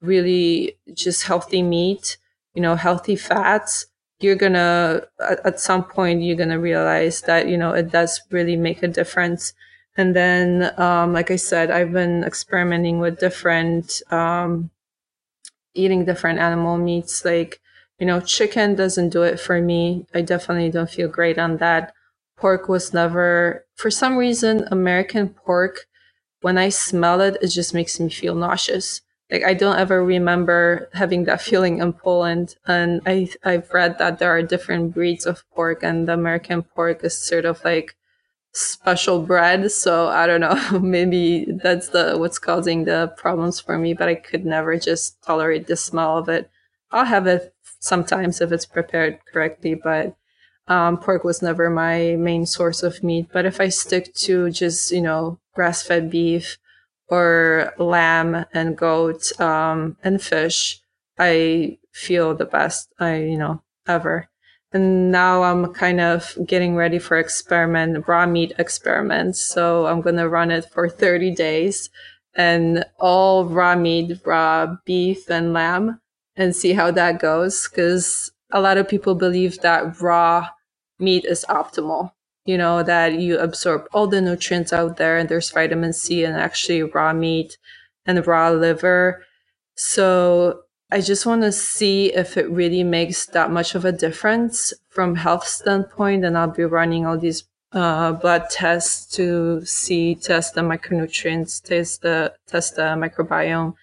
really 0.01 0.77
just 0.93 1.23
healthy 1.23 1.61
meat, 1.61 2.17
you 2.55 2.61
know, 2.61 2.75
healthy 2.75 3.15
fats, 3.15 3.85
you're 4.19 4.35
gonna, 4.35 5.03
at, 5.19 5.59
some 5.59 5.83
point, 5.83 6.21
you're 6.21 6.37
gonna 6.37 6.59
realize 6.59 7.21
that, 7.21 7.47
you 7.47 7.57
know, 7.57 7.71
it 7.73 7.91
does 7.91 8.21
really 8.31 8.55
make 8.55 8.81
a 8.81 8.87
difference. 8.87 9.53
And 9.97 10.15
then, 10.15 10.73
um, 10.79 11.13
like 11.13 11.31
I 11.31 11.35
said, 11.35 11.69
I've 11.69 11.91
been 11.91 12.23
experimenting 12.23 12.99
with 12.99 13.19
different, 13.19 14.01
um, 14.11 14.71
eating 15.73 16.05
different 16.05 16.39
animal 16.39 16.77
meats. 16.77 17.23
Like, 17.25 17.59
you 17.99 18.05
know, 18.05 18.19
chicken 18.19 18.75
doesn't 18.75 19.09
do 19.09 19.23
it 19.23 19.39
for 19.39 19.61
me. 19.61 20.05
I 20.13 20.21
definitely 20.21 20.69
don't 20.69 20.89
feel 20.89 21.07
great 21.07 21.37
on 21.37 21.57
that. 21.57 21.93
Pork 22.37 22.67
was 22.67 22.93
never, 22.93 23.65
for 23.75 23.91
some 23.91 24.17
reason, 24.17 24.67
American 24.71 25.29
pork, 25.29 25.85
when 26.41 26.57
I 26.57 26.69
smell 26.69 27.21
it, 27.21 27.37
it 27.41 27.47
just 27.47 27.73
makes 27.73 27.99
me 27.99 28.09
feel 28.09 28.33
nauseous. 28.33 29.01
Like 29.29 29.43
I 29.43 29.53
don't 29.53 29.77
ever 29.77 30.03
remember 30.03 30.89
having 30.93 31.23
that 31.25 31.41
feeling 31.41 31.77
in 31.77 31.93
Poland. 31.93 32.55
And 32.65 33.01
I, 33.05 33.29
I've 33.43 33.71
read 33.71 33.97
that 33.99 34.19
there 34.19 34.35
are 34.35 34.41
different 34.41 34.93
breeds 34.93 35.25
of 35.25 35.43
pork 35.53 35.83
and 35.83 36.07
the 36.07 36.13
American 36.13 36.63
pork 36.63 37.03
is 37.03 37.17
sort 37.17 37.45
of 37.45 37.63
like 37.63 37.95
special 38.53 39.21
bread. 39.21 39.71
So 39.71 40.07
I 40.07 40.27
don't 40.27 40.41
know, 40.41 40.79
maybe 40.81 41.45
that's 41.63 41.89
the 41.89 42.15
what's 42.17 42.39
causing 42.39 42.85
the 42.85 43.13
problems 43.17 43.59
for 43.59 43.77
me, 43.77 43.93
but 43.93 44.09
I 44.09 44.15
could 44.15 44.45
never 44.45 44.77
just 44.77 45.21
tolerate 45.23 45.67
the 45.67 45.75
smell 45.75 46.17
of 46.17 46.29
it. 46.29 46.49
I'll 46.91 47.05
have 47.05 47.27
it 47.27 47.53
sometimes 47.79 48.41
if 48.41 48.51
it's 48.51 48.65
prepared 48.65 49.19
correctly, 49.31 49.75
but 49.75 50.15
um, 50.67 50.97
pork 50.97 51.23
was 51.23 51.41
never 51.41 51.69
my 51.69 52.15
main 52.17 52.45
source 52.45 52.83
of 52.83 53.03
meat. 53.03 53.27
But 53.31 53.45
if 53.45 53.59
I 53.59 53.69
stick 53.69 54.13
to 54.15 54.49
just, 54.49 54.91
you 54.91 55.01
know, 55.01 55.39
grass 55.53 55.83
fed 55.83 56.09
beef 56.09 56.57
or 57.07 57.73
lamb 57.77 58.45
and 58.53 58.77
goat 58.77 59.37
um, 59.39 59.97
and 60.03 60.21
fish, 60.21 60.81
I 61.19 61.79
feel 61.91 62.35
the 62.35 62.45
best 62.45 62.93
I, 62.99 63.17
you 63.17 63.37
know, 63.37 63.63
ever 63.87 64.29
and 64.73 65.11
now 65.11 65.43
I'm 65.43 65.73
kind 65.73 65.99
of 65.99 66.37
getting 66.45 66.75
ready 66.75 66.99
for 66.99 67.17
experiment 67.17 68.07
raw 68.07 68.25
meat 68.25 68.53
experiments. 68.57 69.43
So 69.43 69.85
I'm 69.87 70.01
gonna 70.01 70.29
run 70.29 70.51
it 70.51 70.65
for 70.71 70.87
30 70.89 71.31
days 71.35 71.89
and 72.35 72.85
all 72.99 73.45
raw 73.45 73.75
meat, 73.75 74.19
raw 74.25 74.75
beef 74.85 75.29
and 75.29 75.53
lamb, 75.53 75.99
and 76.35 76.55
see 76.55 76.73
how 76.73 76.91
that 76.91 77.19
goes. 77.19 77.67
Because 77.67 78.31
a 78.51 78.61
lot 78.61 78.77
of 78.77 78.87
people 78.87 79.15
believe 79.15 79.59
that 79.59 80.01
raw 80.01 80.47
meat 80.99 81.25
is 81.25 81.45
optimal. 81.49 82.11
You 82.45 82.57
know 82.57 82.81
that 82.83 83.19
you 83.19 83.37
absorb 83.37 83.87
all 83.93 84.07
the 84.07 84.21
nutrients 84.21 84.73
out 84.73 84.97
there, 84.97 85.17
and 85.17 85.29
there's 85.29 85.51
vitamin 85.51 85.93
C 85.93 86.23
and 86.23 86.35
actually 86.35 86.83
raw 86.83 87.13
meat 87.13 87.57
and 88.05 88.25
raw 88.25 88.49
liver. 88.49 89.23
So 89.75 90.61
I 90.91 91.01
just 91.01 91.25
want 91.25 91.43
to 91.43 91.51
see 91.51 92.13
if 92.13 92.35
it 92.37 92.49
really 92.49 92.83
makes 92.83 93.25
that 93.27 93.49
much 93.49 93.75
of 93.75 93.85
a 93.85 93.91
difference 93.91 94.73
from 94.89 95.15
health 95.15 95.47
standpoint. 95.47 96.25
And 96.25 96.37
I'll 96.37 96.51
be 96.51 96.65
running 96.65 97.05
all 97.05 97.17
these 97.17 97.43
uh, 97.71 98.11
blood 98.13 98.49
tests 98.49 99.15
to 99.15 99.65
see, 99.65 100.15
test 100.15 100.55
the 100.55 100.61
micronutrients, 100.61 101.63
test 101.63 102.01
the, 102.01 102.33
test 102.47 102.75
the 102.75 102.81
microbiome 102.81 103.75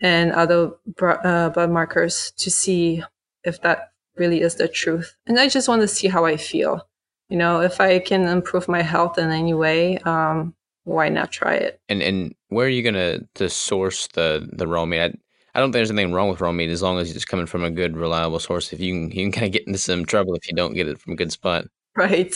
and 0.00 0.32
other 0.32 0.72
uh, 1.00 1.50
blood 1.50 1.70
markers 1.70 2.32
to 2.38 2.50
see 2.50 3.02
if 3.44 3.60
that 3.62 3.92
really 4.16 4.40
is 4.40 4.56
the 4.56 4.68
truth. 4.68 5.16
And 5.26 5.38
I 5.38 5.48
just 5.48 5.68
want 5.68 5.82
to 5.82 5.88
see 5.88 6.08
how 6.08 6.24
I 6.24 6.36
feel. 6.36 6.86
You 7.28 7.38
know, 7.38 7.60
if 7.60 7.80
I 7.80 8.00
can 8.00 8.26
improve 8.26 8.68
my 8.68 8.82
health 8.82 9.18
in 9.18 9.30
any 9.30 9.54
way, 9.54 9.98
um, 9.98 10.54
why 10.84 11.08
not 11.08 11.32
try 11.32 11.54
it? 11.54 11.80
And 11.88 12.02
and 12.02 12.34
where 12.48 12.66
are 12.66 12.70
you 12.70 12.82
gonna 12.82 13.20
to 13.36 13.48
source 13.48 14.08
the 14.08 14.46
the 14.52 14.66
raw 14.66 14.84
meat? 14.84 15.18
I, 15.54 15.60
don't 15.60 15.68
think 15.68 15.74
there's 15.74 15.90
anything 15.90 16.12
wrong 16.12 16.28
with 16.28 16.40
raw 16.40 16.52
meat 16.52 16.70
as 16.70 16.82
long 16.82 16.98
as 16.98 17.14
it's 17.14 17.24
coming 17.24 17.46
from 17.46 17.64
a 17.64 17.70
good, 17.70 17.96
reliable 17.96 18.40
source. 18.40 18.72
If 18.72 18.80
you 18.80 18.92
can, 18.92 19.10
you 19.10 19.24
can 19.24 19.32
kind 19.32 19.46
of 19.46 19.52
get 19.52 19.66
into 19.66 19.78
some 19.78 20.04
trouble 20.04 20.34
if 20.34 20.48
you 20.48 20.54
don't 20.54 20.74
get 20.74 20.88
it 20.88 20.98
from 20.98 21.12
a 21.12 21.16
good 21.16 21.32
spot. 21.32 21.66
Right. 21.96 22.34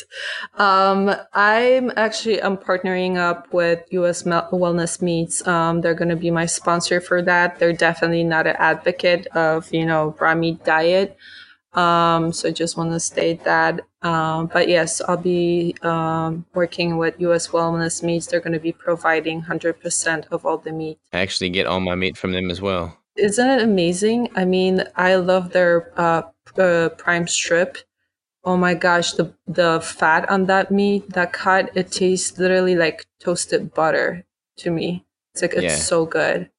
Um, 0.56 1.12
I'm 1.32 1.90
actually 1.96 2.40
I'm 2.40 2.56
partnering 2.56 3.16
up 3.16 3.52
with 3.52 3.82
US 3.90 4.22
Wellness 4.22 5.02
Meats. 5.02 5.44
Um, 5.48 5.80
they're 5.80 5.94
going 5.94 6.10
to 6.10 6.16
be 6.16 6.30
my 6.30 6.46
sponsor 6.46 7.00
for 7.00 7.22
that. 7.22 7.58
They're 7.58 7.72
definitely 7.72 8.22
not 8.22 8.46
an 8.46 8.54
advocate 8.58 9.26
of 9.28 9.72
you 9.74 9.84
know 9.84 10.14
raw 10.20 10.36
meat 10.36 10.64
diet. 10.64 11.16
Um, 11.74 12.32
so 12.32 12.48
I 12.48 12.52
just 12.52 12.76
want 12.76 12.92
to 12.92 13.00
state 13.00 13.42
that. 13.44 13.80
Um, 14.02 14.46
but 14.46 14.68
yes, 14.68 15.00
I'll 15.06 15.16
be 15.16 15.74
um, 15.82 16.46
working 16.54 16.96
with 16.96 17.20
US 17.20 17.48
Wellness 17.48 18.00
Meats. 18.02 18.26
They're 18.26 18.40
going 18.40 18.52
to 18.52 18.60
be 18.60 18.72
providing 18.72 19.42
100% 19.42 20.28
of 20.30 20.46
all 20.46 20.58
the 20.58 20.72
meat. 20.72 20.98
I 21.12 21.18
actually 21.18 21.50
get 21.50 21.66
all 21.66 21.80
my 21.80 21.96
meat 21.96 22.16
from 22.16 22.32
them 22.32 22.50
as 22.50 22.60
well 22.60 22.96
isn't 23.18 23.48
it 23.48 23.62
amazing? 23.62 24.30
I 24.34 24.44
mean, 24.44 24.84
I 24.96 25.16
love 25.16 25.52
their 25.52 25.92
uh, 25.98 26.22
uh, 26.56 26.90
prime 26.90 27.26
strip. 27.26 27.78
Oh 28.44 28.56
my 28.56 28.74
gosh, 28.74 29.12
the 29.12 29.32
the 29.46 29.80
fat 29.80 30.28
on 30.30 30.46
that 30.46 30.70
meat, 30.70 31.10
that 31.10 31.32
cut, 31.32 31.70
it 31.74 31.90
tastes 31.92 32.38
literally 32.38 32.76
like 32.76 33.04
toasted 33.20 33.74
butter 33.74 34.24
to 34.58 34.70
me. 34.70 35.04
It's 35.32 35.42
like 35.42 35.54
it's 35.54 35.62
yeah. 35.62 35.76
so 35.76 36.06
good. 36.06 36.50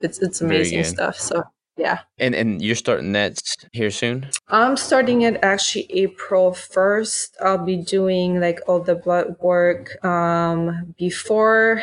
It's 0.00 0.18
it's 0.18 0.40
amazing 0.40 0.84
stuff. 0.84 1.18
So 1.18 1.44
yeah. 1.76 2.00
And 2.18 2.34
and 2.34 2.60
you're 2.60 2.74
starting 2.74 3.12
that 3.12 3.40
here 3.72 3.90
soon? 3.90 4.28
I'm 4.48 4.76
starting 4.76 5.22
it 5.22 5.38
actually 5.42 5.86
April 5.90 6.50
1st. 6.50 7.30
I'll 7.40 7.64
be 7.64 7.76
doing 7.76 8.40
like 8.40 8.60
all 8.66 8.80
the 8.80 8.96
blood 8.96 9.36
work 9.40 10.04
um 10.04 10.94
before 10.98 11.82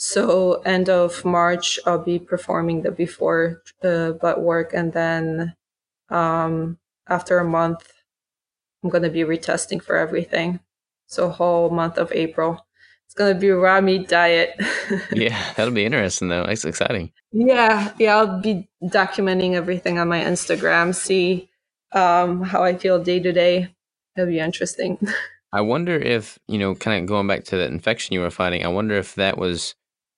so 0.00 0.62
end 0.62 0.88
of 0.88 1.26
March, 1.26 1.78
I'll 1.84 2.02
be 2.02 2.18
performing 2.18 2.80
the 2.80 2.90
before 2.90 3.62
uh, 3.84 4.12
blood 4.12 4.38
work, 4.38 4.72
and 4.72 4.94
then 4.94 5.54
um, 6.08 6.78
after 7.06 7.38
a 7.38 7.44
month, 7.44 7.92
I'm 8.82 8.88
gonna 8.88 9.10
be 9.10 9.24
retesting 9.24 9.82
for 9.82 9.96
everything. 9.96 10.60
So 11.06 11.28
whole 11.28 11.68
month 11.68 11.98
of 11.98 12.10
April, 12.12 12.64
it's 13.04 13.14
gonna 13.14 13.34
be 13.34 13.50
a 13.50 13.56
raw 13.56 13.82
meat 13.82 14.08
diet. 14.08 14.58
yeah, 15.12 15.52
that'll 15.54 15.74
be 15.74 15.84
interesting 15.84 16.28
though. 16.28 16.44
It's 16.44 16.64
exciting. 16.64 17.12
Yeah, 17.32 17.92
yeah, 17.98 18.16
I'll 18.16 18.40
be 18.40 18.70
documenting 18.82 19.52
everything 19.52 19.98
on 19.98 20.08
my 20.08 20.24
Instagram. 20.24 20.94
See 20.94 21.50
um, 21.92 22.40
how 22.40 22.64
I 22.64 22.74
feel 22.74 23.04
day 23.04 23.20
to 23.20 23.32
day. 23.32 23.74
It'll 24.16 24.30
be 24.30 24.40
interesting. 24.40 24.96
I 25.52 25.60
wonder 25.60 25.96
if 25.98 26.38
you 26.48 26.56
know, 26.56 26.74
kind 26.74 27.02
of 27.02 27.06
going 27.06 27.26
back 27.26 27.44
to 27.44 27.58
that 27.58 27.70
infection 27.70 28.14
you 28.14 28.20
were 28.20 28.30
fighting. 28.30 28.64
I 28.64 28.68
wonder 28.68 28.94
if 28.94 29.14
that 29.16 29.36
was 29.36 29.74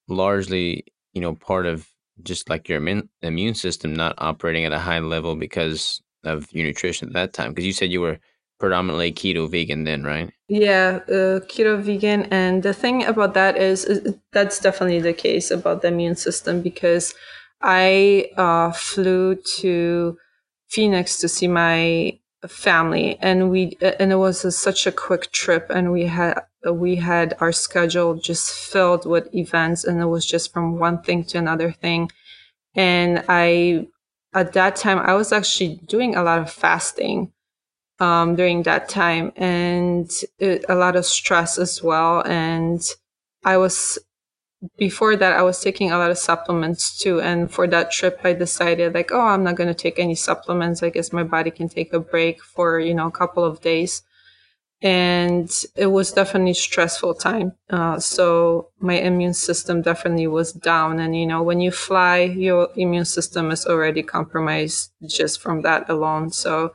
largely, 0.08 0.84
you 1.12 1.20
know, 1.20 1.34
part 1.34 1.66
of 1.66 1.88
just 2.22 2.48
like 2.48 2.68
your 2.68 2.78
immune, 2.78 3.08
immune 3.22 3.54
system 3.54 3.94
not 3.94 4.14
operating 4.18 4.64
at 4.64 4.72
a 4.72 4.78
high 4.78 5.00
level 5.00 5.36
because 5.36 6.02
of 6.24 6.52
your 6.52 6.66
nutrition 6.66 7.08
at 7.08 7.14
that 7.14 7.32
time? 7.32 7.50
Because 7.50 7.66
you 7.66 7.72
said 7.72 7.90
you 7.90 8.00
were 8.00 8.18
predominantly 8.60 9.12
keto 9.12 9.50
vegan 9.50 9.84
then, 9.84 10.04
right? 10.04 10.30
Yeah, 10.48 11.00
uh, 11.08 11.40
keto 11.50 11.80
vegan. 11.80 12.24
And 12.30 12.62
the 12.62 12.72
thing 12.72 13.04
about 13.04 13.34
that 13.34 13.56
is, 13.56 13.84
is, 13.84 14.14
that's 14.32 14.60
definitely 14.60 15.00
the 15.00 15.12
case 15.12 15.50
about 15.50 15.82
the 15.82 15.88
immune 15.88 16.16
system 16.16 16.62
because 16.62 17.14
I 17.60 18.30
uh, 18.36 18.72
flew 18.72 19.36
to 19.58 20.16
Phoenix 20.68 21.18
to 21.18 21.28
see 21.28 21.48
my 21.48 22.18
family 22.48 23.16
and 23.20 23.50
we 23.50 23.76
and 23.80 24.12
it 24.12 24.16
was 24.16 24.44
a, 24.44 24.50
such 24.52 24.86
a 24.86 24.92
quick 24.92 25.30
trip 25.32 25.66
and 25.70 25.92
we 25.92 26.06
had 26.06 26.42
we 26.70 26.96
had 26.96 27.36
our 27.40 27.52
schedule 27.52 28.14
just 28.14 28.50
filled 28.52 29.06
with 29.06 29.32
events 29.34 29.84
and 29.84 30.00
it 30.00 30.06
was 30.06 30.26
just 30.26 30.52
from 30.52 30.78
one 30.78 31.00
thing 31.02 31.22
to 31.22 31.38
another 31.38 31.70
thing 31.70 32.10
and 32.74 33.24
i 33.28 33.86
at 34.34 34.52
that 34.54 34.74
time 34.74 34.98
i 34.98 35.14
was 35.14 35.32
actually 35.32 35.80
doing 35.86 36.16
a 36.16 36.22
lot 36.22 36.40
of 36.40 36.50
fasting 36.50 37.32
um, 38.02 38.34
during 38.34 38.64
that 38.64 38.88
time 38.88 39.32
and 39.36 40.10
it, 40.40 40.64
a 40.68 40.74
lot 40.74 40.96
of 40.96 41.06
stress 41.06 41.56
as 41.56 41.82
well. 41.82 42.20
And 42.22 42.82
I 43.44 43.56
was, 43.58 43.98
before 44.78 45.16
that, 45.16 45.36
I 45.36 45.42
was 45.42 45.60
taking 45.60 45.90
a 45.90 45.98
lot 45.98 46.10
of 46.10 46.18
supplements 46.18 46.98
too. 46.98 47.20
And 47.20 47.50
for 47.50 47.66
that 47.68 47.90
trip, 47.90 48.20
I 48.24 48.32
decided 48.32 48.94
like, 48.94 49.10
oh, 49.12 49.20
I'm 49.20 49.44
not 49.44 49.56
going 49.56 49.68
to 49.68 49.74
take 49.74 49.98
any 49.98 50.14
supplements. 50.14 50.82
I 50.82 50.90
guess 50.90 51.12
my 51.12 51.24
body 51.24 51.50
can 51.50 51.68
take 51.68 51.92
a 51.92 52.00
break 52.00 52.42
for, 52.42 52.78
you 52.78 52.94
know, 52.94 53.08
a 53.08 53.12
couple 53.12 53.44
of 53.44 53.60
days. 53.60 54.02
And 54.80 55.48
it 55.76 55.86
was 55.86 56.10
definitely 56.12 56.54
stressful 56.54 57.14
time. 57.14 57.52
Uh, 57.70 58.00
so 58.00 58.70
my 58.80 58.94
immune 58.94 59.34
system 59.34 59.80
definitely 59.80 60.26
was 60.26 60.52
down. 60.52 60.98
And, 60.98 61.16
you 61.16 61.26
know, 61.26 61.42
when 61.42 61.60
you 61.60 61.70
fly, 61.70 62.18
your 62.18 62.68
immune 62.74 63.04
system 63.04 63.52
is 63.52 63.64
already 63.64 64.02
compromised 64.02 64.90
just 65.06 65.40
from 65.40 65.62
that 65.62 65.88
alone. 65.88 66.32
So, 66.32 66.72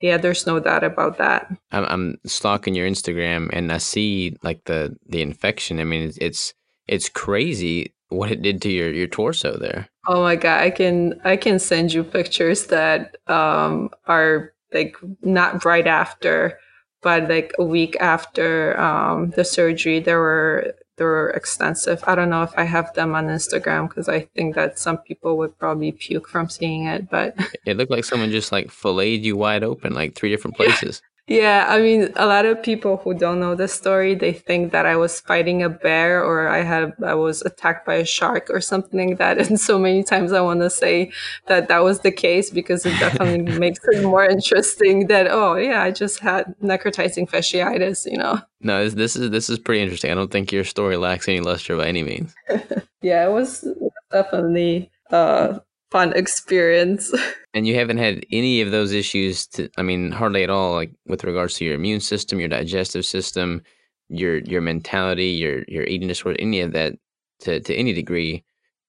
yeah, 0.00 0.16
there's 0.16 0.46
no 0.46 0.58
doubt 0.58 0.84
about 0.84 1.18
that. 1.18 1.48
I'm, 1.70 1.84
I'm 1.84 2.18
stalking 2.26 2.74
your 2.74 2.88
Instagram 2.88 3.50
and 3.52 3.72
I 3.72 3.78
see 3.78 4.36
like 4.42 4.64
the 4.64 4.96
the 5.08 5.22
infection. 5.22 5.80
I 5.80 5.84
mean, 5.84 6.02
it's, 6.02 6.18
it's 6.18 6.54
it's 6.88 7.08
crazy 7.08 7.94
what 8.08 8.30
it 8.30 8.42
did 8.42 8.62
to 8.62 8.70
your 8.70 8.92
your 8.92 9.06
torso 9.06 9.56
there. 9.56 9.88
Oh 10.06 10.22
my 10.22 10.36
god, 10.36 10.60
I 10.60 10.70
can 10.70 11.20
I 11.24 11.36
can 11.36 11.58
send 11.58 11.92
you 11.92 12.02
pictures 12.02 12.66
that 12.66 13.16
um 13.26 13.90
are 14.06 14.52
like 14.72 14.96
not 15.22 15.64
right 15.64 15.86
after, 15.86 16.58
but 17.02 17.28
like 17.28 17.52
a 17.58 17.64
week 17.64 17.96
after 18.00 18.78
um 18.80 19.30
the 19.30 19.44
surgery. 19.44 20.00
There 20.00 20.20
were 20.20 20.74
they're 20.96 21.30
extensive. 21.30 22.02
I 22.06 22.14
don't 22.14 22.28
know 22.30 22.42
if 22.42 22.52
I 22.56 22.64
have 22.64 22.92
them 22.94 23.14
on 23.14 23.28
Instagram 23.28 23.88
because 23.88 24.08
I 24.08 24.20
think 24.34 24.56
that 24.56 24.78
some 24.78 24.98
people 24.98 25.38
would 25.38 25.56
probably 25.58 25.92
puke 25.92 26.28
from 26.28 26.48
seeing 26.50 26.86
it. 26.86 27.08
But 27.08 27.36
it 27.64 27.76
looked 27.76 27.92
like 27.92 28.04
someone 28.04 28.30
just 28.30 28.52
like 28.52 28.70
filleted 28.70 29.24
you 29.24 29.36
wide 29.36 29.62
open, 29.62 29.94
like 29.94 30.14
three 30.14 30.30
different 30.30 30.56
places. 30.56 31.00
Yeah, 31.28 31.66
I 31.68 31.80
mean, 31.80 32.10
a 32.16 32.24
lot 32.26 32.46
of 32.46 32.62
people 32.62 32.96
who 32.96 33.12
don't 33.12 33.38
know 33.38 33.54
the 33.54 33.68
story, 33.68 34.14
they 34.14 34.32
think 34.32 34.72
that 34.72 34.86
I 34.86 34.96
was 34.96 35.20
fighting 35.20 35.62
a 35.62 35.68
bear 35.68 36.24
or 36.24 36.48
I 36.48 36.62
had 36.62 36.94
I 37.04 37.14
was 37.14 37.42
attacked 37.42 37.84
by 37.84 37.96
a 37.96 38.04
shark 38.04 38.48
or 38.48 38.62
something 38.62 39.10
like 39.10 39.18
that. 39.18 39.38
And 39.48 39.60
so 39.60 39.78
many 39.78 40.02
times 40.02 40.32
I 40.32 40.40
want 40.40 40.60
to 40.60 40.70
say 40.70 41.12
that 41.46 41.68
that 41.68 41.80
was 41.80 42.00
the 42.00 42.10
case 42.10 42.50
because 42.50 42.86
it 42.86 42.98
definitely 42.98 43.58
makes 43.58 43.80
it 43.84 44.02
more 44.04 44.24
interesting. 44.24 45.08
That 45.08 45.26
oh 45.30 45.56
yeah, 45.56 45.82
I 45.82 45.90
just 45.90 46.20
had 46.20 46.54
necrotizing 46.62 47.28
fasciitis, 47.28 48.10
you 48.10 48.16
know. 48.16 48.40
No, 48.62 48.88
this, 48.88 49.14
is 49.14 49.30
this 49.30 49.50
is 49.50 49.58
pretty 49.58 49.82
interesting. 49.82 50.10
I 50.10 50.14
don't 50.14 50.30
think 50.30 50.50
your 50.50 50.64
story 50.64 50.96
lacks 50.96 51.28
any 51.28 51.40
luster 51.40 51.76
by 51.76 51.88
any 51.88 52.02
means. 52.02 52.34
yeah, 53.02 53.26
it 53.28 53.32
was 53.32 53.68
definitely 54.10 54.90
uh, 55.10 55.58
fun 55.90 56.12
experience. 56.14 57.14
and 57.54 57.66
you 57.66 57.74
haven't 57.74 57.98
had 57.98 58.24
any 58.30 58.60
of 58.60 58.70
those 58.70 58.92
issues 58.92 59.46
to 59.48 59.68
I 59.76 59.82
mean 59.82 60.10
hardly 60.12 60.42
at 60.42 60.50
all 60.50 60.74
like 60.74 60.92
with 61.06 61.24
regards 61.24 61.54
to 61.54 61.64
your 61.64 61.74
immune 61.74 62.00
system, 62.00 62.40
your 62.40 62.48
digestive 62.48 63.06
system, 63.06 63.62
your 64.08 64.38
your 64.38 64.60
mentality, 64.60 65.28
your 65.28 65.64
your 65.68 65.84
eating 65.84 66.08
disorder, 66.08 66.40
any 66.40 66.60
of 66.60 66.72
that 66.72 66.94
to 67.40 67.60
to 67.60 67.74
any 67.74 67.92
degree 67.92 68.44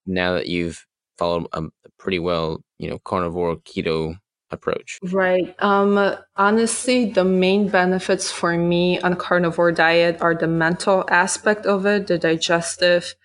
now 0.06 0.34
that 0.34 0.48
you've 0.48 0.86
followed 1.18 1.48
a, 1.54 1.64
pretty 2.00 2.20
well, 2.20 2.64
you 2.80 2.90
know, 2.90 2.98
carnivore 3.00 3.58
keto 3.58 4.16
approach? 4.52 4.98
Right. 5.04 5.56
Um, 5.60 6.16
honestly, 6.36 7.12
the 7.12 7.26
main 7.26 7.68
benefits 7.68 8.32
for 8.32 8.58
me 8.58 9.00
on 9.02 9.16
carnivore 9.16 9.72
diet 9.72 10.22
are 10.22 10.34
the 10.34 10.48
mental 10.48 11.06
aspect 11.10 11.66
of 11.66 11.86
it, 11.86 12.08
the 12.08 12.18
digestive, 12.18 13.16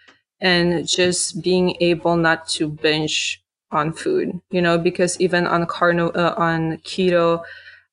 and 0.40 0.86
just 0.86 1.42
being 1.42 1.76
able 1.80 2.16
not 2.16 2.48
to 2.48 2.68
binge 2.68 3.43
on 3.70 3.92
food, 3.92 4.40
you 4.50 4.62
know, 4.62 4.78
because 4.78 5.20
even 5.20 5.46
on 5.46 5.66
carno 5.66 6.14
uh, 6.16 6.34
on 6.36 6.78
keto, 6.78 7.42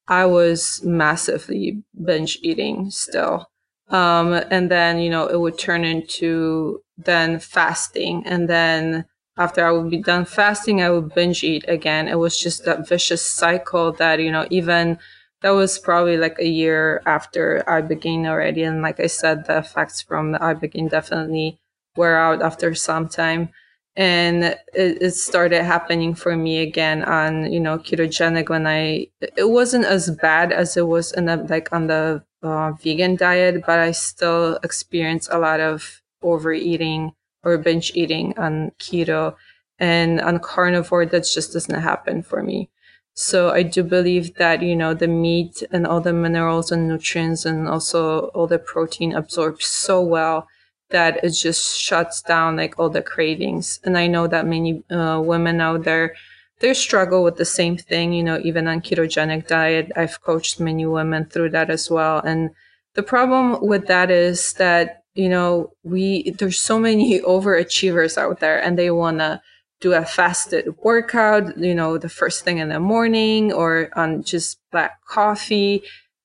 I 0.08 0.26
was 0.26 0.82
massively 0.84 1.84
binge 2.04 2.40
eating 2.42 2.92
still. 2.92 3.50
Um, 3.90 4.34
and 4.52 4.70
then, 4.72 5.00
you 5.00 5.10
know, 5.10 5.28
it 5.28 5.40
would 5.40 5.58
turn 5.58 5.84
into 5.84 6.82
then 6.98 7.40
fasting. 7.40 8.24
And 8.26 8.50
then 8.50 9.06
after 9.38 9.66
I 9.66 9.72
would 9.72 9.90
be 9.90 10.02
done 10.02 10.26
fasting, 10.26 10.82
I 10.82 10.90
would 10.90 11.14
binge 11.14 11.44
eat 11.44 11.66
again. 11.68 12.08
It 12.08 12.20
was 12.20 12.40
just 12.40 12.66
that 12.66 12.88
vicious 12.88 13.26
cycle 13.26 13.92
that, 13.94 14.20
you 14.20 14.32
know, 14.32 14.48
even 14.50 14.98
that 15.42 15.52
was 15.52 15.80
probably 15.80 16.18
like 16.18 16.38
a 16.40 16.48
year 16.48 17.02
after 17.06 17.64
ibogaine 17.68 18.28
already. 18.28 18.64
And 18.64 18.82
like 18.82 19.00
I 19.00 19.08
said, 19.08 19.46
the 19.46 19.58
effects 19.60 20.02
from 20.02 20.32
the 20.32 20.40
ibogaine 20.40 20.90
definitely 20.90 21.60
wear 21.96 22.18
out 22.18 22.42
after 22.42 22.74
some 22.76 23.08
time 23.08 23.50
and 23.96 24.44
it, 24.44 24.58
it, 24.74 25.12
started 25.12 25.64
happening 25.64 26.16
for 26.16 26.38
me 26.38 26.60
again 26.60 27.04
on 27.04 27.52
you 27.52 27.60
know 27.60 27.78
ketogenic 27.78 28.48
when 28.48 28.66
i 28.66 29.06
it 29.20 29.50
wasn't 29.50 29.84
as 29.84 30.10
bad 30.22 30.54
as 30.54 30.78
it 30.78 30.88
was 30.88 31.12
in 31.12 31.26
the 31.26 31.36
like 31.50 31.72
on 31.74 31.88
the 31.88 32.24
uh, 32.42 32.72
vegan 32.82 33.16
diet 33.18 33.64
but 33.66 33.80
i 33.80 33.92
still 33.92 34.58
experienced 34.64 35.30
a 35.32 35.38
lot 35.38 35.60
of 35.60 36.02
overeating 36.22 37.12
or 37.44 37.58
binge 37.58 37.92
eating 37.96 38.34
on 38.38 38.72
keto 38.80 39.36
and 39.80 40.22
on 40.22 40.40
carnivore 40.40 41.06
that 41.06 41.26
just 41.26 41.54
doesn't 41.54 41.82
happen 41.82 42.22
for 42.22 42.44
me. 42.44 42.70
So 43.14 43.50
i 43.50 43.62
do 43.62 43.84
believe 43.84 44.36
that 44.36 44.62
you 44.62 44.76
know 44.76 44.94
the 44.94 45.08
meat 45.08 45.64
and 45.72 45.86
all 45.86 46.00
the 46.00 46.14
minerals 46.14 46.72
and 46.72 46.88
nutrients 46.88 47.46
and 47.46 47.68
also 47.68 48.28
all 48.28 48.48
the 48.48 48.60
protein 48.60 49.12
absorbs 49.14 49.66
so 49.66 50.02
well 50.02 50.48
that 50.92 51.24
it 51.24 51.32
just 51.32 51.80
shuts 51.80 52.22
down 52.22 52.58
like 52.58 52.78
all 52.80 52.90
the 52.90 53.02
cravings. 53.02 53.80
And 53.84 53.98
I 53.98 54.08
know 54.08 54.28
that 54.28 54.46
many 54.46 54.84
uh, 54.90 55.22
women 55.24 55.62
out 55.62 55.84
there 55.84 56.14
they 56.62 56.74
struggle 56.76 57.24
with 57.24 57.38
the 57.38 57.46
same 57.46 57.76
thing. 57.76 58.14
You 58.14 58.24
know, 58.24 58.40
even 58.44 58.68
on 58.68 58.82
ketogenic 58.82 59.48
diet, 59.48 59.92
I've 59.96 60.22
coached 60.22 60.60
many 60.60 60.86
women 60.86 61.26
through 61.26 61.50
that 61.50 61.70
as 61.70 61.90
well. 61.90 62.20
And 62.20 62.52
the 62.94 63.04
problem 63.04 63.66
with 63.66 63.88
that 63.88 64.10
is 64.10 64.54
that 64.54 65.04
you 65.14 65.28
know 65.28 65.74
we 65.84 66.32
there's 66.32 66.60
so 66.60 66.80
many 66.80 67.20
overachievers 67.36 68.18
out 68.18 68.40
there, 68.40 68.62
and 68.62 68.78
they 68.78 68.92
wanna 68.92 69.42
do 69.82 69.94
a 69.94 70.06
fasted 70.06 70.68
workout, 70.84 71.58
you 71.58 71.74
know, 71.74 71.98
the 71.98 72.10
first 72.10 72.44
thing 72.44 72.60
in 72.60 72.70
the 72.70 72.80
morning 72.80 73.52
or 73.52 73.90
on 73.96 74.22
just 74.22 74.60
black 74.72 75.04
coffee 75.06 75.82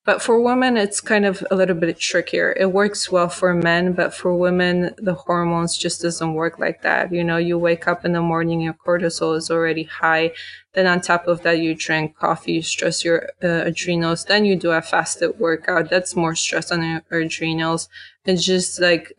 but 0.06 0.22
for 0.22 0.40
women, 0.40 0.76
it's 0.76 1.00
kind 1.00 1.26
of 1.26 1.44
a 1.50 1.56
little 1.56 1.74
bit 1.74 1.98
trickier. 1.98 2.52
It 2.52 2.72
works 2.72 3.10
well 3.10 3.28
for 3.28 3.52
men, 3.52 3.92
but 3.92 4.14
for 4.14 4.36
women, 4.36 4.94
the 4.98 5.14
hormones 5.14 5.76
just 5.76 6.00
doesn't 6.00 6.34
work 6.34 6.60
like 6.60 6.82
that. 6.82 7.12
You 7.12 7.24
know, 7.24 7.38
you 7.38 7.58
wake 7.58 7.88
up 7.88 8.04
in 8.04 8.12
the 8.12 8.22
morning, 8.22 8.60
your 8.60 8.74
cortisol 8.74 9.36
is 9.36 9.50
already 9.50 9.82
high. 9.82 10.30
Then 10.74 10.86
on 10.86 11.00
top 11.00 11.26
of 11.26 11.42
that, 11.42 11.58
you 11.58 11.74
drink 11.74 12.16
coffee, 12.16 12.52
you 12.52 12.62
stress 12.62 13.04
your 13.04 13.30
uh, 13.42 13.64
adrenals. 13.66 14.24
Then 14.24 14.44
you 14.44 14.54
do 14.54 14.70
a 14.70 14.80
fasted 14.80 15.40
workout. 15.40 15.90
That's 15.90 16.14
more 16.14 16.36
stress 16.36 16.70
on 16.70 16.82
your 16.82 17.02
adrenals. 17.10 17.88
It's 18.24 18.44
just 18.44 18.80
like, 18.80 19.12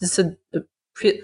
it's 0.00 0.18
a, 0.20 0.36
a 0.54 0.60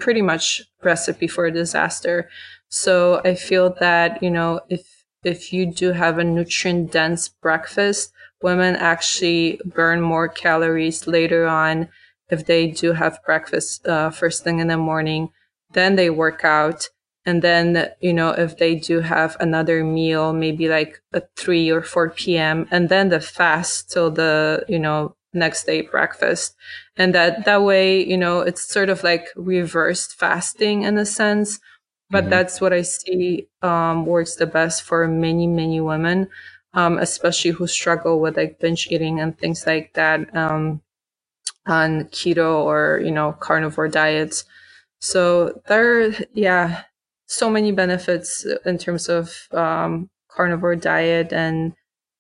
pretty 0.01 0.22
much 0.22 0.62
recipe 0.82 1.28
for 1.28 1.47
a 1.47 1.52
disaster. 1.52 2.28
So 2.68 3.20
I 3.24 3.36
feel 3.36 3.72
that, 3.78 4.20
you 4.20 4.30
know, 4.30 4.62
if, 4.68 5.05
if 5.22 5.52
you 5.52 5.66
do 5.66 5.93
have 5.93 6.18
a 6.18 6.24
nutrient 6.24 6.90
dense 6.90 7.28
breakfast, 7.28 8.12
women 8.42 8.76
actually 8.76 9.60
burn 9.64 10.00
more 10.00 10.28
calories 10.28 11.06
later 11.06 11.46
on 11.46 11.88
if 12.28 12.46
they 12.46 12.66
do 12.66 12.92
have 12.92 13.22
breakfast 13.24 13.86
uh, 13.86 14.10
first 14.10 14.44
thing 14.44 14.58
in 14.58 14.68
the 14.68 14.76
morning. 14.76 15.30
Then 15.72 15.96
they 15.96 16.10
work 16.10 16.44
out. 16.44 16.88
And 17.24 17.42
then, 17.42 17.90
you 18.00 18.12
know, 18.12 18.30
if 18.30 18.56
they 18.56 18.76
do 18.76 19.00
have 19.00 19.36
another 19.40 19.82
meal, 19.82 20.32
maybe 20.32 20.68
like 20.68 21.02
at 21.12 21.28
3 21.36 21.70
or 21.70 21.82
4 21.82 22.10
p.m., 22.10 22.68
and 22.70 22.88
then 22.88 23.08
the 23.08 23.20
fast 23.20 23.90
till 23.90 24.12
the, 24.12 24.64
you 24.68 24.78
know, 24.78 25.16
next 25.34 25.64
day 25.64 25.80
breakfast. 25.80 26.54
And 26.96 27.14
that, 27.14 27.44
that 27.44 27.64
way, 27.64 28.04
you 28.04 28.16
know, 28.16 28.40
it's 28.40 28.64
sort 28.64 28.90
of 28.90 29.02
like 29.02 29.26
reversed 29.34 30.14
fasting 30.18 30.82
in 30.82 30.98
a 30.98 31.06
sense. 31.06 31.58
But 32.10 32.22
mm-hmm. 32.22 32.30
that's 32.30 32.60
what 32.60 32.72
I 32.72 32.82
see 32.82 33.48
um, 33.60 34.06
works 34.06 34.36
the 34.36 34.46
best 34.46 34.82
for 34.82 35.08
many, 35.08 35.48
many 35.48 35.80
women 35.80 36.28
um, 36.77 36.98
especially 36.98 37.51
who 37.53 37.66
struggle 37.66 38.20
with 38.20 38.36
like 38.36 38.61
binge 38.61 38.86
eating 38.90 39.19
and 39.19 39.36
things 39.39 39.66
like 39.66 39.94
that 39.94 40.35
um, 40.36 40.82
on 41.66 42.05
keto 42.07 42.65
or 42.65 43.01
you 43.05 43.11
know 43.11 43.32
carnivore 43.32 43.89
diets. 43.89 44.44
So 45.01 45.61
there, 45.69 46.03
are, 46.03 46.12
yeah, 46.35 46.85
so 47.27 47.51
many 47.51 47.73
benefits 47.73 48.47
in 48.65 48.78
terms 48.78 49.09
of 49.09 49.48
um, 49.53 50.11
carnivore 50.28 50.77
diet, 50.77 51.32
and 51.32 51.73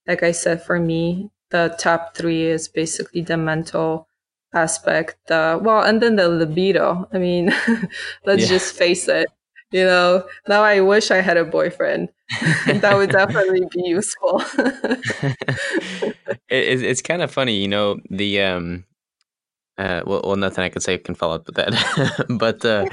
like 0.06 0.22
I 0.22 0.32
said, 0.32 0.62
for 0.62 0.80
me, 0.80 1.30
the 1.50 1.74
top 1.78 2.16
three 2.16 2.44
is 2.44 2.68
basically 2.68 3.20
the 3.22 3.36
mental 3.36 4.08
aspect. 4.54 5.30
Uh, 5.30 5.58
well, 5.62 5.82
and 5.82 6.00
then 6.02 6.16
the 6.16 6.28
libido. 6.28 7.08
I 7.12 7.18
mean, 7.18 7.46
let's 8.26 8.42
yeah. 8.42 8.48
just 8.48 8.74
face 8.74 9.08
it. 9.08 9.28
You 9.72 9.84
know, 9.84 10.26
now 10.48 10.62
I 10.62 10.80
wish 10.80 11.10
I 11.10 11.20
had 11.20 11.36
a 11.36 11.44
boyfriend. 11.44 12.08
that 12.66 12.96
would 12.96 13.10
definitely 13.10 13.66
be 13.72 13.82
useful. 13.88 14.42
it, 16.48 16.82
it's 16.82 17.02
kind 17.02 17.22
of 17.22 17.30
funny, 17.30 17.56
you 17.56 17.68
know. 17.68 17.98
The 18.10 18.42
um, 18.42 18.84
uh, 19.78 20.02
well, 20.06 20.22
well, 20.24 20.36
nothing 20.36 20.64
I 20.64 20.68
can 20.68 20.80
say 20.80 20.96
can 20.98 21.14
follow 21.14 21.34
up 21.34 21.46
with 21.46 21.56
that. 21.56 22.26
but 22.38 22.64
uh, 22.64 22.86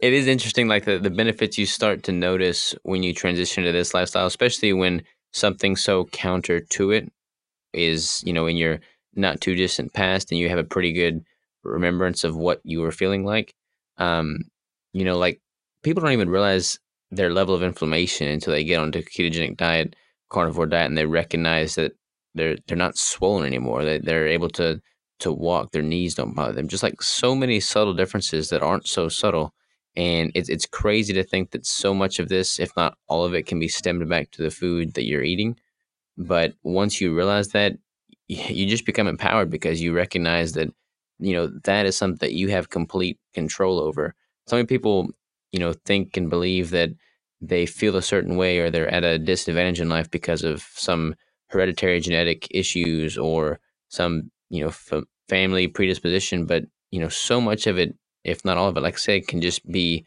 it 0.00 0.12
is 0.12 0.26
interesting, 0.26 0.68
like 0.68 0.86
the, 0.86 0.98
the 0.98 1.10
benefits 1.10 1.58
you 1.58 1.66
start 1.66 2.02
to 2.04 2.12
notice 2.12 2.74
when 2.82 3.02
you 3.02 3.12
transition 3.12 3.64
to 3.64 3.72
this 3.72 3.92
lifestyle, 3.92 4.26
especially 4.26 4.72
when 4.72 5.02
something 5.32 5.76
so 5.76 6.06
counter 6.06 6.60
to 6.60 6.92
it 6.92 7.12
is, 7.74 8.22
you 8.24 8.32
know, 8.32 8.46
in 8.46 8.56
your 8.56 8.80
not 9.14 9.40
too 9.40 9.54
distant 9.54 9.92
past 9.92 10.30
and 10.30 10.38
you 10.38 10.48
have 10.48 10.58
a 10.58 10.64
pretty 10.64 10.92
good 10.92 11.22
remembrance 11.62 12.24
of 12.24 12.36
what 12.36 12.60
you 12.64 12.80
were 12.80 12.92
feeling 12.92 13.24
like. 13.24 13.54
Um, 13.98 14.38
you 14.92 15.04
know, 15.04 15.18
like 15.18 15.40
people 15.82 16.02
don't 16.02 16.12
even 16.12 16.30
realize 16.30 16.78
their 17.10 17.32
level 17.32 17.54
of 17.54 17.62
inflammation 17.62 18.28
until 18.28 18.52
they 18.52 18.64
get 18.64 18.78
onto 18.80 19.02
ketogenic 19.02 19.56
diet, 19.56 19.96
carnivore 20.28 20.66
diet, 20.66 20.86
and 20.86 20.98
they 20.98 21.06
recognize 21.06 21.74
that 21.74 21.92
they're 22.34 22.56
they're 22.66 22.76
not 22.76 22.96
swollen 22.96 23.46
anymore. 23.46 23.84
They 23.84 23.98
they're 23.98 24.28
able 24.28 24.48
to 24.50 24.80
to 25.20 25.32
walk. 25.32 25.72
Their 25.72 25.82
knees 25.82 26.14
don't 26.14 26.34
bother 26.34 26.52
them. 26.52 26.68
Just 26.68 26.82
like 26.82 27.02
so 27.02 27.34
many 27.34 27.60
subtle 27.60 27.94
differences 27.94 28.50
that 28.50 28.62
aren't 28.62 28.88
so 28.88 29.08
subtle. 29.08 29.54
And 29.96 30.30
it's 30.34 30.48
it's 30.48 30.66
crazy 30.66 31.12
to 31.14 31.24
think 31.24 31.50
that 31.50 31.66
so 31.66 31.92
much 31.94 32.18
of 32.18 32.28
this, 32.28 32.60
if 32.60 32.74
not 32.76 32.96
all 33.08 33.24
of 33.24 33.34
it, 33.34 33.46
can 33.46 33.58
be 33.58 33.68
stemmed 33.68 34.08
back 34.08 34.30
to 34.32 34.42
the 34.42 34.50
food 34.50 34.94
that 34.94 35.04
you're 35.04 35.22
eating. 35.22 35.56
But 36.16 36.54
once 36.62 37.00
you 37.00 37.14
realize 37.14 37.48
that, 37.48 37.74
you 38.28 38.66
just 38.66 38.86
become 38.86 39.08
empowered 39.08 39.50
because 39.50 39.80
you 39.82 39.92
recognize 39.92 40.52
that 40.52 40.68
you 41.18 41.34
know 41.34 41.48
that 41.64 41.86
is 41.86 41.96
something 41.96 42.18
that 42.18 42.34
you 42.34 42.48
have 42.48 42.70
complete 42.70 43.18
control 43.34 43.80
over. 43.80 44.14
So 44.46 44.56
many 44.56 44.66
people, 44.66 45.10
you 45.52 45.58
know, 45.58 45.72
think 45.72 46.16
and 46.16 46.30
believe 46.30 46.70
that 46.70 46.90
they 47.40 47.66
feel 47.66 47.96
a 47.96 48.02
certain 48.02 48.36
way 48.36 48.58
or 48.58 48.70
they're 48.70 48.92
at 48.92 49.04
a 49.04 49.18
disadvantage 49.18 49.80
in 49.80 49.88
life 49.88 50.10
because 50.10 50.44
of 50.44 50.62
some 50.74 51.14
hereditary 51.48 52.00
genetic 52.00 52.46
issues 52.50 53.16
or 53.18 53.58
some 53.88 54.30
you 54.50 54.60
know 54.60 54.68
f- 54.68 55.04
family 55.28 55.66
predisposition 55.66 56.46
but 56.46 56.64
you 56.90 57.00
know 57.00 57.08
so 57.08 57.40
much 57.40 57.66
of 57.66 57.78
it 57.78 57.94
if 58.24 58.44
not 58.44 58.56
all 58.56 58.68
of 58.68 58.76
it 58.76 58.82
like 58.82 58.94
i 58.94 58.98
said 58.98 59.26
can 59.26 59.40
just 59.40 59.68
be 59.70 60.06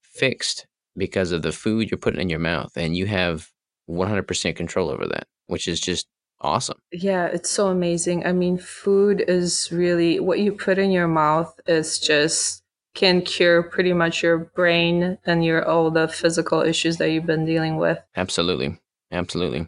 fixed 0.00 0.66
because 0.96 1.32
of 1.32 1.42
the 1.42 1.52
food 1.52 1.90
you're 1.90 1.98
putting 1.98 2.20
in 2.20 2.28
your 2.28 2.38
mouth 2.38 2.72
and 2.76 2.96
you 2.96 3.06
have 3.06 3.50
100% 3.90 4.56
control 4.56 4.88
over 4.88 5.06
that 5.06 5.26
which 5.46 5.68
is 5.68 5.80
just 5.80 6.06
awesome. 6.40 6.78
Yeah 6.92 7.26
it's 7.26 7.50
so 7.50 7.68
amazing. 7.68 8.26
I 8.26 8.32
mean 8.32 8.58
food 8.58 9.24
is 9.26 9.70
really 9.72 10.20
what 10.20 10.38
you 10.38 10.52
put 10.52 10.78
in 10.78 10.90
your 10.90 11.08
mouth 11.08 11.58
is 11.66 11.98
just 11.98 12.62
can 12.94 13.22
cure 13.22 13.62
pretty 13.62 13.92
much 13.92 14.22
your 14.22 14.38
brain 14.38 15.18
and 15.26 15.44
your 15.44 15.66
all 15.66 15.90
the 15.90 16.08
physical 16.08 16.62
issues 16.62 16.96
that 16.98 17.10
you've 17.10 17.26
been 17.26 17.44
dealing 17.44 17.76
with 17.76 17.98
absolutely 18.16 18.78
absolutely 19.12 19.66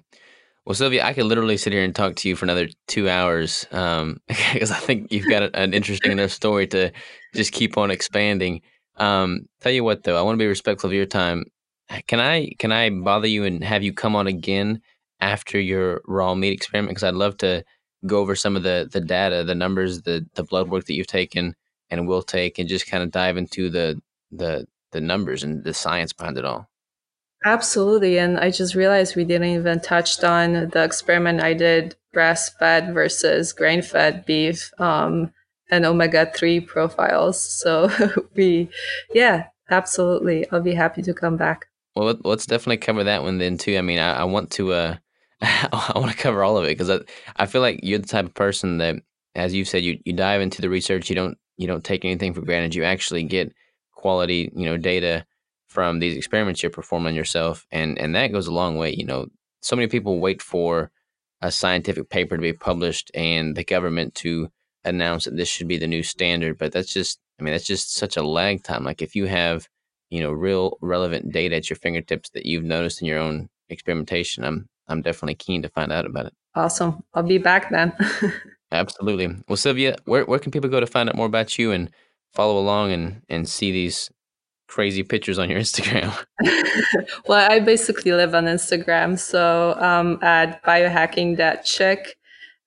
well, 0.66 0.74
Sylvia, 0.74 1.04
I 1.04 1.12
could 1.12 1.26
literally 1.26 1.56
sit 1.56 1.72
here 1.72 1.84
and 1.84 1.94
talk 1.94 2.16
to 2.16 2.28
you 2.28 2.34
for 2.34 2.44
another 2.44 2.66
two 2.88 3.08
hours 3.08 3.66
because 3.70 4.00
um, 4.02 4.20
I 4.28 4.80
think 4.80 5.12
you've 5.12 5.30
got 5.30 5.54
an 5.54 5.72
interesting 5.72 6.10
enough 6.10 6.32
story 6.32 6.66
to 6.68 6.90
just 7.36 7.52
keep 7.52 7.78
on 7.78 7.92
expanding. 7.92 8.62
Um, 8.96 9.46
tell 9.60 9.70
you 9.70 9.84
what, 9.84 10.02
though, 10.02 10.18
I 10.18 10.22
want 10.22 10.34
to 10.34 10.42
be 10.42 10.48
respectful 10.48 10.90
of 10.90 10.94
your 10.94 11.06
time. 11.06 11.44
Can 12.08 12.18
I 12.18 12.50
can 12.58 12.72
I 12.72 12.90
bother 12.90 13.28
you 13.28 13.44
and 13.44 13.62
have 13.62 13.84
you 13.84 13.92
come 13.92 14.16
on 14.16 14.26
again 14.26 14.80
after 15.20 15.60
your 15.60 16.02
raw 16.08 16.34
meat 16.34 16.52
experiment? 16.52 16.90
Because 16.90 17.04
I'd 17.04 17.14
love 17.14 17.36
to 17.38 17.62
go 18.04 18.18
over 18.18 18.34
some 18.34 18.56
of 18.56 18.64
the 18.64 18.88
the 18.92 19.00
data, 19.00 19.44
the 19.44 19.54
numbers, 19.54 20.02
the 20.02 20.26
the 20.34 20.42
blood 20.42 20.68
work 20.68 20.86
that 20.86 20.94
you've 20.94 21.06
taken 21.06 21.54
and 21.90 22.08
we'll 22.08 22.22
take, 22.22 22.58
and 22.58 22.68
just 22.68 22.88
kind 22.88 23.02
of 23.02 23.10
dive 23.10 23.36
into 23.36 23.70
the 23.70 24.00
the 24.30 24.66
the 24.92 25.00
numbers 25.00 25.42
and 25.42 25.64
the 25.64 25.74
science 25.74 26.12
behind 26.12 26.38
it 26.38 26.44
all. 26.44 26.68
Absolutely. 27.44 28.18
And 28.18 28.38
I 28.38 28.50
just 28.50 28.74
realized 28.74 29.14
we 29.14 29.24
didn't 29.24 29.48
even 29.48 29.80
touched 29.80 30.24
on 30.24 30.70
the 30.70 30.82
experiment 30.82 31.40
I 31.40 31.54
did 31.54 31.94
grass 32.12 32.48
fed 32.48 32.92
versus 32.92 33.52
grain 33.52 33.82
fed 33.82 34.24
beef 34.24 34.72
um, 34.80 35.32
and 35.70 35.84
omega 35.84 36.30
3 36.34 36.60
profiles. 36.60 37.40
So 37.40 37.90
we, 38.34 38.68
yeah, 39.14 39.44
absolutely. 39.70 40.50
I'll 40.50 40.60
be 40.60 40.74
happy 40.74 41.02
to 41.02 41.14
come 41.14 41.36
back. 41.36 41.66
Well, 41.94 42.18
let's 42.24 42.46
definitely 42.46 42.78
cover 42.78 43.04
that 43.04 43.22
one 43.22 43.38
then 43.38 43.58
too. 43.58 43.76
I 43.76 43.82
mean, 43.82 43.98
I, 43.98 44.14
I 44.14 44.24
want 44.24 44.50
to, 44.52 44.72
uh, 44.72 44.96
I 45.40 45.92
want 45.94 46.10
to 46.10 46.16
cover 46.16 46.42
all 46.42 46.56
of 46.56 46.64
it 46.64 46.76
because 46.76 46.90
I, 46.90 47.00
I 47.36 47.46
feel 47.46 47.60
like 47.60 47.80
you're 47.82 47.98
the 47.98 48.08
type 48.08 48.26
of 48.26 48.34
person 48.34 48.78
that, 48.78 48.96
as 49.34 49.54
you 49.54 49.64
said, 49.64 49.84
you, 49.84 50.00
you 50.04 50.14
dive 50.14 50.40
into 50.40 50.62
the 50.62 50.70
research. 50.70 51.10
You 51.10 51.14
don't, 51.14 51.38
you 51.56 51.66
don't 51.66 51.84
take 51.84 52.04
anything 52.04 52.34
for 52.34 52.42
granted. 52.42 52.74
You 52.74 52.84
actually 52.84 53.22
get 53.24 53.52
quality, 53.92 54.52
you 54.54 54.66
know, 54.66 54.76
data 54.76 55.26
from 55.66 55.98
these 55.98 56.16
experiments 56.16 56.62
you're 56.62 56.70
performing 56.70 57.14
yourself 57.14 57.66
and 57.70 57.98
and 57.98 58.14
that 58.14 58.28
goes 58.28 58.46
a 58.46 58.52
long 58.52 58.76
way 58.76 58.94
you 58.94 59.04
know. 59.04 59.26
So 59.62 59.74
many 59.74 59.88
people 59.88 60.20
wait 60.20 60.40
for 60.40 60.90
a 61.42 61.50
scientific 61.50 62.08
paper 62.08 62.36
to 62.36 62.40
be 62.40 62.52
published 62.52 63.10
and 63.14 63.56
the 63.56 63.64
government 63.64 64.14
to 64.16 64.48
announce 64.84 65.24
that 65.24 65.36
this 65.36 65.48
should 65.48 65.66
be 65.68 65.76
the 65.76 65.86
new 65.86 66.02
standard 66.02 66.56
but 66.56 66.70
that's 66.72 66.92
just 66.92 67.18
i 67.38 67.42
mean 67.42 67.52
that's 67.52 67.66
just 67.66 67.94
such 67.94 68.16
a 68.16 68.22
lag 68.22 68.62
time. 68.62 68.84
Like 68.84 69.02
if 69.02 69.16
you 69.16 69.26
have 69.26 69.68
you 70.08 70.22
know 70.22 70.30
real 70.30 70.78
relevant 70.80 71.32
data 71.32 71.56
at 71.56 71.68
your 71.68 71.76
fingertips 71.76 72.30
that 72.30 72.46
you've 72.46 72.64
noticed 72.64 73.02
in 73.02 73.08
your 73.08 73.18
own 73.18 73.48
experimentation 73.68 74.44
i'm 74.44 74.68
i'm 74.86 75.02
definitely 75.02 75.34
keen 75.34 75.62
to 75.62 75.68
find 75.68 75.92
out 75.92 76.06
about 76.06 76.26
it. 76.26 76.34
Awesome. 76.54 77.02
I'll 77.12 77.22
be 77.22 77.38
back 77.38 77.70
then 77.70 77.92
absolutely 78.76 79.28
well 79.48 79.56
sylvia 79.56 79.96
where, 80.04 80.24
where 80.24 80.38
can 80.38 80.52
people 80.52 80.70
go 80.70 80.80
to 80.80 80.86
find 80.86 81.08
out 81.08 81.16
more 81.16 81.26
about 81.26 81.58
you 81.58 81.72
and 81.72 81.90
follow 82.32 82.58
along 82.58 82.92
and 82.92 83.22
and 83.28 83.48
see 83.48 83.72
these 83.72 84.10
crazy 84.68 85.02
pictures 85.02 85.38
on 85.38 85.48
your 85.50 85.60
Instagram? 85.66 86.12
well, 87.28 87.50
I 87.50 87.60
basically 87.60 88.12
live 88.12 88.34
on 88.34 88.44
Instagram, 88.44 89.18
so 89.18 89.74
um, 89.80 90.18
at 90.22 90.62
biohacking.chick. 90.64 92.16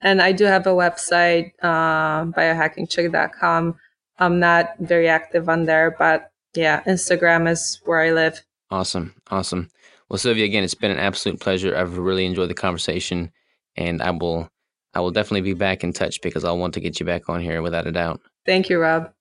And 0.02 0.22
I 0.22 0.32
do 0.32 0.46
have 0.46 0.66
a 0.66 0.72
website, 0.72 1.52
uh, 1.62 2.24
biohackingchick.com. 2.26 3.76
I'm 4.20 4.40
not 4.40 4.76
very 4.80 5.10
active 5.10 5.50
on 5.50 5.66
there, 5.66 5.94
but 6.00 6.32
yeah, 6.56 6.82
Instagram 6.84 7.50
is 7.50 7.82
where 7.84 8.00
I 8.00 8.12
live. 8.12 8.42
Awesome. 8.72 9.14
Awesome. 9.30 9.70
Well, 10.08 10.18
Sylvia, 10.18 10.46
again, 10.46 10.64
it's 10.64 10.74
been 10.74 10.92
an 10.92 11.00
absolute 11.00 11.40
pleasure. 11.40 11.76
I've 11.76 11.98
really 11.98 12.26
enjoyed 12.26 12.50
the 12.50 12.56
conversation, 12.56 13.32
and 13.76 14.02
I 14.02 14.12
will, 14.12 14.50
I 14.94 15.02
will 15.02 15.12
definitely 15.12 15.42
be 15.42 15.54
back 15.54 15.84
in 15.84 15.94
touch 15.94 16.22
because 16.22 16.44
I'll 16.44 16.58
want 16.58 16.74
to 16.76 16.80
get 16.80 17.00
you 17.00 17.06
back 17.06 17.30
on 17.30 17.42
here 17.42 17.62
without 17.62 17.88
a 17.88 17.92
doubt. 17.92 18.22
Thank 18.46 18.70
you, 18.70 18.80
Rob. 18.80 19.12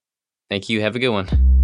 Thank 0.49 0.69
you. 0.69 0.81
Have 0.81 0.97
a 0.97 0.99
good 0.99 1.11
one. 1.11 1.58